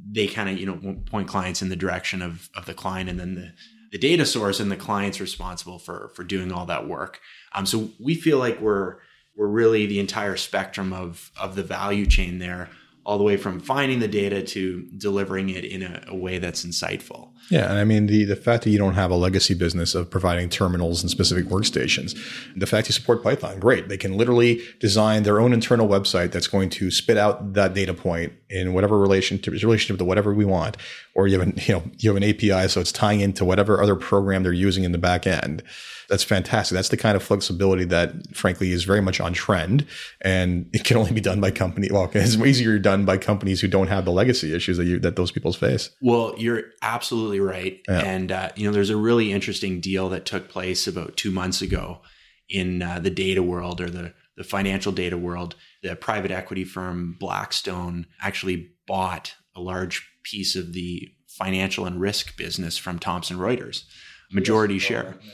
They 0.10 0.27
kind 0.27 0.49
of, 0.49 0.58
you 0.58 0.65
know, 0.65 0.97
point 1.06 1.27
clients 1.27 1.62
in 1.62 1.69
the 1.69 1.75
direction 1.75 2.21
of, 2.21 2.49
of 2.56 2.65
the 2.65 2.73
client 2.73 3.10
and 3.10 3.19
then 3.19 3.36
the, 3.36 3.51
the 3.91 3.97
data 3.97 4.25
source 4.25 4.60
and 4.60 4.71
the 4.71 4.77
client's 4.77 5.19
responsible 5.19 5.79
for, 5.79 6.12
for 6.15 6.23
doing 6.23 6.51
all 6.51 6.65
that 6.65 6.88
work. 6.88 7.19
Um, 7.53 7.65
so 7.65 7.89
we 7.99 8.15
feel 8.15 8.39
like 8.39 8.60
we're, 8.60 8.97
we're 9.36 9.47
really 9.47 9.86
the 9.86 9.99
entire 9.99 10.38
spectrum 10.38 10.93
of, 10.93 11.32
of 11.39 11.56
the 11.56 11.63
value 11.63 12.06
chain 12.06 12.39
there 12.39 12.69
all 13.06 13.18
the 13.18 13.24
way 13.24 13.36
from 13.36 13.60
finding 13.60 14.00
the 14.00 14.08
data 14.08 14.42
to 14.42 14.84
delivering 14.98 15.50
it 15.50 15.66
in 15.66 15.84
a, 15.84 16.02
a, 16.08 16.16
way 16.16 16.38
that's 16.38 16.66
insightful. 16.66 17.30
Yeah, 17.50 17.70
and 17.70 17.78
I 17.78 17.84
mean 17.84 18.08
the 18.08 18.24
the 18.24 18.38
fact 18.38 18.63
that 18.63 18.70
you 18.70 18.78
don't 18.78 18.94
have 18.94 19.12
a 19.12 19.16
legacy 19.16 19.54
business 19.54 19.94
of 19.94 20.10
providing 20.10 20.50
terminals 20.50 21.02
and 21.02 21.10
specific 21.10 21.46
workstations, 21.46 22.18
the 22.56 22.66
fact 22.66 22.88
you 22.88 22.94
support 22.94 23.22
Python, 23.22 23.60
great. 23.60 23.89
They 23.89 23.98
can 23.98 24.18
literally 24.18 24.62
design 24.80 25.24
their 25.24 25.42
own 25.42 25.52
internal 25.52 25.88
website 25.88 26.32
that's 26.32 26.48
going 26.48 26.70
to 26.72 26.92
spit 26.92 27.18
out 27.18 27.54
that 27.54 27.74
data 27.74 27.94
point 27.94 28.34
in 28.50 28.74
whatever 28.74 28.98
relation 28.98 29.38
to 29.39 29.52
relationship 29.52 29.98
to 29.98 30.06
whatever 30.06 30.34
we 30.34 30.46
want, 30.46 30.78
or 31.13 31.28
you 31.28 31.38
have 31.38 31.48
an 31.48 31.56
you 31.68 31.74
know 31.74 31.84
you 31.98 32.10
have 32.13 32.18
an 32.18 32.24
API, 32.24 32.70
so 32.70 32.80
it's 32.80 32.92
tying 32.92 33.20
into 33.20 33.44
whatever 33.44 33.82
other 33.82 33.96
program 33.96 34.44
they're 34.44 34.54
using 34.54 34.86
in 34.86 34.94
the 34.94 34.98
back 34.98 35.28
end 35.28 35.62
that's 36.10 36.24
fantastic. 36.24 36.76
That's 36.76 36.89
the 36.89 36.98
kind 36.98 37.16
of 37.16 37.24
flexibility 37.24 37.86
that, 37.86 38.36
frankly, 38.36 38.72
is 38.72 38.84
very 38.84 39.02
much 39.02 39.20
on 39.20 39.34
trend, 39.34 39.86
and 40.22 40.70
it 40.74 40.84
can 40.84 40.98
only 40.98 41.12
be 41.12 41.22
done 41.22 41.39
by 41.39 41.52
company. 41.52 41.89
Well, 41.92 42.10
it's 42.13 42.36
easier 42.36 42.80
done 42.80 43.06
by 43.06 43.18
companies 43.18 43.62
who 43.62 43.68
don't 43.68 43.88
have 43.88 44.06
the 44.06 44.12
legacy 44.12 44.54
issues 44.54 44.78
that 44.78 44.86
you 44.86 45.00
that 45.00 45.16
those 45.16 45.32
people 45.32 45.54
face. 45.54 45.89
Well, 46.02 46.36
you're 46.38 46.63
absolutely 46.82 47.39
right, 47.39 47.80
yeah. 47.88 48.00
and 48.00 48.32
uh, 48.32 48.50
you 48.56 48.68
know, 48.68 48.74
there's 48.74 48.89
a 48.89 48.98
really 48.98 49.32
interesting 49.32 49.80
deal 49.80 50.10
that 50.10 50.26
took 50.26 50.50
place 50.50 50.88
about 50.88 51.18
two 51.18 51.32
months 51.32 51.62
ago 51.62 52.02
in 52.50 52.82
uh, 52.82 53.00
the 53.00 53.10
data 53.10 53.44
world 53.44 53.82
or 53.82 53.89
the 53.89 54.13
the 54.36 54.44
financial 54.44 54.92
data 54.92 55.18
world. 55.18 55.56
The 55.82 55.96
private 55.96 56.32
equity 56.32 56.63
firm 56.63 57.16
Blackstone 57.20 58.08
actually 58.22 58.72
bought 58.88 59.36
a 59.56 59.62
large 59.62 60.10
piece 60.24 60.56
of 60.56 60.74
the 60.74 61.12
financial 61.28 61.86
and 61.86 62.00
risk 62.00 62.38
business 62.38 62.78
from 62.78 63.00
Thomson 63.00 63.38
Reuters, 63.38 63.84
majority 64.32 64.76
yes, 64.76 64.84
share. 64.84 65.18
Yeah. 65.22 65.32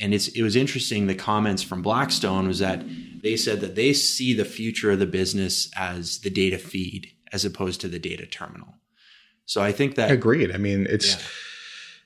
And 0.00 0.14
it's 0.14 0.28
it 0.28 0.42
was 0.42 0.56
interesting. 0.56 1.06
The 1.06 1.14
comments 1.14 1.62
from 1.62 1.82
Blackstone 1.82 2.48
was 2.48 2.60
that 2.60 2.84
they 3.22 3.36
said 3.36 3.60
that 3.60 3.74
they 3.74 3.92
see 3.92 4.34
the 4.34 4.44
future 4.44 4.90
of 4.90 4.98
the 4.98 5.06
business 5.06 5.70
as 5.76 6.20
the 6.20 6.30
data 6.30 6.58
feed 6.58 7.08
as 7.32 7.44
opposed 7.44 7.80
to 7.82 7.88
the 7.88 7.98
data 7.98 8.26
terminal. 8.26 8.74
So 9.44 9.62
I 9.62 9.72
think 9.72 9.96
that 9.96 10.10
agreed. 10.10 10.52
I 10.52 10.58
mean, 10.58 10.86
it's. 10.88 11.14
Yeah 11.14 11.22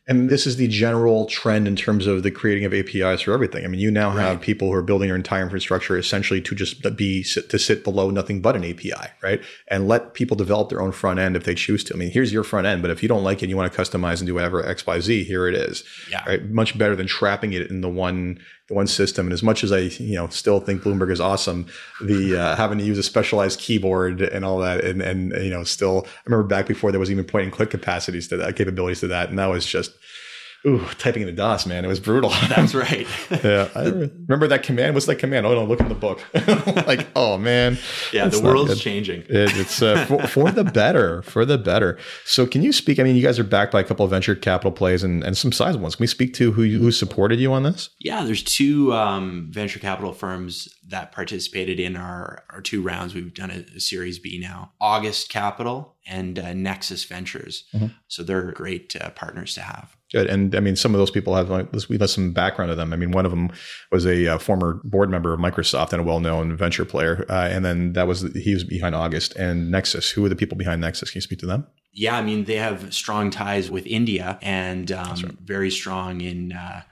and 0.08 0.30
this 0.30 0.46
is 0.46 0.56
the 0.56 0.68
general 0.68 1.26
trend 1.26 1.66
in 1.66 1.74
terms 1.74 2.06
of 2.06 2.22
the 2.22 2.30
creating 2.30 2.64
of 2.64 2.72
APIs 2.72 3.22
for 3.22 3.32
everything. 3.32 3.64
I 3.64 3.68
mean, 3.68 3.80
you 3.80 3.90
now 3.90 4.10
have 4.10 4.40
people 4.40 4.68
who 4.68 4.74
are 4.74 4.82
building 4.82 5.08
their 5.08 5.16
entire 5.16 5.42
infrastructure 5.42 5.98
essentially 5.98 6.40
to 6.42 6.54
just 6.54 6.96
be 6.96 7.24
to 7.24 7.58
sit 7.58 7.82
below 7.82 8.10
nothing 8.10 8.40
but 8.40 8.54
an 8.54 8.64
API, 8.64 9.10
right? 9.20 9.40
And 9.68 9.88
let 9.88 10.14
people 10.14 10.36
develop 10.36 10.68
their 10.68 10.80
own 10.80 10.92
front 10.92 11.18
end 11.18 11.34
if 11.34 11.42
they 11.42 11.56
choose 11.56 11.82
to. 11.84 11.94
I 11.94 11.96
mean, 11.96 12.10
here's 12.10 12.32
your 12.32 12.44
front 12.44 12.68
end, 12.68 12.82
but 12.82 12.90
if 12.92 13.02
you 13.02 13.08
don't 13.08 13.24
like 13.24 13.38
it, 13.38 13.46
and 13.46 13.50
you 13.50 13.56
want 13.56 13.72
to 13.72 13.78
customize 13.78 14.18
and 14.18 14.26
do 14.26 14.34
whatever 14.34 14.64
X, 14.64 14.86
Y, 14.86 15.00
Z, 15.00 15.24
here 15.24 15.48
it 15.48 15.54
is. 15.54 15.82
Yeah. 16.10 16.24
Right? 16.24 16.44
Much 16.44 16.78
better 16.78 16.94
than 16.94 17.08
trapping 17.08 17.52
it 17.52 17.68
in 17.68 17.80
the 17.80 17.88
one 17.88 18.38
the 18.68 18.74
one 18.74 18.87
system. 18.87 19.26
And 19.26 19.33
as 19.33 19.42
much 19.42 19.62
as 19.62 19.72
I, 19.72 19.79
you 19.79 20.16
know, 20.16 20.29
still 20.29 20.61
think 20.61 20.83
Bloomberg 20.83 21.12
is 21.12 21.20
awesome, 21.20 21.66
the 22.00 22.37
uh, 22.37 22.57
having 22.57 22.79
to 22.79 22.85
use 22.85 22.98
a 22.98 23.02
specialized 23.02 23.61
keyboard 23.61 24.20
and 24.20 24.44
all 24.44 24.59
that, 24.59 24.85
and 24.85 25.00
and 25.00 25.33
you 25.33 25.50
know, 25.50 25.64
still, 25.64 26.07
I 26.07 26.20
remember 26.26 26.46
back 26.46 26.66
before 26.66 26.90
there 26.90 27.00
was 27.00 27.11
even 27.11 27.24
point 27.24 27.44
and 27.44 27.52
click 27.52 27.70
capacities 27.70 28.29
to 28.29 28.37
that, 28.38 28.57
capabilities 28.57 29.00
to 29.00 29.09
that, 29.09 29.31
and 29.31 29.38
that 29.38 29.46
was 29.46 29.66
just 29.66 29.92
Ooh, 30.66 30.85
typing 30.98 31.22
in 31.22 31.26
the 31.26 31.33
DOS, 31.33 31.64
man, 31.64 31.85
it 31.85 31.88
was 31.88 32.00
brutal. 32.00 32.31
That's 32.48 32.74
right. 32.74 33.07
yeah, 33.31 33.68
I 33.74 33.85
remember 33.85 34.48
that 34.48 34.64
command. 34.64 34.94
What's 34.94 35.07
that 35.07 35.16
command? 35.16 35.46
Oh 35.46 35.55
no, 35.55 35.64
look 35.64 35.79
in 35.79 35.88
the 35.88 35.94
book. 35.94 36.20
like, 36.88 37.07
oh 37.14 37.38
man. 37.38 37.79
Yeah, 38.12 38.26
the 38.26 38.40
world's 38.40 38.74
good. 38.74 38.81
changing. 38.81 39.20
It, 39.22 39.57
it's 39.57 39.81
uh, 39.81 40.05
for, 40.07 40.26
for, 40.26 40.50
the 40.50 40.64
better, 40.64 41.22
for 41.22 41.44
the 41.44 41.57
better. 41.57 41.98
So, 42.24 42.46
can 42.46 42.62
you 42.62 42.72
speak? 42.72 42.98
I 42.98 43.05
mean, 43.05 43.14
you 43.14 43.22
guys 43.22 43.38
are 43.38 43.44
backed 43.44 43.72
by 43.72 43.81
a 43.81 43.85
couple 43.85 44.05
of 44.05 44.11
venture 44.11 44.35
capital 44.35 44.72
plays 44.72 45.05
and, 45.05 45.22
and 45.22 45.37
some 45.37 45.52
sizable 45.52 45.83
ones. 45.83 45.94
Can 45.94 46.02
we 46.02 46.09
speak 46.09 46.35
to 46.35 46.50
who 46.50 46.64
who 46.64 46.90
supported 46.90 47.38
you 47.38 47.52
on 47.52 47.62
this? 47.62 47.90
Yeah, 48.00 48.24
there's 48.24 48.42
two 48.42 48.92
um, 48.92 49.48
venture 49.50 49.79
capital 49.79 50.12
firms 50.12 50.68
that 50.88 51.12
participated 51.12 51.79
in 51.79 51.96
our 51.96 52.42
our 52.50 52.61
two 52.61 52.83
rounds. 52.83 53.14
We've 53.14 53.33
done 53.33 53.52
a, 53.52 53.76
a 53.76 53.81
Series 53.81 54.18
B 54.18 54.40
now. 54.40 54.72
August 54.81 55.29
Capital 55.29 55.94
and 56.09 56.40
uh, 56.40 56.55
Nexus 56.55 57.05
Ventures. 57.05 57.64
Mm-hmm. 57.72 57.87
So 58.09 58.24
they're 58.24 58.50
great 58.52 58.96
uh, 59.00 59.11
partners 59.11 59.55
to 59.55 59.61
have. 59.61 59.95
Good. 60.12 60.28
And 60.28 60.54
I 60.54 60.60
mean, 60.60 60.76
some 60.76 60.94
of 60.94 60.98
those 60.98 61.10
people 61.10 61.34
have, 61.34 61.50
like, 61.50 61.72
we 61.88 61.98
have 61.98 62.10
some 62.10 62.32
background 62.32 62.70
of 62.70 62.76
them. 62.76 62.92
I 62.92 62.96
mean, 62.96 63.10
one 63.10 63.24
of 63.24 63.32
them 63.32 63.50
was 63.90 64.06
a 64.06 64.34
uh, 64.34 64.38
former 64.38 64.80
board 64.84 65.10
member 65.10 65.32
of 65.32 65.40
Microsoft 65.40 65.92
and 65.92 66.00
a 66.00 66.04
well 66.04 66.20
known 66.20 66.56
venture 66.56 66.84
player. 66.84 67.26
Uh, 67.28 67.48
and 67.50 67.64
then 67.64 67.92
that 67.94 68.06
was, 68.06 68.22
he 68.34 68.54
was 68.54 68.62
behind 68.62 68.94
August 68.94 69.34
and 69.34 69.70
Nexus. 69.70 70.10
Who 70.10 70.24
are 70.24 70.28
the 70.28 70.36
people 70.36 70.56
behind 70.56 70.80
Nexus? 70.80 71.10
Can 71.10 71.18
you 71.18 71.22
speak 71.22 71.40
to 71.40 71.46
them? 71.46 71.66
Yeah. 71.92 72.16
I 72.16 72.22
mean, 72.22 72.44
they 72.44 72.56
have 72.56 72.94
strong 72.94 73.30
ties 73.30 73.68
with 73.68 73.84
India 73.84 74.38
and 74.42 74.92
um, 74.92 75.22
right. 75.22 75.38
very 75.42 75.70
strong 75.72 76.20
in, 76.20 76.52
uh, 76.52 76.82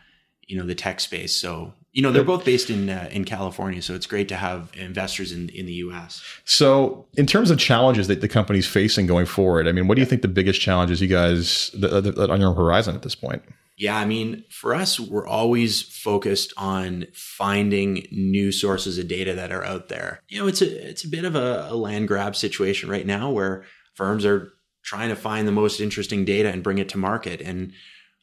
you 0.49 0.59
know, 0.59 0.67
the 0.67 0.75
tech 0.75 0.99
space. 0.99 1.37
So 1.37 1.73
you 1.95 2.03
know, 2.03 2.11
they're 2.11 2.25
both 2.25 2.45
based 2.45 2.71
in 2.71 2.91
uh, 2.91 3.09
in 3.13 3.25
California, 3.25 3.81
so 3.81 3.95
it's 3.95 4.07
great 4.07 4.29
to 4.29 4.37
have 4.37 4.73
investors 4.75 5.31
in 5.31 5.49
in 5.51 5.65
the 5.65 5.75
U.S. 5.75 6.25
So, 6.45 7.07
in 7.17 7.25
terms 7.25 7.53
of 7.53 7.59
challenges 7.59 8.09
that 8.09 8.21
the 8.21 8.29
company's 8.29 8.67
facing 8.67 9.07
going 9.07 9.27
forward, 9.27 9.69
I 9.69 9.73
mean, 9.73 9.87
what 9.87 9.95
do 9.95 10.01
you 10.01 10.07
think 10.07 10.23
the 10.23 10.29
biggest 10.29 10.61
challenges 10.61 11.01
you 11.01 11.07
guys 11.07 11.71
that, 11.75 12.03
that 12.17 12.31
on 12.31 12.41
your 12.41 12.53
horizon 12.53 12.97
at 12.97 13.03
this 13.03 13.15
point? 13.15 13.43
Yeah, 13.77 13.97
I 13.97 14.05
mean, 14.07 14.45
for 14.51 14.75
us, 14.75 14.99
we're 14.99 15.27
always 15.27 15.83
focused 15.83 16.53
on 16.57 17.07
finding 17.13 18.09
new 18.11 18.51
sources 18.51 18.99
of 18.99 19.07
data 19.07 19.33
that 19.35 19.53
are 19.53 19.65
out 19.65 19.89
there. 19.89 20.21
You 20.29 20.41
know, 20.41 20.49
it's 20.49 20.63
a 20.63 20.89
it's 20.89 21.05
a 21.05 21.09
bit 21.09 21.25
of 21.25 21.37
a, 21.37 21.69
a 21.71 21.77
land 21.77 22.09
grab 22.09 22.35
situation 22.35 22.91
right 22.91 23.07
now 23.07 23.31
where 23.31 23.65
firms 23.95 24.25
are 24.25 24.53
trying 24.83 25.11
to 25.11 25.17
find 25.17 25.47
the 25.47 25.53
most 25.53 25.81
interesting 25.81 26.25
data 26.25 26.51
and 26.51 26.65
bring 26.65 26.79
it 26.79 26.89
to 26.89 26.99
market 26.99 27.41
and 27.41 27.73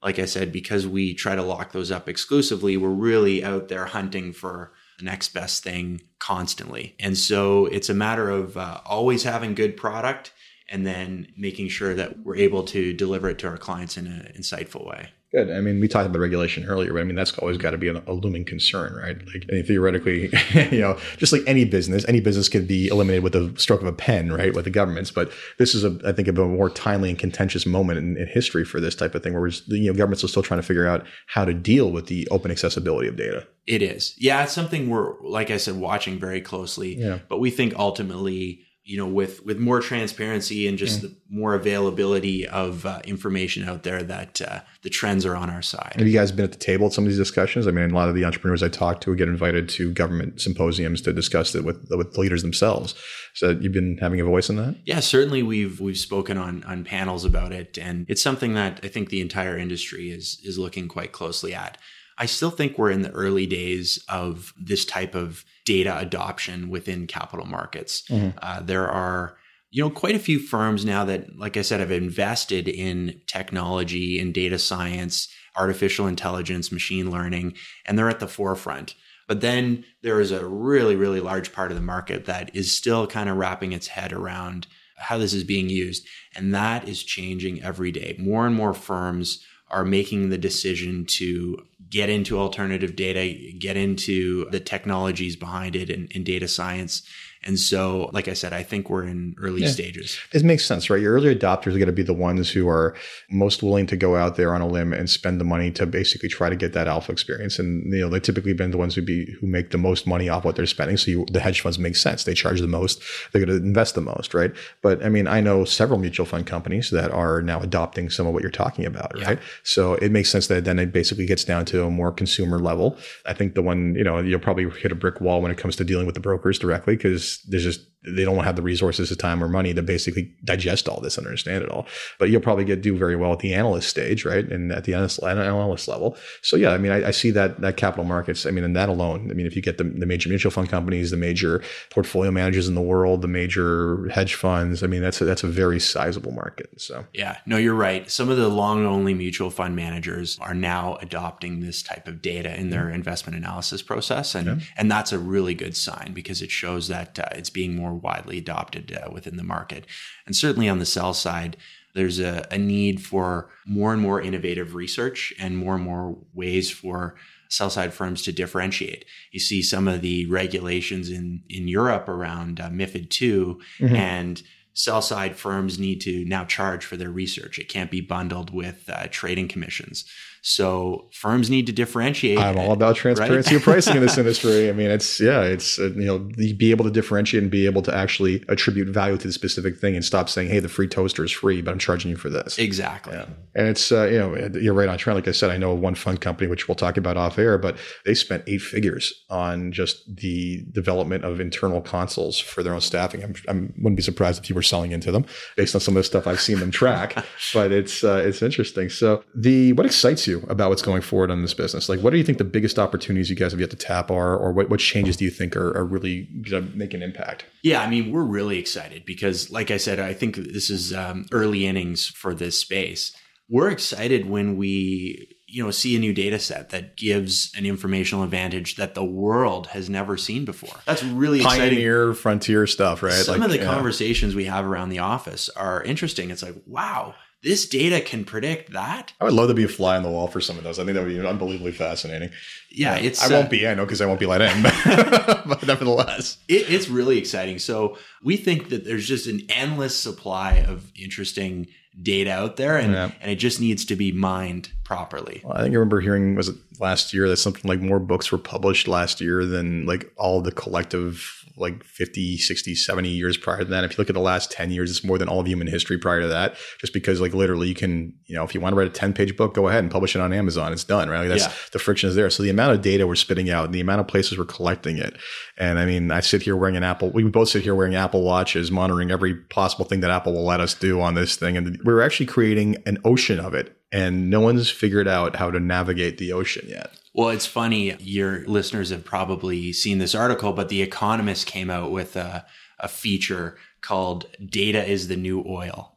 like 0.04 0.20
I 0.20 0.26
said, 0.26 0.52
because 0.52 0.88
we 0.88 1.14
try 1.14 1.36
to 1.36 1.44
lock 1.44 1.72
those 1.72 1.92
up 1.92 2.10
exclusively, 2.10 2.78
we're 2.78 2.90
really 2.90 3.44
out 3.44 3.68
there 3.68 3.86
hunting 3.86 4.34
for 4.34 4.72
the 4.98 5.06
next 5.06 5.34
best 5.34 5.64
thing 5.64 6.02
constantly. 6.20 6.96
And 7.00 7.18
so 7.18 7.68
it's 7.68 7.90
a 7.90 7.94
matter 7.94 8.30
of 8.30 8.58
uh, 8.58 8.82
always 8.86 9.24
having 9.24 9.56
good 9.56 9.78
product 9.78 10.34
and 10.72 10.88
then 10.88 11.28
making 11.38 11.68
sure 11.68 11.94
that 11.94 12.20
we're 12.24 12.38
able 12.38 12.64
to 12.64 12.94
deliver 12.94 13.30
it 13.30 13.38
to 13.40 13.48
our 13.48 13.58
clients 13.58 13.98
in 13.98 14.08
an 14.08 14.32
insightful 14.38 14.88
way. 14.88 15.10
Good. 15.34 15.50
I 15.50 15.62
mean, 15.62 15.80
we 15.80 15.88
talked 15.88 16.08
about 16.08 16.20
regulation 16.20 16.66
earlier, 16.66 16.92
but 16.92 17.00
I 17.00 17.04
mean, 17.06 17.16
that's 17.16 17.38
always 17.38 17.58
got 17.58 17.72
to 17.72 17.78
be 17.78 17.88
a, 17.88 17.94
looming 18.12 18.44
concern, 18.44 18.94
right? 18.96 19.18
Like, 19.28 19.66
theoretically, 19.66 20.30
you 20.72 20.82
know, 20.82 21.00
just 21.18 21.32
like 21.32 21.42
any 21.48 21.64
business, 21.64 22.04
any 22.10 22.20
business 22.20 22.50
could 22.50 22.68
be 22.68 22.90
eliminated 22.90 23.24
with 23.24 23.36
a 23.36 23.58
stroke 23.58 23.80
of 23.80 23.88
a 23.88 23.94
pen, 23.94 24.34
right? 24.34 24.54
With 24.54 24.66
the 24.66 24.72
governments. 24.72 25.10
But 25.10 25.32
this 25.58 25.74
is, 25.74 25.86
a, 25.86 25.98
I 26.06 26.12
think, 26.12 26.28
a 26.28 26.34
more 26.34 26.70
timely 26.70 27.10
and 27.10 27.18
contentious 27.18 27.66
moment 27.66 28.00
in, 28.00 28.18
in 28.18 28.28
history 28.28 28.66
for 28.66 28.82
this 28.82 28.94
type 28.94 29.16
of 29.16 29.24
thing, 29.24 29.34
where 29.34 29.48
you 29.68 29.92
know, 29.92 29.98
governments 29.98 30.22
are 30.26 30.28
still 30.28 30.44
trying 30.44 30.60
to 30.60 30.68
figure 30.68 30.86
out 30.86 31.06
how 31.28 31.46
to 31.46 31.54
deal 31.54 31.92
with 31.92 32.08
the 32.08 32.28
open 32.30 32.52
accessibility 32.52 33.08
of 33.08 33.16
data. 33.16 33.48
It 33.68 33.82
is. 33.82 34.16
Yeah. 34.18 34.44
It's 34.44 34.52
something 34.52 34.90
we're, 34.90 35.14
like 35.22 35.50
I 35.50 35.58
said, 35.58 35.78
watching 35.78 36.20
very 36.20 36.42
closely. 36.42 36.98
Yeah. 36.98 37.20
But 37.30 37.40
we 37.40 37.52
think 37.52 37.74
ultimately, 37.78 38.66
you 38.84 38.98
know 38.98 39.08
with 39.08 39.46
with 39.46 39.60
more 39.60 39.80
transparency 39.80 40.68
and 40.68 40.78
just 40.78 41.04
mm. 41.04 41.16
more 41.30 41.54
availability 41.54 42.48
of 42.48 42.86
uh, 42.86 43.00
information 43.06 43.68
out 43.68 43.84
there 43.84 44.02
that 44.02 44.42
uh, 44.42 44.60
the 44.82 44.90
trends 44.90 45.26
are 45.26 45.36
on 45.36 45.50
our 45.50 45.62
side. 45.62 45.94
Have 45.98 46.08
you 46.08 46.14
guys 46.14 46.32
been 46.32 46.46
at 46.46 46.52
the 46.52 46.58
table 46.58 46.88
at 46.88 46.94
some 46.94 47.04
of 47.04 47.10
these 47.10 47.18
discussions? 47.18 47.68
I 47.68 47.72
mean 47.72 47.92
a 47.92 47.94
lot 47.94 48.10
of 48.10 48.16
the 48.16 48.26
entrepreneurs 48.26 48.64
i 48.64 48.70
talk 48.70 49.02
to 49.02 49.16
get 49.16 49.28
invited 49.28 49.70
to 49.70 49.92
government 49.92 50.42
symposiums 50.42 51.02
to 51.02 51.14
discuss 51.14 51.54
it 51.54 51.64
with 51.64 51.88
with 51.92 52.18
leaders 52.18 52.42
themselves. 52.42 52.96
So 53.34 53.52
you've 53.52 53.74
been 53.74 53.98
having 54.00 54.20
a 54.20 54.26
voice 54.26 54.50
in 54.50 54.56
that? 54.58 54.76
Yeah 54.86 55.00
certainly 55.00 55.44
we've 55.44 55.80
we've 55.80 55.98
spoken 55.98 56.38
on 56.38 56.64
on 56.64 56.84
panels 56.84 57.24
about 57.24 57.52
it 57.52 57.78
and 57.78 58.06
it's 58.10 58.22
something 58.22 58.54
that 58.56 58.80
i 58.84 58.88
think 58.88 59.10
the 59.10 59.22
entire 59.22 59.58
industry 59.58 60.10
is 60.10 60.40
is 60.44 60.58
looking 60.58 60.88
quite 60.88 61.12
closely 61.12 61.54
at. 61.54 61.78
I 62.18 62.26
still 62.26 62.52
think 62.52 62.78
we're 62.78 62.92
in 62.92 63.02
the 63.02 63.12
early 63.12 63.48
days 63.48 64.04
of 64.08 64.54
this 64.56 64.86
type 64.86 65.16
of 65.16 65.44
data 65.66 65.98
adoption 65.98 66.70
within 66.70 67.08
capital 67.08 67.46
markets. 67.46 68.04
Mm-hmm. 68.10 68.38
Uh, 68.42 68.62
there 68.62 68.88
are 68.88 69.38
you 69.72 69.82
know 69.82 69.90
quite 69.90 70.16
a 70.16 70.20
few 70.20 70.38
firms 70.38 70.86
now 70.86 71.06
that 71.06 71.38
like 71.38 71.58
i 71.58 71.62
said 71.62 71.80
have 71.80 71.92
invested 71.92 72.68
in 72.68 73.20
technology 73.26 74.20
and 74.20 74.34
data 74.34 74.60
science 74.60 75.30
artificial 75.56 76.08
intelligence 76.08 76.72
machine 76.72 77.10
learning 77.10 77.54
and 77.86 77.98
they're 77.98 78.10
at 78.10 78.20
the 78.20 78.28
forefront 78.28 78.96
but 79.28 79.42
then 79.42 79.84
there 80.04 80.20
is 80.20 80.32
a 80.32 80.46
really 80.46 80.96
really 80.96 81.22
large 81.22 81.52
part 81.54 81.72
of 81.72 81.78
the 81.78 81.84
market 81.84 82.26
that 82.26 82.54
is 82.54 82.76
still 82.76 83.08
kind 83.08 83.30
of 83.30 83.38
wrapping 83.38 83.72
its 83.72 83.88
head 83.88 84.12
around 84.12 84.68
how 84.98 85.18
this 85.18 85.34
is 85.34 85.44
being 85.44 85.70
used 85.70 86.06
and 86.36 86.54
that 86.54 86.88
is 86.88 87.02
changing 87.04 87.64
every 87.64 87.92
day 87.92 88.16
more 88.20 88.46
and 88.46 88.56
more 88.56 88.74
firms 88.74 89.44
are 89.70 89.86
making 89.86 90.30
the 90.30 90.38
decision 90.38 91.06
to 91.06 91.58
get 91.92 92.10
into 92.10 92.40
alternative 92.40 92.96
data, 92.96 93.54
get 93.60 93.78
into 93.78 94.50
the 94.50 94.60
technologies 94.60 95.36
behind 95.36 95.76
it 95.76 95.90
and, 95.90 96.12
and 96.16 96.26
data 96.26 96.48
science 96.48 97.04
and 97.44 97.60
so, 97.60 98.12
like 98.14 98.28
I 98.28 98.34
said, 98.34 98.54
I 98.54 98.62
think 98.62 98.90
we're 98.90 99.04
in 99.04 99.36
early 99.40 99.62
yeah. 99.62 99.70
stages. 99.70 100.20
It 100.32 100.44
makes 100.44 100.64
sense, 100.64 100.92
right? 100.92 101.02
Your 101.02 101.14
early 101.14 101.36
adopters 101.36 101.68
are 101.68 101.80
going 101.80 101.88
to 101.88 101.92
be 101.92 102.04
the 102.04 102.14
ones 102.14 102.52
who 102.52 102.70
are 102.70 102.96
most 103.32 103.64
willing 103.64 103.88
to 103.88 103.98
go 103.98 104.16
out 104.16 104.36
there 104.36 104.54
on 104.54 104.62
a 104.62 104.68
limb 104.68 104.94
and 104.94 105.10
spend 105.10 105.40
the 105.40 105.44
money 105.44 105.72
to 105.72 105.88
basically 105.88 106.30
try 106.30 106.50
to 106.50 106.56
get 106.56 106.74
that 106.74 106.88
alpha 106.88 107.12
experience. 107.12 107.58
And, 107.58 107.92
you 107.92 108.02
know, 108.02 108.10
they 108.10 108.20
typically 108.20 108.54
been 108.54 108.70
the 108.70 108.78
ones 108.78 108.94
who 108.94 109.02
be, 109.02 109.26
who 109.40 109.48
make 109.48 109.72
the 109.72 109.80
most 109.80 110.06
money 110.06 110.30
off 110.30 110.46
what 110.46 110.56
they're 110.56 110.68
spending. 110.68 110.98
So 110.98 111.10
you, 111.10 111.26
the 111.32 111.40
hedge 111.40 111.62
funds 111.62 111.80
make 111.80 111.96
sense. 111.96 112.26
They 112.26 112.36
charge 112.36 112.62
the 112.62 112.68
most. 112.68 113.02
They're 113.32 113.44
going 113.44 113.58
to 113.60 113.66
invest 113.66 113.96
the 113.96 114.02
most, 114.02 114.36
right? 114.36 114.52
But 114.84 115.04
I 115.04 115.10
mean, 115.10 115.26
I 115.26 115.42
know 115.42 115.66
several 115.66 115.98
mutual 115.98 116.28
fund 116.28 116.46
companies 116.46 116.92
that 116.92 117.10
are 117.12 117.42
now 117.42 117.60
adopting 117.60 118.12
some 118.12 118.28
of 118.28 118.34
what 118.34 118.44
you're 118.44 118.52
talking 118.52 118.86
about, 118.86 119.20
right? 119.20 119.40
So 119.64 119.96
it 119.96 120.12
makes 120.12 120.30
sense 120.30 120.46
that 120.48 120.66
then 120.66 120.78
it 120.78 120.94
basically 120.94 121.26
gets 121.26 121.44
down 121.44 121.66
to 121.66 121.86
a 121.86 121.90
more 121.90 122.12
consumer 122.12 122.60
level. 122.60 122.98
I 123.26 123.34
think 123.34 123.56
the 123.56 123.64
one, 123.64 123.96
you 123.96 124.04
know, 124.04 124.20
you'll 124.20 124.40
probably 124.40 124.70
hit 124.80 124.92
a 124.92 124.96
brick 124.96 125.22
wall 125.22 125.42
when 125.42 125.50
it 125.50 125.58
comes 125.58 125.76
to 125.78 125.84
dealing 125.84 126.06
with 126.06 126.14
the 126.14 126.22
brokers 126.22 126.60
directly 126.60 126.96
because 126.96 127.31
there's 127.40 127.64
just 127.64 127.91
they 128.04 128.24
don't 128.24 128.44
have 128.44 128.56
the 128.56 128.62
resources, 128.62 129.12
of 129.12 129.18
time, 129.18 129.44
or 129.44 129.48
money 129.48 129.74
to 129.74 129.82
basically 129.82 130.34
digest 130.44 130.88
all 130.88 131.00
this 131.02 131.18
and 131.18 131.28
understand 131.28 131.64
it 131.64 131.70
all. 131.70 131.86
But 132.18 132.30
you'll 132.30 132.42
probably 132.42 132.66
get 132.66 132.82
do 132.82 132.98
very 132.98 133.16
well 133.16 133.32
at 133.32 133.40
the 133.40 133.54
analyst 133.54 133.90
stage, 133.90 134.26
right? 134.26 134.46
And 134.46 134.72
at 134.72 134.86
the 134.86 134.94
analyst, 134.94 135.22
analyst 135.24 135.88
level. 135.88 136.18
So 136.42 136.56
yeah, 136.56 136.72
I 136.72 136.78
mean, 136.78 136.92
I, 136.92 137.08
I, 137.08 137.12
see 137.12 137.30
that 137.32 137.62
that 137.62 137.78
capital 137.78 138.06
markets. 138.06 138.46
I 138.46 138.52
mean, 138.52 138.64
and 138.64 138.76
that 138.76 138.90
alone. 138.90 139.30
I 139.30 139.34
mean, 139.34 139.46
if 139.46 139.56
you 139.56 139.62
get 139.62 139.78
the, 139.78 139.84
the 139.84 140.06
major 140.06 140.30
mutual 140.30 140.52
fund 140.52 140.70
companies, 140.70 141.12
the 141.12 141.18
major 141.18 141.64
portfolio 141.92 142.32
managers 142.32 142.68
in 142.68 142.74
the 142.74 142.82
world, 142.82 143.22
the 143.22 143.28
major 143.28 144.08
hedge 144.10 144.34
funds, 144.34 144.84
I 144.84 144.88
mean, 144.88 145.02
that's 145.02 145.22
a, 145.22 145.26
that's 145.26 145.44
a 145.44 145.48
very 145.48 145.80
sizable 145.80 146.32
market. 146.32 146.82
So 146.82 147.06
yeah, 147.14 147.38
no, 147.46 147.58
you're 147.58 147.76
right. 147.76 148.10
Some 148.10 148.30
of 148.30 148.38
the 148.38 148.50
long 148.50 148.86
only 148.86 149.14
mutual 149.14 149.52
fund 149.52 149.76
managers 149.76 150.40
are 150.42 150.56
now 150.56 150.96
adopting 151.02 151.60
this 151.60 151.84
type 151.84 152.08
of 152.08 152.22
data 152.22 152.58
in 152.60 152.72
their 152.72 152.90
investment 152.90 153.38
analysis 153.38 153.82
process, 153.82 154.34
and 154.34 154.48
yeah. 154.48 154.60
and 154.78 154.90
that's 154.90 155.12
a 155.12 155.20
really 155.20 155.54
good 155.54 155.76
sign 155.76 156.14
because 156.14 156.42
it 156.42 156.50
shows 156.50 156.88
that 156.88 157.20
uh, 157.20 157.26
it's 157.34 157.50
being 157.50 157.76
more 157.76 157.91
more 157.92 158.00
widely 158.00 158.38
adopted 158.38 158.98
uh, 158.98 159.10
within 159.12 159.38
the 159.38 159.44
market. 159.44 159.86
And 160.26 160.36
certainly 160.36 160.70
on 160.70 160.80
the 160.80 160.86
sell 160.86 161.14
side, 161.14 161.58
there's 161.94 162.20
a, 162.20 162.48
a 162.52 162.58
need 162.58 163.02
for 163.02 163.50
more 163.66 163.94
and 163.94 164.02
more 164.02 164.22
innovative 164.22 164.76
research 164.76 165.34
and 165.40 165.58
more 165.58 165.76
and 165.76 165.84
more 165.84 166.18
ways 166.34 166.72
for 166.72 167.16
sell 167.50 167.70
side 167.70 167.94
firms 167.94 168.22
to 168.22 168.32
differentiate. 168.32 169.04
You 169.32 169.40
see 169.40 169.62
some 169.62 169.88
of 169.88 170.02
the 170.02 170.26
regulations 170.28 171.10
in, 171.10 171.44
in 171.50 171.68
Europe 171.68 172.08
around 172.08 172.62
uh, 172.62 172.70
MIFID 172.70 173.22
II 173.22 173.58
mm-hmm. 173.80 173.96
and 173.96 174.42
sell 174.74 175.02
side 175.02 175.36
firms 175.36 175.78
need 175.78 176.00
to 176.02 176.24
now 176.24 176.46
charge 176.46 176.86
for 176.86 176.96
their 176.96 177.12
research. 177.12 177.60
It 177.60 177.68
can't 177.68 177.92
be 177.92 178.00
bundled 178.00 178.54
with 178.54 178.90
uh, 178.90 179.08
trading 179.12 179.50
commissions. 179.50 180.06
So 180.44 181.08
firms 181.14 181.52
need 181.52 181.68
to 181.68 181.72
differentiate. 181.72 182.40
I'm 182.40 182.58
all 182.58 182.72
about 182.72 182.96
transparency 182.96 183.52
right? 183.52 183.58
of 183.58 183.64
pricing 183.64 183.96
in 183.96 184.02
this 184.02 184.18
industry. 184.18 184.70
I 184.70 184.72
mean, 184.72 184.90
it's 184.90 185.20
yeah, 185.20 185.44
it's 185.44 185.78
uh, 185.78 185.92
you 185.92 186.06
know, 186.06 186.18
be 186.18 186.72
able 186.72 186.84
to 186.86 186.90
differentiate 186.92 187.44
and 187.44 187.52
be 187.52 187.68
able 187.68 187.84
to 187.84 187.94
actually 187.94 188.44
attribute 188.50 188.88
value 188.88 189.18
to 189.18 189.28
the 189.28 189.34
specific 189.34 189.78
thing 189.78 189.96
and 189.96 190.04
stop 190.04 190.30
saying, 190.30 190.50
"Hey, 190.50 190.60
the 190.60 190.68
free 190.68 190.88
toaster 190.88 191.24
is 191.24 191.32
free, 191.32 191.62
but 191.62 191.72
I'm 191.72 191.78
charging 191.78 192.10
you 192.10 192.18
for 192.18 192.32
this." 192.32 192.58
Exactly. 192.58 193.14
Yeah. 193.14 193.26
And 193.54 193.68
it's 193.68 193.92
uh, 193.92 194.06
you 194.06 194.18
know, 194.18 194.50
you're 194.60 194.74
right 194.74 194.90
on 194.90 194.98
trend. 194.98 195.16
Like 195.16 195.28
I 195.28 195.32
said, 195.32 195.52
I 195.52 195.58
know 195.58 195.76
one 195.76 195.94
fund 195.94 196.22
company 196.22 196.50
which 196.50 196.68
we'll 196.68 196.76
talk 196.76 196.98
about 196.98 197.18
off 197.18 197.38
air, 197.38 197.60
but 197.60 197.78
they 198.06 198.16
spent 198.16 198.44
eight 198.48 198.64
figures 198.64 199.14
on 199.30 199.72
just 199.72 200.04
the 200.16 200.66
development 200.72 201.24
of 201.24 201.40
internal 201.40 201.82
consoles 201.82 202.40
for 202.40 202.64
their 202.64 202.74
own 202.74 202.82
staffing. 202.82 203.24
I'm, 203.24 203.36
I 203.48 203.54
wouldn't 203.78 203.96
be 203.96 204.02
surprised 204.02 204.44
if 204.44 204.50
you 204.50 204.56
were 204.56 204.64
selling 204.64 204.92
into 204.92 205.12
them 205.12 205.26
based 205.56 205.76
on 205.76 205.82
some 205.82 205.96
of 205.96 206.00
the 206.00 206.04
stuff 206.04 206.26
I've 206.26 206.42
seen 206.42 206.60
them 206.60 206.72
track. 206.72 207.14
but 207.54 207.72
it's 207.72 208.04
uh, 208.04 208.24
it's 208.26 208.42
interesting. 208.42 208.90
So 208.90 209.24
the 209.36 209.74
what 209.74 209.86
excites 209.86 210.26
you 210.26 210.31
you 210.32 210.46
about 210.50 210.70
what's 210.70 210.82
going 210.82 211.02
forward 211.02 211.32
on 211.32 211.42
this 211.42 211.54
business? 211.54 211.90
Like, 211.90 212.00
what 212.00 212.12
do 212.12 212.18
you 212.18 212.24
think 212.24 212.38
the 212.38 212.44
biggest 212.44 212.80
opportunities 212.80 213.30
you 213.30 213.36
guys 213.36 213.52
have 213.52 213.60
yet 213.60 213.70
to 213.72 213.76
tap 213.76 214.10
are, 214.10 214.36
or 214.36 214.52
what, 214.52 214.70
what 214.70 214.80
changes 214.80 215.18
do 215.18 215.26
you 215.26 215.32
think 215.32 215.56
are, 215.56 215.78
are 215.78 215.86
really 215.86 216.24
going 216.50 216.72
to 216.72 216.78
make 216.78 216.94
an 216.94 217.04
impact? 217.04 217.46
Yeah, 217.64 217.82
I 217.82 217.90
mean, 217.90 218.12
we're 218.12 218.24
really 218.24 218.58
excited 218.58 219.06
because, 219.06 219.52
like 219.52 219.72
I 219.72 219.78
said, 219.78 220.00
I 220.00 220.14
think 220.14 220.36
this 220.36 220.70
is 220.70 220.94
um, 220.94 221.26
early 221.32 221.66
innings 221.66 222.08
for 222.08 222.34
this 222.34 222.60
space. 222.60 223.16
We're 223.50 223.70
excited 223.70 224.30
when 224.30 224.56
we 224.58 225.36
you 225.52 225.64
know 225.64 225.70
see 225.70 225.96
a 225.96 226.00
new 226.00 226.14
data 226.14 226.40
set 226.40 226.70
that 226.70 226.96
gives 226.96 227.52
an 227.56 227.66
informational 227.66 228.24
advantage 228.24 228.78
that 228.78 228.96
the 228.96 229.04
world 229.04 229.68
has 229.68 229.90
never 229.90 230.16
seen 230.16 230.46
before 230.46 230.80
that's 230.86 231.04
really 231.04 231.42
pioneer 231.42 232.12
exciting. 232.12 232.22
frontier 232.22 232.66
stuff 232.66 233.04
right 233.04 233.14
some 233.14 233.40
like, 233.40 233.46
of 233.46 233.52
the 233.52 233.58
yeah. 233.58 233.66
conversations 233.66 234.34
we 234.34 234.46
have 234.46 234.66
around 234.66 234.90
the 234.90 235.00
office 235.00 235.50
are 235.50 235.84
interesting 235.84 236.32
it's 236.32 236.42
like 236.42 236.56
wow 236.66 237.14
this 237.44 237.68
data 237.68 238.02
can 238.02 238.24
predict 238.24 238.72
that. 238.74 239.14
I 239.20 239.24
would 239.24 239.34
love 239.34 239.48
to 239.48 239.54
be 239.54 239.64
a 239.64 239.68
fly 239.68 239.98
on 239.98 240.04
the 240.04 240.10
wall 240.10 240.28
for 240.28 240.40
some 240.40 240.58
of 240.58 240.64
those. 240.64 240.78
I 240.78 240.86
think 240.86 240.96
that 240.96 241.04
would 241.04 241.14
be 241.14 241.26
unbelievably 241.26 241.72
fascinating. 241.72 242.30
Yeah, 242.70 242.96
yeah. 242.98 243.06
it's. 243.08 243.24
I 243.24 243.34
won't 243.34 243.48
uh, 243.48 243.50
be. 243.50 243.68
I 243.68 243.74
know 243.74 243.86
because 243.86 244.02
I 244.02 244.06
won't 244.06 244.20
be 244.20 244.28
let 244.28 244.42
in, 244.42 244.64
but, 244.64 245.48
but 245.48 245.66
nevertheless, 245.66 246.38
it, 246.48 246.70
it's 246.70 246.88
really 246.88 247.18
exciting. 247.18 247.58
So 247.58 247.98
we 248.24 248.38
think 248.38 248.70
that 248.70 248.86
there's 248.86 249.08
just 249.08 249.28
an 249.28 249.42
endless 249.50 249.98
supply 249.98 250.60
of 250.68 250.92
interesting 250.96 251.68
data 252.00 252.32
out 252.32 252.58
there, 252.58 252.78
and 252.78 252.94
yeah. 252.94 253.12
and 253.22 253.32
it 253.32 253.38
just 253.38 253.60
needs 253.60 253.86
to 253.86 253.96
be 253.96 254.12
mined 254.12 254.70
properly. 254.84 255.42
Well, 255.44 255.54
I 255.54 255.64
think 255.64 255.74
I 255.74 255.78
remember 255.78 256.00
hearing 256.00 256.36
was 256.36 256.50
it 256.50 256.58
last 256.80 257.14
year 257.14 257.28
that 257.28 257.38
something 257.38 257.68
like 257.68 257.82
more 257.82 258.00
books 258.00 258.32
were 258.32 258.38
published 258.38 258.88
last 258.88 259.20
year 259.20 259.46
than 259.46 259.86
like 259.88 260.12
all 260.16 260.42
the 260.42 260.52
collective 260.52 261.41
like 261.62 261.84
50, 261.84 262.38
60, 262.38 262.76
70 262.76 263.10
years 263.10 263.38
prior 263.38 263.60
to 263.60 263.66
that. 263.66 263.84
If 263.84 263.92
you 263.92 263.98
look 263.98 264.10
at 264.10 264.14
the 264.14 264.20
last 264.20 264.52
10 264.52 264.72
years, 264.72 264.92
it's 264.92 265.04
more 265.04 265.18
than 265.18 265.30
all 265.30 265.40
of 265.40 265.48
human 265.48 265.68
history 265.68 265.98
prior 265.98 266.22
to 266.22 266.28
that. 266.28 266.56
Just 266.80 266.94
because 266.94 267.22
like 267.22 267.34
literally 267.34 267.70
you 267.70 267.76
can, 267.76 268.14
you 268.26 268.36
know, 268.36 268.44
if 268.44 268.54
you 268.54 268.62
want 268.62 268.74
to 268.74 268.78
write 268.78 268.88
a 268.88 268.92
10 268.92 269.14
page 269.14 269.38
book, 269.38 269.54
go 269.54 269.68
ahead 269.68 269.84
and 269.84 269.92
publish 269.92 270.16
it 270.16 270.20
on 270.20 270.34
Amazon. 270.34 270.74
It's 270.74 270.84
done, 270.84 271.10
right? 271.10 271.20
Like 271.20 271.30
that's 271.30 271.46
yeah. 271.46 271.54
the 271.72 271.80
friction 271.80 272.10
is 272.10 272.16
there. 272.16 272.30
So 272.30 272.44
the 272.44 272.50
amount 272.50 272.74
of 272.74 272.82
data 272.82 273.08
we're 273.08 273.16
spitting 273.16 273.50
out 273.50 273.66
and 273.66 273.74
the 273.74 273.82
amount 273.82 274.02
of 274.02 274.08
places 274.08 274.38
we're 274.38 274.46
collecting 274.46 274.98
it. 274.98 275.16
And 275.58 275.80
I 275.80 275.86
mean, 275.86 276.12
I 276.12 276.20
sit 276.20 276.42
here 276.42 276.56
wearing 276.56 276.76
an 276.76 276.84
Apple, 276.84 277.12
we 277.12 277.24
both 277.24 277.50
sit 277.50 277.64
here 277.64 277.76
wearing 277.76 277.96
Apple 277.96 278.24
watches, 278.24 278.72
monitoring 278.72 279.12
every 279.12 279.36
possible 279.36 279.86
thing 279.86 280.02
that 280.02 280.12
Apple 280.12 280.34
will 280.34 280.46
let 280.46 280.60
us 280.60 280.74
do 280.74 281.00
on 281.00 281.14
this 281.14 281.36
thing. 281.36 281.56
And 281.58 281.80
we're 281.84 282.02
actually 282.02 282.26
creating 282.26 282.78
an 282.86 282.98
ocean 283.06 283.40
of 283.40 283.54
it. 283.54 283.78
And 283.92 284.30
no 284.30 284.40
one's 284.40 284.70
figured 284.70 285.08
out 285.08 285.36
how 285.36 285.52
to 285.52 285.60
navigate 285.60 286.18
the 286.18 286.32
ocean 286.32 286.66
yet. 286.68 286.98
Well, 287.14 287.30
it's 287.30 287.46
funny. 287.46 287.96
Your 288.00 288.46
listeners 288.46 288.90
have 288.90 289.04
probably 289.04 289.74
seen 289.74 289.98
this 289.98 290.16
article, 290.16 290.54
but 290.54 290.70
The 290.70 290.82
Economist 290.82 291.46
came 291.46 291.70
out 291.70 291.92
with 291.92 292.16
a, 292.16 292.46
a 292.80 292.88
feature 292.88 293.58
called 293.82 294.26
Data 294.44 294.84
is 294.84 295.08
the 295.08 295.18
New 295.18 295.44
Oil. 295.48 295.96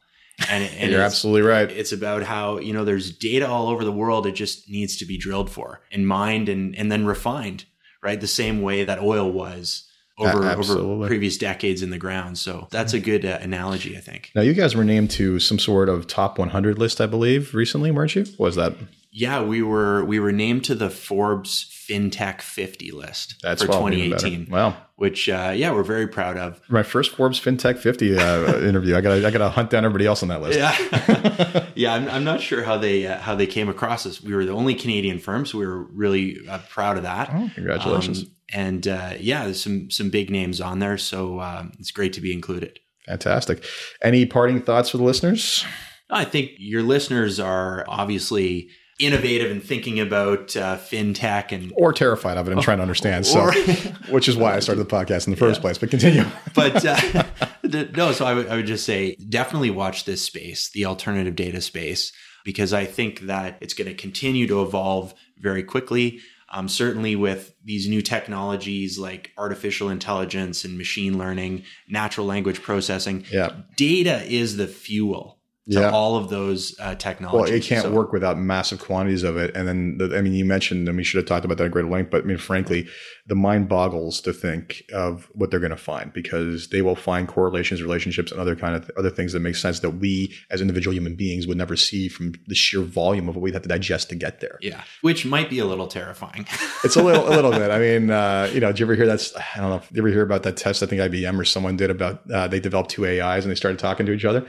And, 0.49 0.69
and 0.77 0.91
you're 0.91 1.01
absolutely 1.01 1.43
right. 1.43 1.71
It's 1.71 1.93
about 1.93 2.23
how, 2.23 2.57
you 2.57 2.73
know, 2.73 2.83
there's 2.83 3.15
data 3.15 3.47
all 3.47 3.69
over 3.69 3.85
the 3.85 3.91
world. 3.91 4.27
It 4.27 4.33
just 4.33 4.69
needs 4.69 4.97
to 4.97 5.05
be 5.05 5.17
drilled 5.17 5.49
for 5.49 5.81
and 5.91 6.05
mined 6.05 6.49
and, 6.49 6.75
and 6.75 6.91
then 6.91 7.05
refined, 7.05 7.63
right? 8.03 8.19
The 8.19 8.27
same 8.27 8.61
way 8.61 8.83
that 8.83 8.99
oil 8.99 9.31
was 9.31 9.89
over, 10.17 10.43
over 10.45 11.07
previous 11.07 11.37
decades 11.37 11.81
in 11.81 11.89
the 11.89 11.97
ground. 11.97 12.37
So 12.37 12.67
that's 12.71 12.93
a 12.93 12.99
good 12.99 13.25
uh, 13.25 13.39
analogy, 13.41 13.97
I 13.97 14.01
think. 14.01 14.31
Now, 14.35 14.41
you 14.41 14.53
guys 14.53 14.75
were 14.75 14.83
named 14.83 15.11
to 15.11 15.39
some 15.39 15.59
sort 15.59 15.87
of 15.87 16.07
top 16.07 16.37
100 16.37 16.77
list, 16.77 16.99
I 16.99 17.05
believe, 17.05 17.53
recently, 17.53 17.91
weren't 17.91 18.15
you? 18.15 18.25
What 18.37 18.47
was 18.47 18.55
that? 18.55 18.73
Yeah, 19.17 19.43
we 19.43 19.61
were 19.61 20.03
we 20.03 20.19
were 20.19 20.33
named 20.33 20.65
to 20.65 20.75
the 20.75 20.89
Forbes 20.89 21.63
FinTech 21.71 22.41
50 22.41 22.91
list 22.91 23.35
That's 23.41 23.61
for 23.61 23.67
2018. 23.67 24.49
Wow, 24.51 24.75
which 24.97 25.29
uh, 25.29 25.53
yeah, 25.55 25.71
we're 25.71 25.83
very 25.83 26.05
proud 26.05 26.35
of. 26.35 26.59
My 26.67 26.83
first 26.83 27.15
Forbes 27.15 27.39
FinTech 27.39 27.77
50 27.77 28.17
uh, 28.19 28.57
interview. 28.67 28.93
I 28.93 28.99
got 28.99 29.13
I 29.23 29.31
got 29.31 29.37
to 29.37 29.47
hunt 29.47 29.69
down 29.69 29.85
everybody 29.85 30.05
else 30.05 30.21
on 30.21 30.27
that 30.27 30.41
list. 30.41 30.59
Yeah, 30.59 31.65
yeah. 31.75 31.93
I'm, 31.93 32.09
I'm 32.09 32.23
not 32.25 32.41
sure 32.41 32.61
how 32.63 32.77
they 32.77 33.07
uh, 33.07 33.17
how 33.19 33.35
they 33.35 33.47
came 33.47 33.69
across 33.69 34.05
us. 34.05 34.21
We 34.21 34.35
were 34.35 34.43
the 34.43 34.51
only 34.51 34.75
Canadian 34.75 35.19
firm, 35.19 35.45
so 35.45 35.59
we 35.59 35.65
were 35.65 35.83
really 35.83 36.45
uh, 36.49 36.59
proud 36.69 36.97
of 36.97 37.03
that. 37.03 37.29
Oh, 37.31 37.49
congratulations! 37.55 38.23
Um, 38.23 38.31
and 38.53 38.85
uh, 38.85 39.13
yeah, 39.17 39.45
there's 39.45 39.63
some 39.63 39.89
some 39.91 40.09
big 40.09 40.29
names 40.29 40.59
on 40.59 40.79
there, 40.79 40.97
so 40.97 41.39
um, 41.39 41.71
it's 41.79 41.91
great 41.91 42.11
to 42.13 42.21
be 42.21 42.33
included. 42.33 42.81
Fantastic. 43.05 43.63
Any 44.01 44.25
parting 44.25 44.61
thoughts 44.61 44.89
for 44.89 44.97
the 44.97 45.03
listeners? 45.03 45.63
I 46.09 46.25
think 46.25 46.51
your 46.57 46.83
listeners 46.83 47.39
are 47.39 47.85
obviously 47.87 48.71
innovative 48.99 49.51
and 49.51 49.61
thinking 49.61 49.99
about 49.99 50.55
uh, 50.55 50.77
fintech 50.77 51.51
and 51.51 51.73
or 51.75 51.91
terrified 51.91 52.37
of 52.37 52.47
it 52.47 52.53
and 52.53 52.61
trying 52.61 52.77
to 52.77 52.81
understand. 52.81 53.25
So, 53.25 53.51
which 54.09 54.29
is 54.29 54.37
why 54.37 54.55
I 54.55 54.59
started 54.59 54.87
the 54.87 54.89
podcast 54.89 55.27
in 55.27 55.31
the 55.31 55.37
first 55.37 55.57
yeah. 55.57 55.61
place. 55.61 55.77
But 55.77 55.89
continue. 55.91 56.23
but 56.53 56.85
uh, 56.85 57.23
no, 57.63 58.11
so 58.13 58.25
I, 58.25 58.29
w- 58.29 58.47
I 58.47 58.55
would 58.55 58.67
just 58.67 58.85
say 58.85 59.15
definitely 59.15 59.69
watch 59.69 60.05
this 60.05 60.21
space, 60.21 60.69
the 60.69 60.85
alternative 60.85 61.35
data 61.35 61.61
space, 61.61 62.13
because 62.45 62.73
I 62.73 62.85
think 62.85 63.21
that 63.21 63.57
it's 63.61 63.73
going 63.73 63.89
to 63.89 63.95
continue 63.95 64.47
to 64.47 64.61
evolve 64.61 65.13
very 65.37 65.63
quickly. 65.63 66.21
Um, 66.47 66.69
certainly 66.69 67.17
with 67.17 67.53
these 67.65 67.89
new 67.89 68.01
technologies 68.01 68.97
like 68.97 69.31
artificial 69.37 69.89
intelligence 69.89 70.63
and 70.63 70.77
machine 70.77 71.17
learning, 71.17 71.63
natural 71.89 72.27
language 72.27 72.61
processing, 72.61 73.25
yeah. 73.29 73.51
data 73.75 74.23
is 74.23 74.55
the 74.55 74.67
fuel 74.67 75.34
yeah. 75.67 75.89
all 75.89 76.15
of 76.15 76.29
those 76.29 76.75
uh, 76.79 76.95
technologies. 76.95 77.49
Well, 77.49 77.57
it 77.57 77.63
can't 77.63 77.83
so. 77.83 77.91
work 77.91 78.13
without 78.13 78.37
massive 78.37 78.79
quantities 78.79 79.23
of 79.23 79.35
it. 79.37 79.55
And 79.55 79.67
then, 79.67 79.97
the, 79.97 80.15
I 80.15 80.21
mean, 80.21 80.33
you 80.33 80.45
mentioned, 80.45 80.87
and 80.87 80.95
we 80.95 81.03
should 81.03 81.17
have 81.17 81.25
talked 81.25 81.43
about 81.43 81.57
that 81.57 81.65
at 81.65 81.71
greater 81.71 81.89
length, 81.89 82.11
but 82.11 82.23
I 82.23 82.25
mean, 82.25 82.37
frankly, 82.37 82.87
the 83.25 83.35
mind 83.35 83.67
boggles 83.67 84.21
to 84.21 84.33
think 84.33 84.83
of 84.93 85.27
what 85.33 85.49
they're 85.49 85.59
going 85.59 85.71
to 85.71 85.77
find 85.77 86.13
because 86.13 86.69
they 86.69 86.83
will 86.83 86.95
find 86.95 87.27
correlations, 87.27 87.81
relationships, 87.81 88.31
and 88.31 88.39
other 88.39 88.55
kind 88.55 88.75
of 88.75 88.83
th- 88.83 88.97
other 88.97 89.09
things 89.09 89.33
that 89.33 89.39
make 89.39 89.55
sense 89.55 89.79
that 89.79 89.91
we 89.91 90.31
as 90.51 90.61
individual 90.61 90.93
human 90.93 91.15
beings 91.15 91.47
would 91.47 91.57
never 91.57 91.75
see 91.75 92.09
from 92.09 92.33
the 92.45 92.55
sheer 92.55 92.81
volume 92.81 93.27
of 93.27 93.35
what 93.35 93.41
we'd 93.41 93.53
have 93.55 93.63
to 93.63 93.69
digest 93.69 94.09
to 94.09 94.15
get 94.15 94.41
there. 94.41 94.59
Yeah, 94.61 94.83
which 95.01 95.25
might 95.25 95.49
be 95.49 95.57
a 95.57 95.65
little 95.65 95.87
terrifying. 95.87 96.45
it's 96.83 96.95
a 96.95 97.01
little, 97.01 97.27
a 97.27 97.33
little 97.33 97.51
bit. 97.51 97.71
I 97.71 97.79
mean, 97.85 98.11
uh, 98.11 98.51
you 98.53 98.59
know, 98.59 98.67
did 98.67 98.79
you 98.79 98.85
ever 98.85 98.95
hear 98.95 99.07
that? 99.07 99.31
I 99.55 99.61
don't 99.61 99.71
know. 99.71 99.79
Did 99.79 99.95
you 99.95 100.01
ever 100.03 100.09
hear 100.09 100.21
about 100.21 100.43
that 100.43 100.57
test? 100.57 100.83
I 100.83 100.85
think 100.85 101.01
IBM 101.01 101.39
or 101.39 101.45
someone 101.45 101.75
did 101.75 101.89
about 101.89 102.29
uh, 102.29 102.47
they 102.47 102.59
developed 102.59 102.91
two 102.91 103.07
AIs 103.07 103.43
and 103.43 103.51
they 103.51 103.55
started 103.55 103.79
talking 103.79 104.05
to 104.05 104.11
each 104.11 104.25
other 104.25 104.45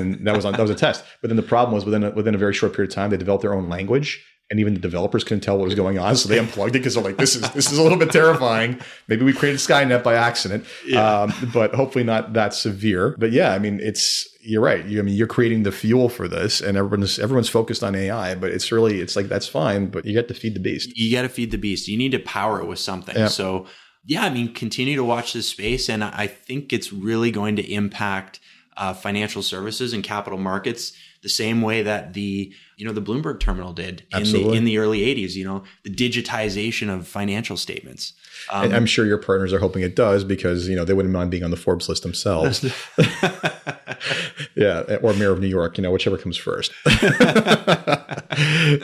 and 0.00 0.26
that 0.26 0.36
was 0.36 0.44
on, 0.44 0.52
that 0.52 0.60
was 0.60 0.70
a 0.70 0.74
test. 0.74 1.04
But 1.20 1.28
then 1.28 1.36
the 1.36 1.42
problem 1.42 1.74
was 1.74 1.84
within 1.84 2.04
a, 2.04 2.10
within 2.10 2.34
a 2.34 2.38
very 2.38 2.54
short 2.54 2.74
period 2.74 2.90
of 2.90 2.94
time, 2.94 3.10
they 3.10 3.16
developed 3.16 3.42
their 3.42 3.54
own 3.54 3.68
language, 3.68 4.24
and 4.50 4.60
even 4.60 4.74
the 4.74 4.80
developers 4.80 5.24
couldn't 5.24 5.40
tell 5.40 5.56
what 5.56 5.64
was 5.64 5.74
going 5.74 5.98
on, 5.98 6.16
so 6.16 6.28
they 6.28 6.38
unplugged 6.38 6.76
it 6.76 6.80
because 6.80 6.94
they're 6.94 7.02
like, 7.02 7.16
"This 7.16 7.34
is 7.34 7.50
this 7.52 7.72
is 7.72 7.78
a 7.78 7.82
little 7.82 7.98
bit 7.98 8.12
terrifying." 8.12 8.78
Maybe 9.08 9.24
we 9.24 9.32
created 9.32 9.58
Skynet 9.58 10.02
by 10.02 10.14
accident, 10.14 10.66
yeah. 10.86 11.22
um, 11.22 11.32
but 11.52 11.74
hopefully 11.74 12.04
not 12.04 12.34
that 12.34 12.52
severe. 12.52 13.16
But 13.18 13.32
yeah, 13.32 13.52
I 13.52 13.58
mean, 13.58 13.80
it's 13.80 14.28
you're 14.42 14.62
right. 14.62 14.84
You, 14.84 14.98
I 14.98 15.02
mean, 15.02 15.14
you're 15.14 15.26
creating 15.26 15.62
the 15.62 15.72
fuel 15.72 16.08
for 16.08 16.28
this, 16.28 16.60
and 16.60 16.76
everyone's 16.76 17.18
everyone's 17.18 17.48
focused 17.48 17.82
on 17.82 17.94
AI, 17.94 18.34
but 18.34 18.50
it's 18.50 18.70
really 18.70 19.00
it's 19.00 19.16
like 19.16 19.28
that's 19.28 19.48
fine, 19.48 19.86
but 19.86 20.04
you 20.04 20.14
got 20.14 20.28
to 20.28 20.34
feed 20.34 20.54
the 20.54 20.60
beast. 20.60 20.96
You 20.96 21.10
got 21.10 21.22
to 21.22 21.28
feed 21.28 21.50
the 21.50 21.58
beast. 21.58 21.88
You 21.88 21.96
need 21.96 22.12
to 22.12 22.18
power 22.18 22.60
it 22.60 22.66
with 22.66 22.78
something. 22.78 23.16
Yeah. 23.16 23.28
So 23.28 23.66
yeah, 24.04 24.24
I 24.24 24.30
mean, 24.30 24.52
continue 24.52 24.96
to 24.96 25.04
watch 25.04 25.32
this 25.32 25.48
space, 25.48 25.88
and 25.88 26.04
I 26.04 26.26
think 26.26 26.72
it's 26.72 26.92
really 26.92 27.30
going 27.30 27.56
to 27.56 27.72
impact 27.72 28.40
uh, 28.76 28.92
financial 28.92 29.42
services 29.42 29.92
and 29.92 30.02
capital 30.02 30.38
markets 30.38 30.92
the 31.22 31.28
same 31.28 31.62
way 31.62 31.82
that 31.82 32.12
the 32.12 32.52
you 32.76 32.86
know 32.86 32.92
the 32.92 33.00
Bloomberg 33.00 33.40
terminal 33.40 33.72
did 33.72 34.04
in 34.12 34.24
the 34.24 34.52
in 34.52 34.64
the 34.64 34.78
early 34.78 35.00
80s 35.00 35.34
you 35.34 35.44
know 35.44 35.64
the 35.82 35.90
digitization 35.90 36.92
of 36.92 37.08
financial 37.08 37.56
statements. 37.56 38.12
Um, 38.50 38.72
I'm 38.72 38.86
sure 38.86 39.06
your 39.06 39.18
partners 39.18 39.52
are 39.52 39.58
hoping 39.58 39.82
it 39.82 39.96
does 39.96 40.22
because 40.22 40.68
you 40.68 40.76
know 40.76 40.84
they 40.84 40.92
wouldn't 40.92 41.12
mind 41.12 41.30
being 41.30 41.44
on 41.44 41.50
the 41.50 41.56
Forbes 41.56 41.88
list 41.88 42.02
themselves 42.02 42.60
yeah 44.56 44.80
or 45.02 45.12
mayor 45.14 45.32
of 45.32 45.40
New 45.40 45.48
York 45.48 45.76
you 45.78 45.82
know 45.82 45.90
whichever 45.90 46.18
comes 46.18 46.36
first. 46.36 46.72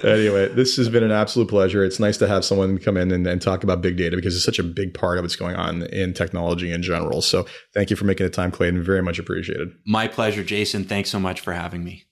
Anyway 0.04 0.46
this 0.48 0.76
has 0.76 0.88
been 0.88 1.02
an 1.02 1.10
absolute 1.10 1.48
pleasure. 1.48 1.84
It's 1.84 1.98
nice 1.98 2.16
to 2.18 2.28
have 2.28 2.44
someone 2.44 2.78
come 2.78 2.96
in 2.96 3.10
and, 3.10 3.26
and 3.26 3.42
talk 3.42 3.64
about 3.64 3.82
big 3.82 3.96
data 3.96 4.16
because 4.16 4.36
it's 4.36 4.44
such 4.44 4.58
a 4.58 4.62
big 4.62 4.94
part 4.94 5.18
of 5.18 5.24
what's 5.24 5.36
going 5.36 5.56
on 5.56 5.82
in 5.84 6.14
technology 6.14 6.70
in 6.70 6.82
general. 6.82 7.20
So 7.20 7.46
thank 7.74 7.90
you 7.90 7.96
for 7.96 8.04
making 8.04 8.26
the 8.26 8.30
time 8.30 8.50
Clayton. 8.50 8.82
Very 8.82 9.02
much 9.02 9.18
appreciated. 9.18 9.70
My 9.86 10.06
pleasure 10.06 10.44
Jason. 10.44 10.84
Thanks 10.84 11.10
so 11.10 11.18
much 11.18 11.40
for 11.40 11.52
having 11.52 11.82
me 11.82 12.04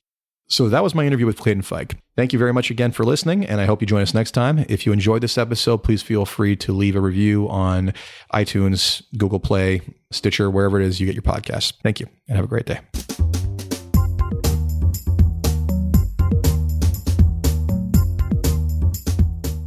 so 0.48 0.68
that 0.68 0.82
was 0.82 0.94
my 0.94 1.06
interview 1.06 1.26
with 1.26 1.38
Clayton 1.38 1.62
Fike. 1.62 1.96
Thank 2.16 2.32
you 2.32 2.38
very 2.38 2.52
much 2.52 2.70
again 2.70 2.90
for 2.90 3.04
listening, 3.04 3.46
and 3.46 3.60
I 3.60 3.66
hope 3.66 3.80
you 3.80 3.86
join 3.86 4.02
us 4.02 4.14
next 4.14 4.32
time. 4.32 4.64
If 4.68 4.86
you 4.86 4.92
enjoyed 4.92 5.22
this 5.22 5.38
episode, 5.38 5.78
please 5.78 6.02
feel 6.02 6.24
free 6.24 6.56
to 6.56 6.72
leave 6.72 6.96
a 6.96 7.00
review 7.00 7.48
on 7.48 7.92
iTunes, 8.32 9.02
Google 9.16 9.40
Play, 9.40 9.82
Stitcher, 10.10 10.50
wherever 10.50 10.80
it 10.80 10.86
is 10.86 11.00
you 11.00 11.06
get 11.06 11.14
your 11.14 11.22
podcasts. 11.22 11.74
Thank 11.82 12.00
you, 12.00 12.06
and 12.26 12.36
have 12.36 12.44
a 12.44 12.48
great 12.48 12.66
day. 12.66 12.80